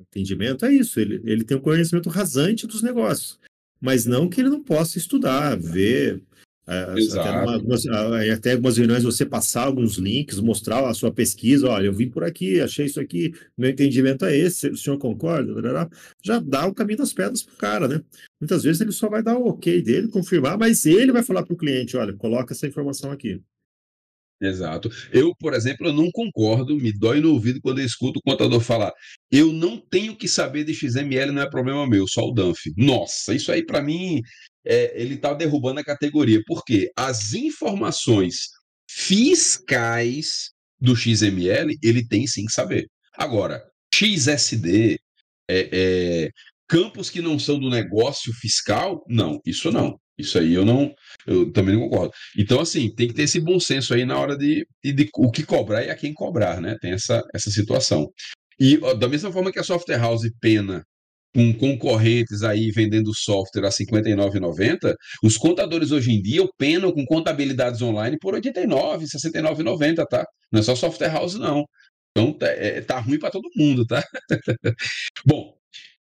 [0.00, 0.98] atendimento é isso.
[0.98, 3.38] Ele, ele tem um conhecimento rasante dos negócios,
[3.80, 6.22] mas não que ele não possa estudar, ver,
[6.66, 11.86] é, até, algumas, até algumas reuniões você passar alguns links, mostrar a sua pesquisa, olha,
[11.86, 15.90] eu vim por aqui, achei isso aqui, meu entendimento é esse, o senhor concorda?
[16.24, 18.00] Já dá o caminho das pedras para o cara, né?
[18.40, 21.54] Muitas vezes ele só vai dar o ok dele, confirmar, mas ele vai falar para
[21.54, 23.40] o cliente, olha, coloca essa informação aqui.
[24.40, 24.90] Exato.
[25.12, 28.60] Eu, por exemplo, eu não concordo, me dói no ouvido quando eu escuto o contador
[28.60, 28.92] falar:
[29.30, 32.58] eu não tenho que saber de XML, não é problema meu, só o DANF.
[32.76, 34.20] Nossa, isso aí para mim
[34.66, 38.48] é, ele está derrubando a categoria, porque as informações
[38.88, 40.50] fiscais
[40.80, 42.86] do XML ele tem sim que saber.
[43.16, 43.62] Agora,
[43.94, 44.98] XSD,
[45.48, 46.30] é, é,
[46.68, 49.98] campos que não são do negócio fiscal, não, isso não.
[50.16, 50.94] Isso aí eu não,
[51.26, 52.12] eu também não concordo.
[52.38, 55.30] Então, assim, tem que ter esse bom senso aí na hora de, de, de o
[55.30, 56.76] que cobrar e a quem cobrar, né?
[56.80, 58.08] Tem essa, essa situação.
[58.58, 60.84] E da mesma forma que a Software House pena
[61.34, 67.04] com concorrentes aí vendendo software a R$ 59,90, os contadores hoje em dia penam com
[67.04, 70.24] contabilidades online por R$ 89,00, R$ 69,90, tá?
[70.52, 71.64] Não é só software house, não.
[72.16, 74.02] Então tá, é, tá ruim para todo mundo, tá?
[75.26, 75.52] Bom,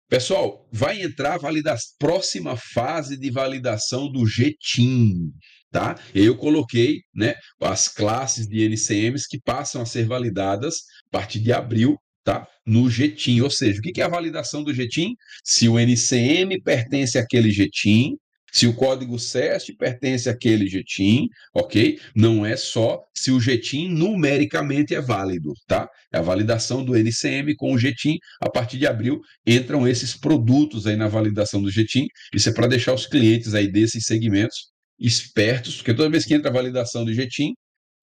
[0.08, 5.30] pessoal, vai entrar a próxima fase de validação do GTIM.
[5.70, 5.96] tá?
[6.14, 10.76] Eu coloquei, né, as classes de NCMs que passam a ser validadas
[11.08, 12.46] a partir de abril, tá?
[12.68, 15.14] No GTIM, ou seja, o que é a validação do GTIM?
[15.42, 18.16] Se o NCM pertence àquele GTIM,
[18.52, 21.98] se o código SEST pertence àquele GTIM, ok?
[22.14, 25.88] Não é só se o GTIM numericamente é válido, tá?
[26.12, 28.18] É a validação do NCM com o GTIM.
[28.40, 32.06] A partir de abril entram esses produtos aí na validação do GTIM.
[32.34, 34.68] Isso é para deixar os clientes aí desses segmentos
[34.98, 37.52] espertos, porque toda vez que entra a validação do GTIM,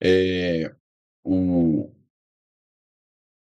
[0.02, 0.72] é,
[1.24, 1.92] o,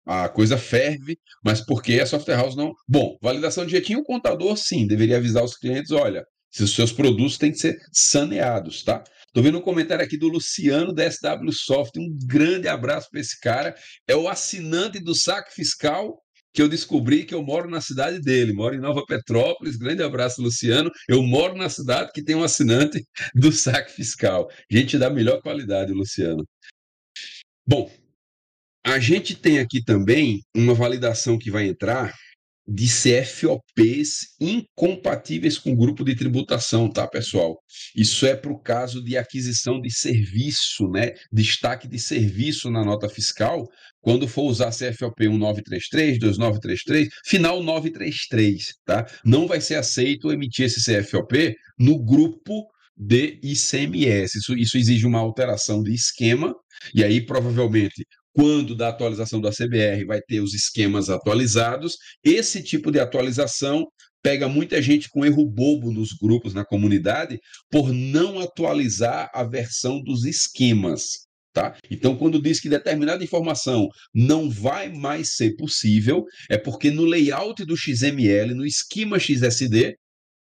[0.06, 2.72] a coisa ferve, mas porque a software house não.
[2.88, 6.24] Bom, validação GTIM, o contador sim deveria avisar os clientes: olha,
[6.60, 9.02] os seus produtos têm que ser saneados, tá?
[9.26, 11.96] Estou vendo um comentário aqui do Luciano da SW Soft.
[11.96, 13.74] Um grande abraço para esse cara.
[14.06, 16.22] É o assinante do saque fiscal
[16.52, 19.76] que eu descobri que eu moro na cidade dele, moro em Nova Petrópolis.
[19.76, 20.88] Grande abraço, Luciano.
[21.08, 23.04] Eu moro na cidade que tem um assinante
[23.34, 24.48] do saque fiscal.
[24.70, 26.46] Gente da melhor qualidade, Luciano.
[27.66, 27.90] Bom,
[28.84, 32.14] a gente tem aqui também uma validação que vai entrar
[32.66, 37.58] de CFOPs incompatíveis com o grupo de tributação, tá, pessoal?
[37.94, 41.12] Isso é para o caso de aquisição de serviço, né?
[41.30, 43.66] Destaque de serviço na nota fiscal,
[44.00, 49.06] quando for usar CFOP 1933, 2933, final 933, tá?
[49.24, 52.66] Não vai ser aceito emitir esse CFOP no grupo
[52.96, 54.38] de ICMS.
[54.38, 56.54] Isso, isso exige uma alteração de esquema,
[56.94, 61.96] e aí provavelmente quando da atualização da CBR vai ter os esquemas atualizados.
[62.22, 63.86] Esse tipo de atualização
[64.22, 67.38] pega muita gente com erro bobo nos grupos, na comunidade,
[67.70, 71.26] por não atualizar a versão dos esquemas.
[71.52, 71.76] Tá?
[71.88, 77.64] Então, quando diz que determinada informação não vai mais ser possível, é porque no layout
[77.64, 79.94] do XML, no esquema XSD,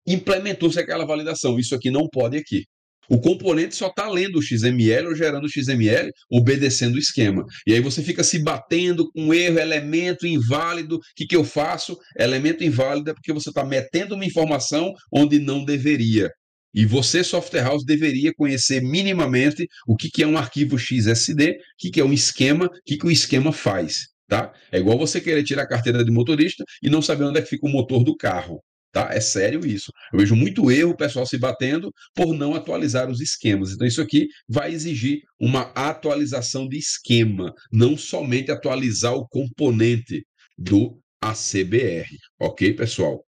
[0.07, 1.59] implementou-se aquela validação.
[1.59, 2.65] Isso aqui não pode aqui.
[3.09, 7.45] O componente só está lendo o XML ou gerando o XML, obedecendo o esquema.
[7.67, 10.97] E aí você fica se batendo com erro, elemento inválido.
[10.97, 11.97] O que, que eu faço?
[12.19, 16.31] Elemento inválido é porque você está metendo uma informação onde não deveria.
[16.75, 21.55] E você, software house, deveria conhecer minimamente o que, que é um arquivo XSD, o
[21.79, 24.07] que, que é um esquema, o que, que o esquema faz.
[24.27, 24.51] Tá?
[24.71, 27.51] É igual você querer tirar a carteira de motorista e não saber onde é que
[27.51, 28.63] fica o motor do carro.
[28.93, 29.09] Tá?
[29.11, 29.91] É sério isso.
[30.13, 33.73] Eu vejo muito erro o pessoal se batendo por não atualizar os esquemas.
[33.73, 40.27] Então, isso aqui vai exigir uma atualização de esquema, não somente atualizar o componente
[40.59, 42.07] do ACBR.
[42.39, 43.25] Ok, pessoal?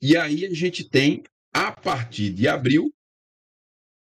[0.00, 2.88] E aí a gente tem, a partir de abril,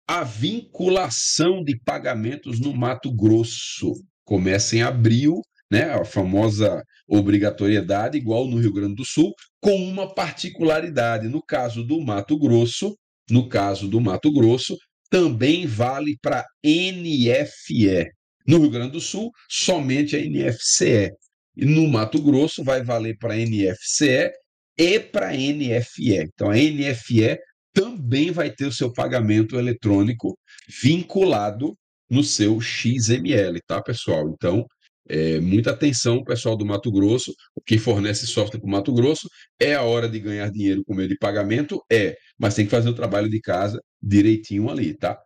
[0.08, 3.92] a vinculação de pagamentos no Mato Grosso.
[4.24, 5.42] Começa em abril
[5.74, 11.26] né, a famosa obrigatoriedade, igual no Rio Grande do Sul, com uma particularidade.
[11.26, 12.96] No caso do Mato Grosso,
[13.28, 14.78] no caso do Mato Grosso,
[15.10, 18.08] também vale para NFE.
[18.46, 21.10] No Rio Grande do Sul, somente a NFCE.
[21.56, 24.30] E no Mato Grosso vai valer para NFCE
[24.78, 26.30] e para NFE.
[26.32, 27.36] Então a NFE
[27.72, 30.38] também vai ter o seu pagamento eletrônico
[30.80, 31.76] vinculado
[32.08, 34.28] no seu XML, tá, pessoal?
[34.28, 34.64] Então,
[35.08, 37.34] é, muita atenção, pessoal do Mato Grosso,
[37.66, 39.28] que fornece software para o Mato Grosso.
[39.60, 41.82] É a hora de ganhar dinheiro com meio de pagamento?
[41.90, 45.18] É, mas tem que fazer o trabalho de casa direitinho ali, tá?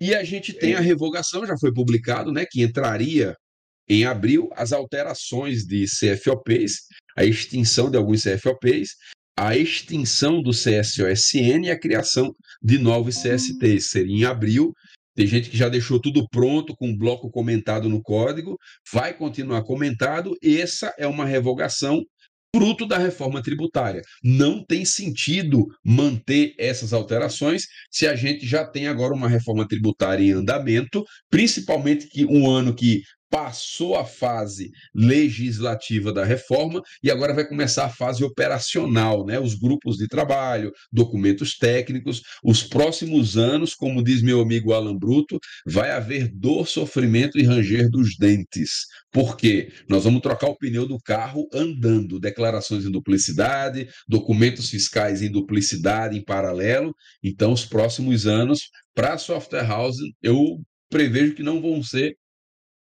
[0.00, 3.34] E a gente tem a revogação, já foi publicado, né, que entraria
[3.88, 6.82] em abril as alterações de CFOPs,
[7.16, 8.90] a extinção de alguns CFOPs,
[9.36, 13.90] a extinção do CSOSN e a criação de novos CSTs.
[13.90, 14.72] Seria em abril
[15.14, 18.58] tem gente que já deixou tudo pronto, com um bloco comentado no código,
[18.92, 20.36] vai continuar comentado.
[20.42, 22.02] Essa é uma revogação
[22.54, 24.00] fruto da reforma tributária.
[24.22, 30.24] Não tem sentido manter essas alterações se a gente já tem agora uma reforma tributária
[30.24, 33.02] em andamento, principalmente que um ano que
[33.34, 39.40] passou a fase legislativa da reforma e agora vai começar a fase operacional, né?
[39.40, 42.22] Os grupos de trabalho, documentos técnicos.
[42.44, 47.90] Os próximos anos, como diz meu amigo Alan Bruto, vai haver dor, sofrimento e ranger
[47.90, 48.86] dos dentes.
[49.10, 49.72] Por quê?
[49.88, 56.16] Nós vamos trocar o pneu do carro andando, declarações em duplicidade, documentos fiscais em duplicidade,
[56.16, 56.94] em paralelo.
[57.20, 62.16] Então, os próximos anos, para a software house, eu prevejo que não vão ser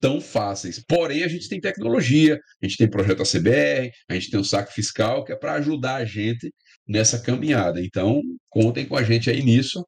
[0.01, 0.83] tão fáceis.
[0.87, 4.73] Porém, a gente tem tecnologia, a gente tem projeto ACBR, a gente tem o saque
[4.73, 6.53] fiscal, que é para ajudar a gente
[6.87, 7.81] nessa caminhada.
[7.81, 9.85] Então, contem com a gente aí nisso.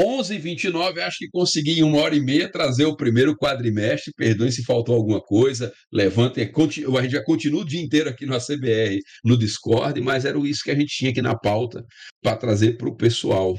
[0.00, 4.12] 11h29, acho que consegui em uma hora e meia trazer o primeiro quadrimestre.
[4.16, 5.72] Perdoem se faltou alguma coisa.
[5.92, 6.44] Levantem.
[6.44, 10.64] A gente já continua o dia inteiro aqui no ACBR, no Discord, mas era isso
[10.64, 11.84] que a gente tinha aqui na pauta
[12.20, 13.54] para trazer para o pessoal.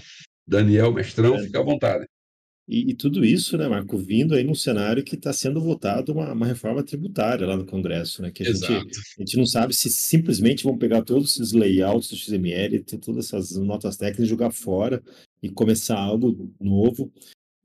[0.45, 1.43] Daniel, mestrão, é.
[1.43, 2.05] fica à vontade.
[2.67, 6.33] E, e, tudo isso, né, Marco, vindo aí num cenário que está sendo votado uma,
[6.33, 8.31] uma, reforma tributária lá no Congresso, né?
[8.31, 12.15] Que a gente, a gente não sabe se simplesmente vão pegar todos esses layouts do
[12.15, 15.01] XML, todas essas notas técnicas, jogar fora
[15.43, 17.11] e começar algo novo.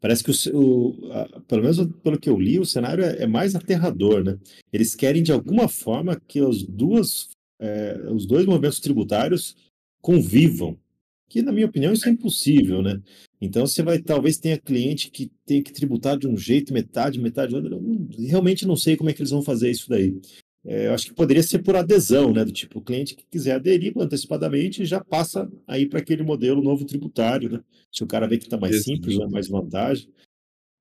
[0.02, 3.26] Parece que, o, o a, pelo menos pelo que eu li, o cenário é, é,
[3.26, 4.38] mais aterrador, né?
[4.70, 9.56] Eles querem, de alguma forma, que os, duas, é, os dois movimentos tributários
[10.02, 10.78] convivam,
[11.26, 13.00] que, na minha opinião, isso é impossível, né?
[13.40, 17.54] Então você vai, talvez tenha cliente que tem que tributar de um jeito, metade, metade,
[17.54, 17.74] outra.
[17.74, 20.20] Eu realmente não sei como é que eles vão fazer isso daí.
[20.64, 22.44] É, eu acho que poderia ser por adesão, né?
[22.44, 26.84] Do tipo, o cliente que quiser aderir antecipadamente já passa aí para aquele modelo novo
[26.84, 27.60] tributário, né?
[27.90, 30.06] Se o cara vê que está mais simples, é mais vantagem.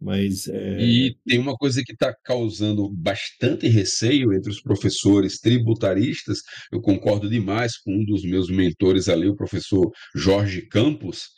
[0.02, 0.82] Mas, é...
[0.82, 6.40] E tem uma coisa que está causando bastante receio entre os professores tributaristas,
[6.72, 11.30] eu concordo demais com um dos meus mentores ali, o professor Jorge Campos,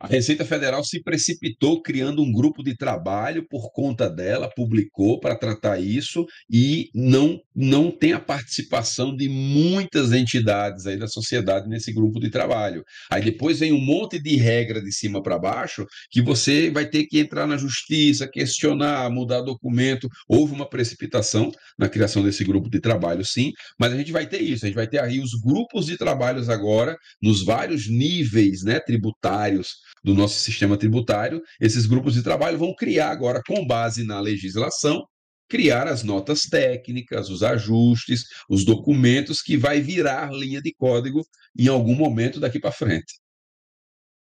[0.00, 5.36] a Receita Federal se precipitou criando um grupo de trabalho por conta dela, publicou para
[5.36, 11.92] tratar isso e não, não tem a participação de muitas entidades aí da sociedade nesse
[11.92, 12.82] grupo de trabalho.
[13.12, 17.04] Aí depois vem um monte de regra de cima para baixo que você vai ter
[17.04, 20.08] que entrar na justiça, questionar, mudar documento.
[20.26, 24.40] Houve uma precipitação na criação desse grupo de trabalho, sim, mas a gente vai ter
[24.40, 28.80] isso, a gente vai ter aí os grupos de trabalhos agora nos vários níveis né,
[28.80, 34.20] tributários do nosso sistema tributário, esses grupos de trabalho vão criar agora, com base na
[34.20, 35.06] legislação,
[35.48, 41.26] criar as notas técnicas, os ajustes, os documentos que vai virar linha de código
[41.58, 43.20] em algum momento daqui para frente.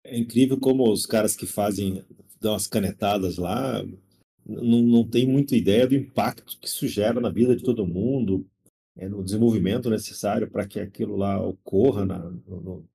[0.04, 2.04] É incrível como os caras que fazem,
[2.40, 3.84] dão as canetadas lá,
[4.46, 8.46] não, não tem muita ideia do impacto que isso gera na vida de todo mundo,
[8.96, 12.88] é, no desenvolvimento necessário para que aquilo lá ocorra na, no,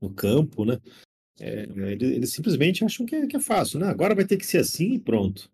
[0.00, 0.78] no campo, né?
[1.40, 3.86] É, eles, eles, simplesmente acham que é, que é, fácil, né?
[3.86, 5.50] Agora vai ter que ser assim e pronto.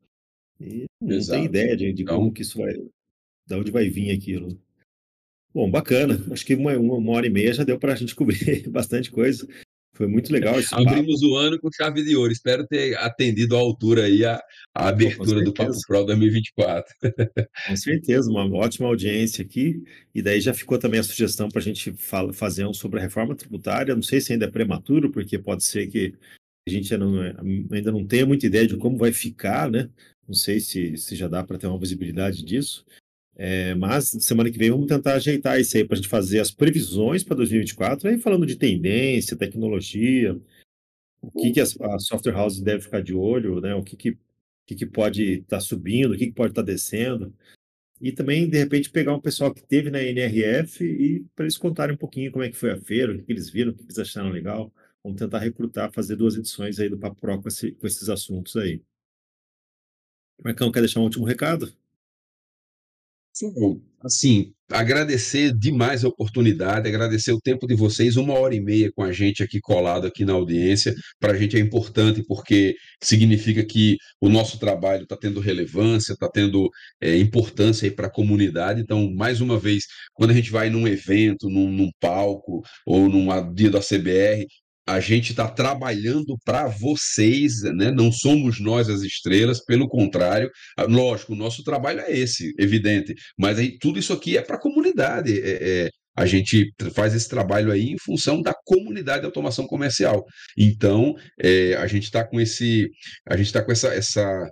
[0.61, 1.39] E não Exato.
[1.39, 4.61] tem ideia de, de como que isso vai, de onde vai vir aquilo.
[5.55, 6.15] Bom, bacana.
[6.33, 9.47] Acho que uma, uma hora e meia já deu para a gente cobrir bastante coisa.
[9.99, 11.33] Foi muito legal esse Abrimos papo.
[11.33, 12.31] o ano com chave de ouro.
[12.31, 14.41] Espero ter atendido à altura aí a,
[14.73, 16.95] a abertura do Papo Pro 2024.
[17.66, 19.83] Com certeza, uma ótima audiência aqui.
[20.15, 23.03] E daí já ficou também a sugestão para a gente fala, fazer um sobre a
[23.03, 23.93] reforma tributária.
[23.93, 26.15] Não sei se ainda é prematuro, porque pode ser que
[26.69, 27.35] a gente ainda não, é,
[27.73, 29.91] ainda não tenha muita ideia de como vai ficar, né?
[30.29, 32.85] Não sei se, se já dá para ter uma visibilidade disso.
[33.40, 36.51] É, mas semana que vem vamos tentar ajeitar isso aí para a gente fazer as
[36.51, 40.36] previsões para 2024, aí falando de tendência, tecnologia,
[41.23, 43.74] o que, que a, software house deve ficar de olho, né?
[43.77, 44.19] O que, que,
[44.66, 47.32] que, que pode estar tá subindo, o que, que pode estar tá descendo.
[48.01, 51.94] E também, de repente, pegar um pessoal que teve na NRF e para eles contarem
[51.94, 53.81] um pouquinho como é que foi a feira, o que, que eles viram, o que,
[53.81, 54.73] que eles acharam legal.
[55.02, 58.56] Vamos tentar recrutar, fazer duas edições aí do Papo Pro com, esse, com esses assuntos
[58.56, 58.82] aí.
[60.43, 61.73] Marcão, quer deixar um último recado?
[64.02, 69.02] Assim, agradecer demais a oportunidade, agradecer o tempo de vocês, uma hora e meia com
[69.02, 73.97] a gente aqui colado aqui na audiência, para a gente é importante porque significa que
[74.20, 76.70] o nosso trabalho está tendo relevância, está tendo
[77.01, 78.81] é, importância para a comunidade.
[78.81, 79.85] Então, mais uma vez,
[80.15, 84.47] quando a gente vai num evento, num, num palco ou num dia da CBR,
[84.89, 87.90] a gente está trabalhando para vocês, né?
[87.90, 90.51] não somos nós as estrelas, pelo contrário,
[90.89, 94.60] lógico, o nosso trabalho é esse, evidente, mas aí tudo isso aqui é para a
[94.60, 95.39] comunidade.
[95.39, 100.24] É, é, a gente faz esse trabalho aí em função da comunidade de automação comercial.
[100.56, 102.90] Então, é, a gente está com esse,
[103.28, 104.51] a gente está com essa, essa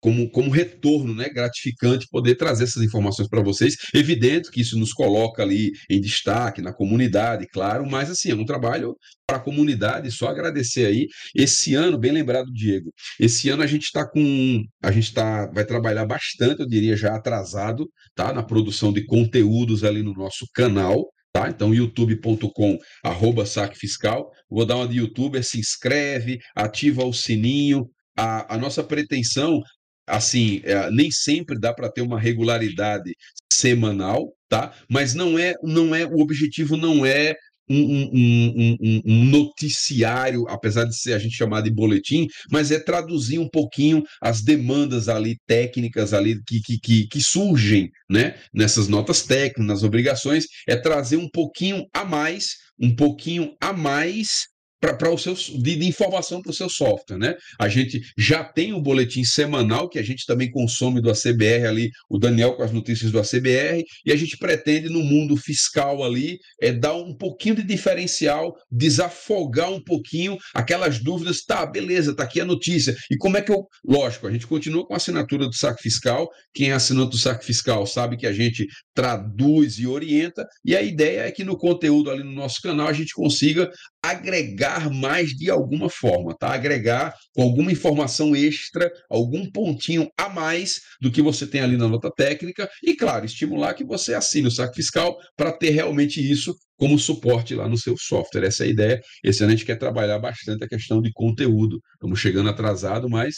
[0.00, 3.76] como, como retorno né, gratificante poder trazer essas informações para vocês.
[3.94, 8.44] Evidente que isso nos coloca ali em destaque na comunidade, claro, mas assim, é um
[8.44, 8.96] trabalho
[9.26, 11.06] para a comunidade, só agradecer aí.
[11.34, 14.62] Esse ano, bem lembrado, Diego, esse ano a gente está com.
[14.82, 18.32] A gente tá, vai trabalhar bastante, eu diria, já atrasado, tá?
[18.32, 21.06] Na produção de conteúdos ali no nosso canal.
[21.30, 21.48] Tá?
[21.50, 24.30] Então, youtube.com, arroba saque fiscal.
[24.50, 27.86] Vou dar uma de youtuber, se inscreve, ativa o sininho,
[28.18, 29.60] a, a, nossa pretensão
[30.08, 33.14] assim, é, nem sempre dá para ter uma regularidade
[33.52, 34.72] semanal, tá?
[34.88, 37.34] Mas não é, não é, o objetivo não é
[37.68, 42.78] um, um, um, um, noticiário, apesar de ser a gente chamar de boletim, mas é
[42.78, 48.88] traduzir um pouquinho as demandas ali técnicas ali que, que, que, que surgem né, nessas
[48.88, 54.46] notas técnicas, nas obrigações, é trazer um pouquinho a mais, um pouquinho a mais
[54.80, 57.34] para o seu de, de informação para o seu software, né?
[57.58, 61.90] A gente já tem o boletim semanal que a gente também consome do ACBR ali,
[62.08, 66.38] o Daniel com as notícias do ACBR, e a gente pretende no mundo fiscal ali
[66.60, 72.40] é dar um pouquinho de diferencial, desafogar um pouquinho aquelas dúvidas, tá, beleza, tá aqui
[72.40, 72.96] a notícia.
[73.10, 76.28] E como é que eu, lógico, a gente continua com a assinatura do saque fiscal,
[76.54, 80.82] quem é assinante do saque fiscal sabe que a gente traduz e orienta, e a
[80.82, 83.70] ideia é que no conteúdo ali no nosso canal a gente consiga
[84.10, 86.52] agregar mais de alguma forma, tá?
[86.52, 91.88] Agregar com alguma informação extra, algum pontinho a mais do que você tem ali na
[91.88, 96.54] nota técnica e, claro, estimular que você assine o saque fiscal para ter realmente isso
[96.76, 98.46] como suporte lá no seu software.
[98.46, 99.00] Essa é a ideia.
[99.22, 101.80] Esse ano a gente quer trabalhar bastante a questão de conteúdo.
[101.94, 103.36] Estamos chegando atrasado, mas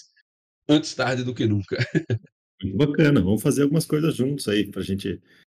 [0.69, 1.77] antes tarde do que nunca.
[2.63, 3.21] Muito bacana.
[3.21, 5.19] Vamos fazer algumas coisas juntos aí para a gente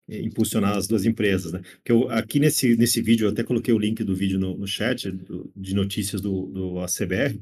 [0.09, 1.61] impulsionar as duas empresas, né?
[1.75, 4.67] Porque eu, aqui nesse, nesse vídeo, eu até coloquei o link do vídeo no, no
[4.67, 7.39] chat do, de notícias do, do ACBR,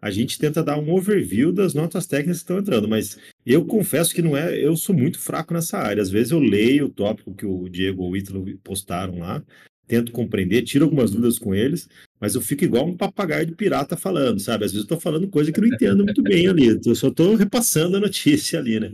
[0.00, 4.14] a gente tenta dar um overview das notas técnicas que estão entrando, mas eu confesso
[4.14, 6.02] que não é, eu sou muito fraco nessa área.
[6.02, 9.42] Às vezes eu leio o tópico que o Diego ou o Ítalo postaram lá,
[9.88, 11.88] tento compreender, tiro algumas dúvidas com eles,
[12.20, 14.64] mas eu fico igual um papagaio de pirata falando, sabe?
[14.64, 17.34] Às vezes eu estou falando coisa que não entendo muito bem ali, eu só estou
[17.34, 18.92] repassando a notícia ali, né?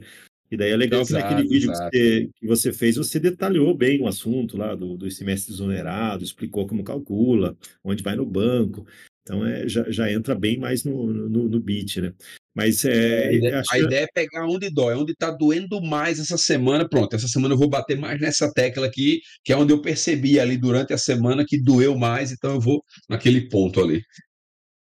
[0.50, 3.74] E daí é legal exato, que naquele vídeo que você, que você, fez, você detalhou
[3.74, 8.86] bem o assunto lá do, do semestre exonerado, explicou como calcula, onde vai no banco.
[9.22, 12.12] Então é, já, já entra bem mais no, no, no beat, né?
[12.54, 16.36] Mas é, a, ideia, a ideia é pegar onde dói, onde está doendo mais essa
[16.36, 16.88] semana.
[16.88, 20.38] Pronto, essa semana eu vou bater mais nessa tecla aqui, que é onde eu percebi
[20.38, 24.02] ali durante a semana que doeu mais, então eu vou naquele ponto ali.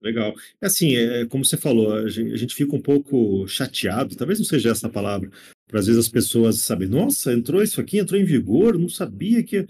[0.02, 0.35] Legal.
[0.60, 4.47] É assim, é, como você falou, a gente, a fica um pouco chateado, talvez não
[4.47, 5.31] seja essa palavra,
[5.66, 9.43] para às vezes as pessoas sabem, nossa, entrou isso aqui, entrou em vigor, não sabia
[9.43, 9.66] que.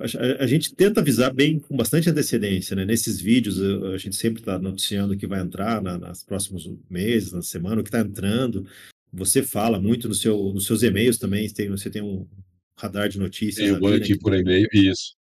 [0.00, 2.84] A, a gente tenta avisar bem com bastante antecedência, né?
[2.84, 7.32] Nesses vídeos, a, a gente sempre está noticiando que vai entrar na, nas próximos meses,
[7.32, 8.66] na semana, o que está entrando.
[9.12, 12.26] Você fala muito no seu, nos seus e-mails também, tem, você tem um
[12.76, 13.66] radar de notícias.
[13.66, 15.17] Tem um boletim né, por e-mail, isso.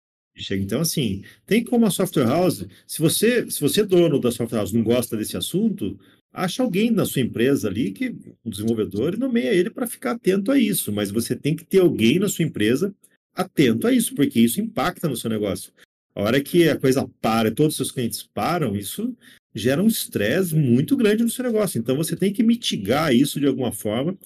[0.51, 4.73] Então, assim, tem como a software house, se você, se você, dono da software house,
[4.73, 5.99] não gosta desse assunto,
[6.33, 10.51] acha alguém na sua empresa ali, que um desenvolvedor, e nomeia ele para ficar atento
[10.51, 10.93] a isso.
[10.93, 12.93] Mas você tem que ter alguém na sua empresa
[13.35, 15.73] atento a isso, porque isso impacta no seu negócio.
[16.15, 19.17] A hora que a coisa para, todos os seus clientes param, isso
[19.55, 21.79] gera um estresse muito grande no seu negócio.
[21.79, 24.17] Então, você tem que mitigar isso de alguma forma,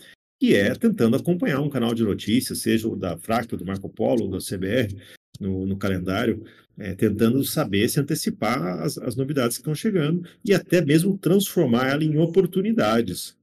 [0.41, 4.31] que é tentando acompanhar um canal de notícias, seja o da Fractal, do Marco Polo,
[4.31, 4.97] da CBR,
[5.39, 6.45] no, no calendário,
[6.77, 11.89] é, tentando saber se antecipar as, as novidades que estão chegando e até mesmo transformar
[11.89, 13.37] ela em oportunidades.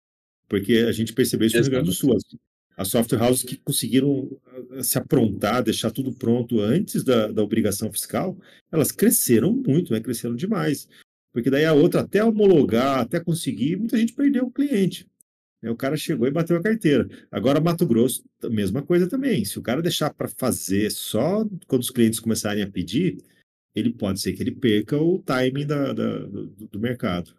[0.48, 2.18] Porque a gente percebeu isso no Rio Grande do Sul.
[2.78, 4.30] As software houses que conseguiram
[4.72, 8.38] ah, se aprontar, deixar tudo pronto antes da, da obrigação fiscal,
[8.72, 10.00] elas cresceram muito, né?
[10.00, 10.88] cresceram demais.
[11.34, 15.08] Porque daí a outra, até homologar, até conseguir, muita gente perdeu o cliente.
[15.70, 17.08] O cara chegou e bateu a carteira.
[17.32, 19.44] Agora, Mato Grosso, mesma coisa também.
[19.46, 23.18] Se o cara deixar para fazer só quando os clientes começarem a pedir,
[23.74, 27.36] ele pode ser que ele perca o timing da, da do, do, mercado.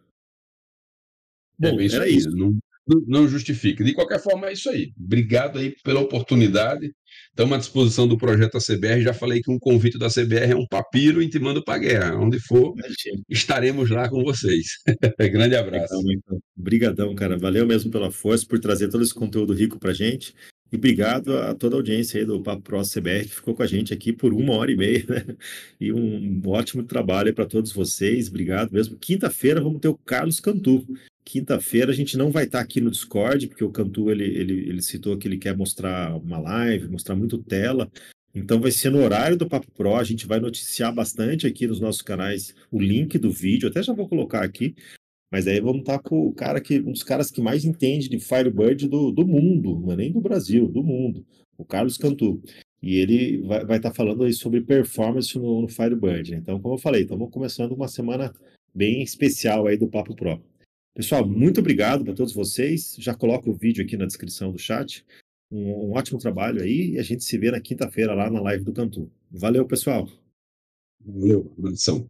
[1.59, 2.31] Bom, é, era isso.
[2.31, 2.59] Não,
[3.07, 3.83] não justifica.
[3.83, 4.93] De qualquer forma, é isso aí.
[4.99, 6.93] Obrigado aí pela oportunidade.
[7.31, 9.03] Estamos à disposição do projeto ACBR.
[9.03, 12.17] Já falei que um convite da CBR é um papiro intimando para a guerra.
[12.17, 12.75] Onde for,
[13.29, 14.67] estaremos lá com vocês.
[15.19, 15.95] Grande abraço.
[16.11, 16.39] Então.
[16.57, 17.37] Obrigadão, cara.
[17.37, 20.35] Valeu mesmo pela força, por trazer todo esse conteúdo rico para gente.
[20.73, 23.67] E obrigado a toda a audiência aí do Papo Pro CBR que ficou com a
[23.67, 25.25] gente aqui por uma hora e meia, né?
[25.81, 28.29] E um ótimo trabalho para todos vocês.
[28.29, 28.97] Obrigado mesmo.
[28.97, 30.85] Quinta-feira vamos ter o Carlos Cantu.
[31.27, 34.69] Quinta-feira a gente não vai estar tá aqui no Discord, porque o Cantu ele, ele,
[34.69, 37.91] ele citou que ele quer mostrar uma live, mostrar muito tela.
[38.33, 41.81] Então vai ser no horário do Papo Pro, a gente vai noticiar bastante aqui nos
[41.81, 44.77] nossos canais o link do vídeo, até já vou colocar aqui,
[45.33, 48.21] mas aí vamos estar com o cara que, um dos caras que mais entende de
[48.21, 51.27] Firebird do, do mundo, não é nem do Brasil, do mundo,
[51.59, 52.41] o Carlos Cantu.
[52.81, 56.37] E ele vai, estar falando aí sobre performance no, no Firebird.
[56.37, 58.33] Então, como eu falei, estamos começando uma semana
[58.73, 60.41] bem especial aí do Papo Pro.
[60.97, 62.97] Pessoal, muito obrigado para todos vocês.
[62.99, 65.05] Já coloco o vídeo aqui na descrição do chat.
[65.51, 68.65] Um, um ótimo trabalho aí e a gente se vê na quinta-feira lá na live
[68.65, 69.13] do Cantu.
[69.31, 70.09] Valeu, pessoal.
[71.05, 72.09] Valeu, produção.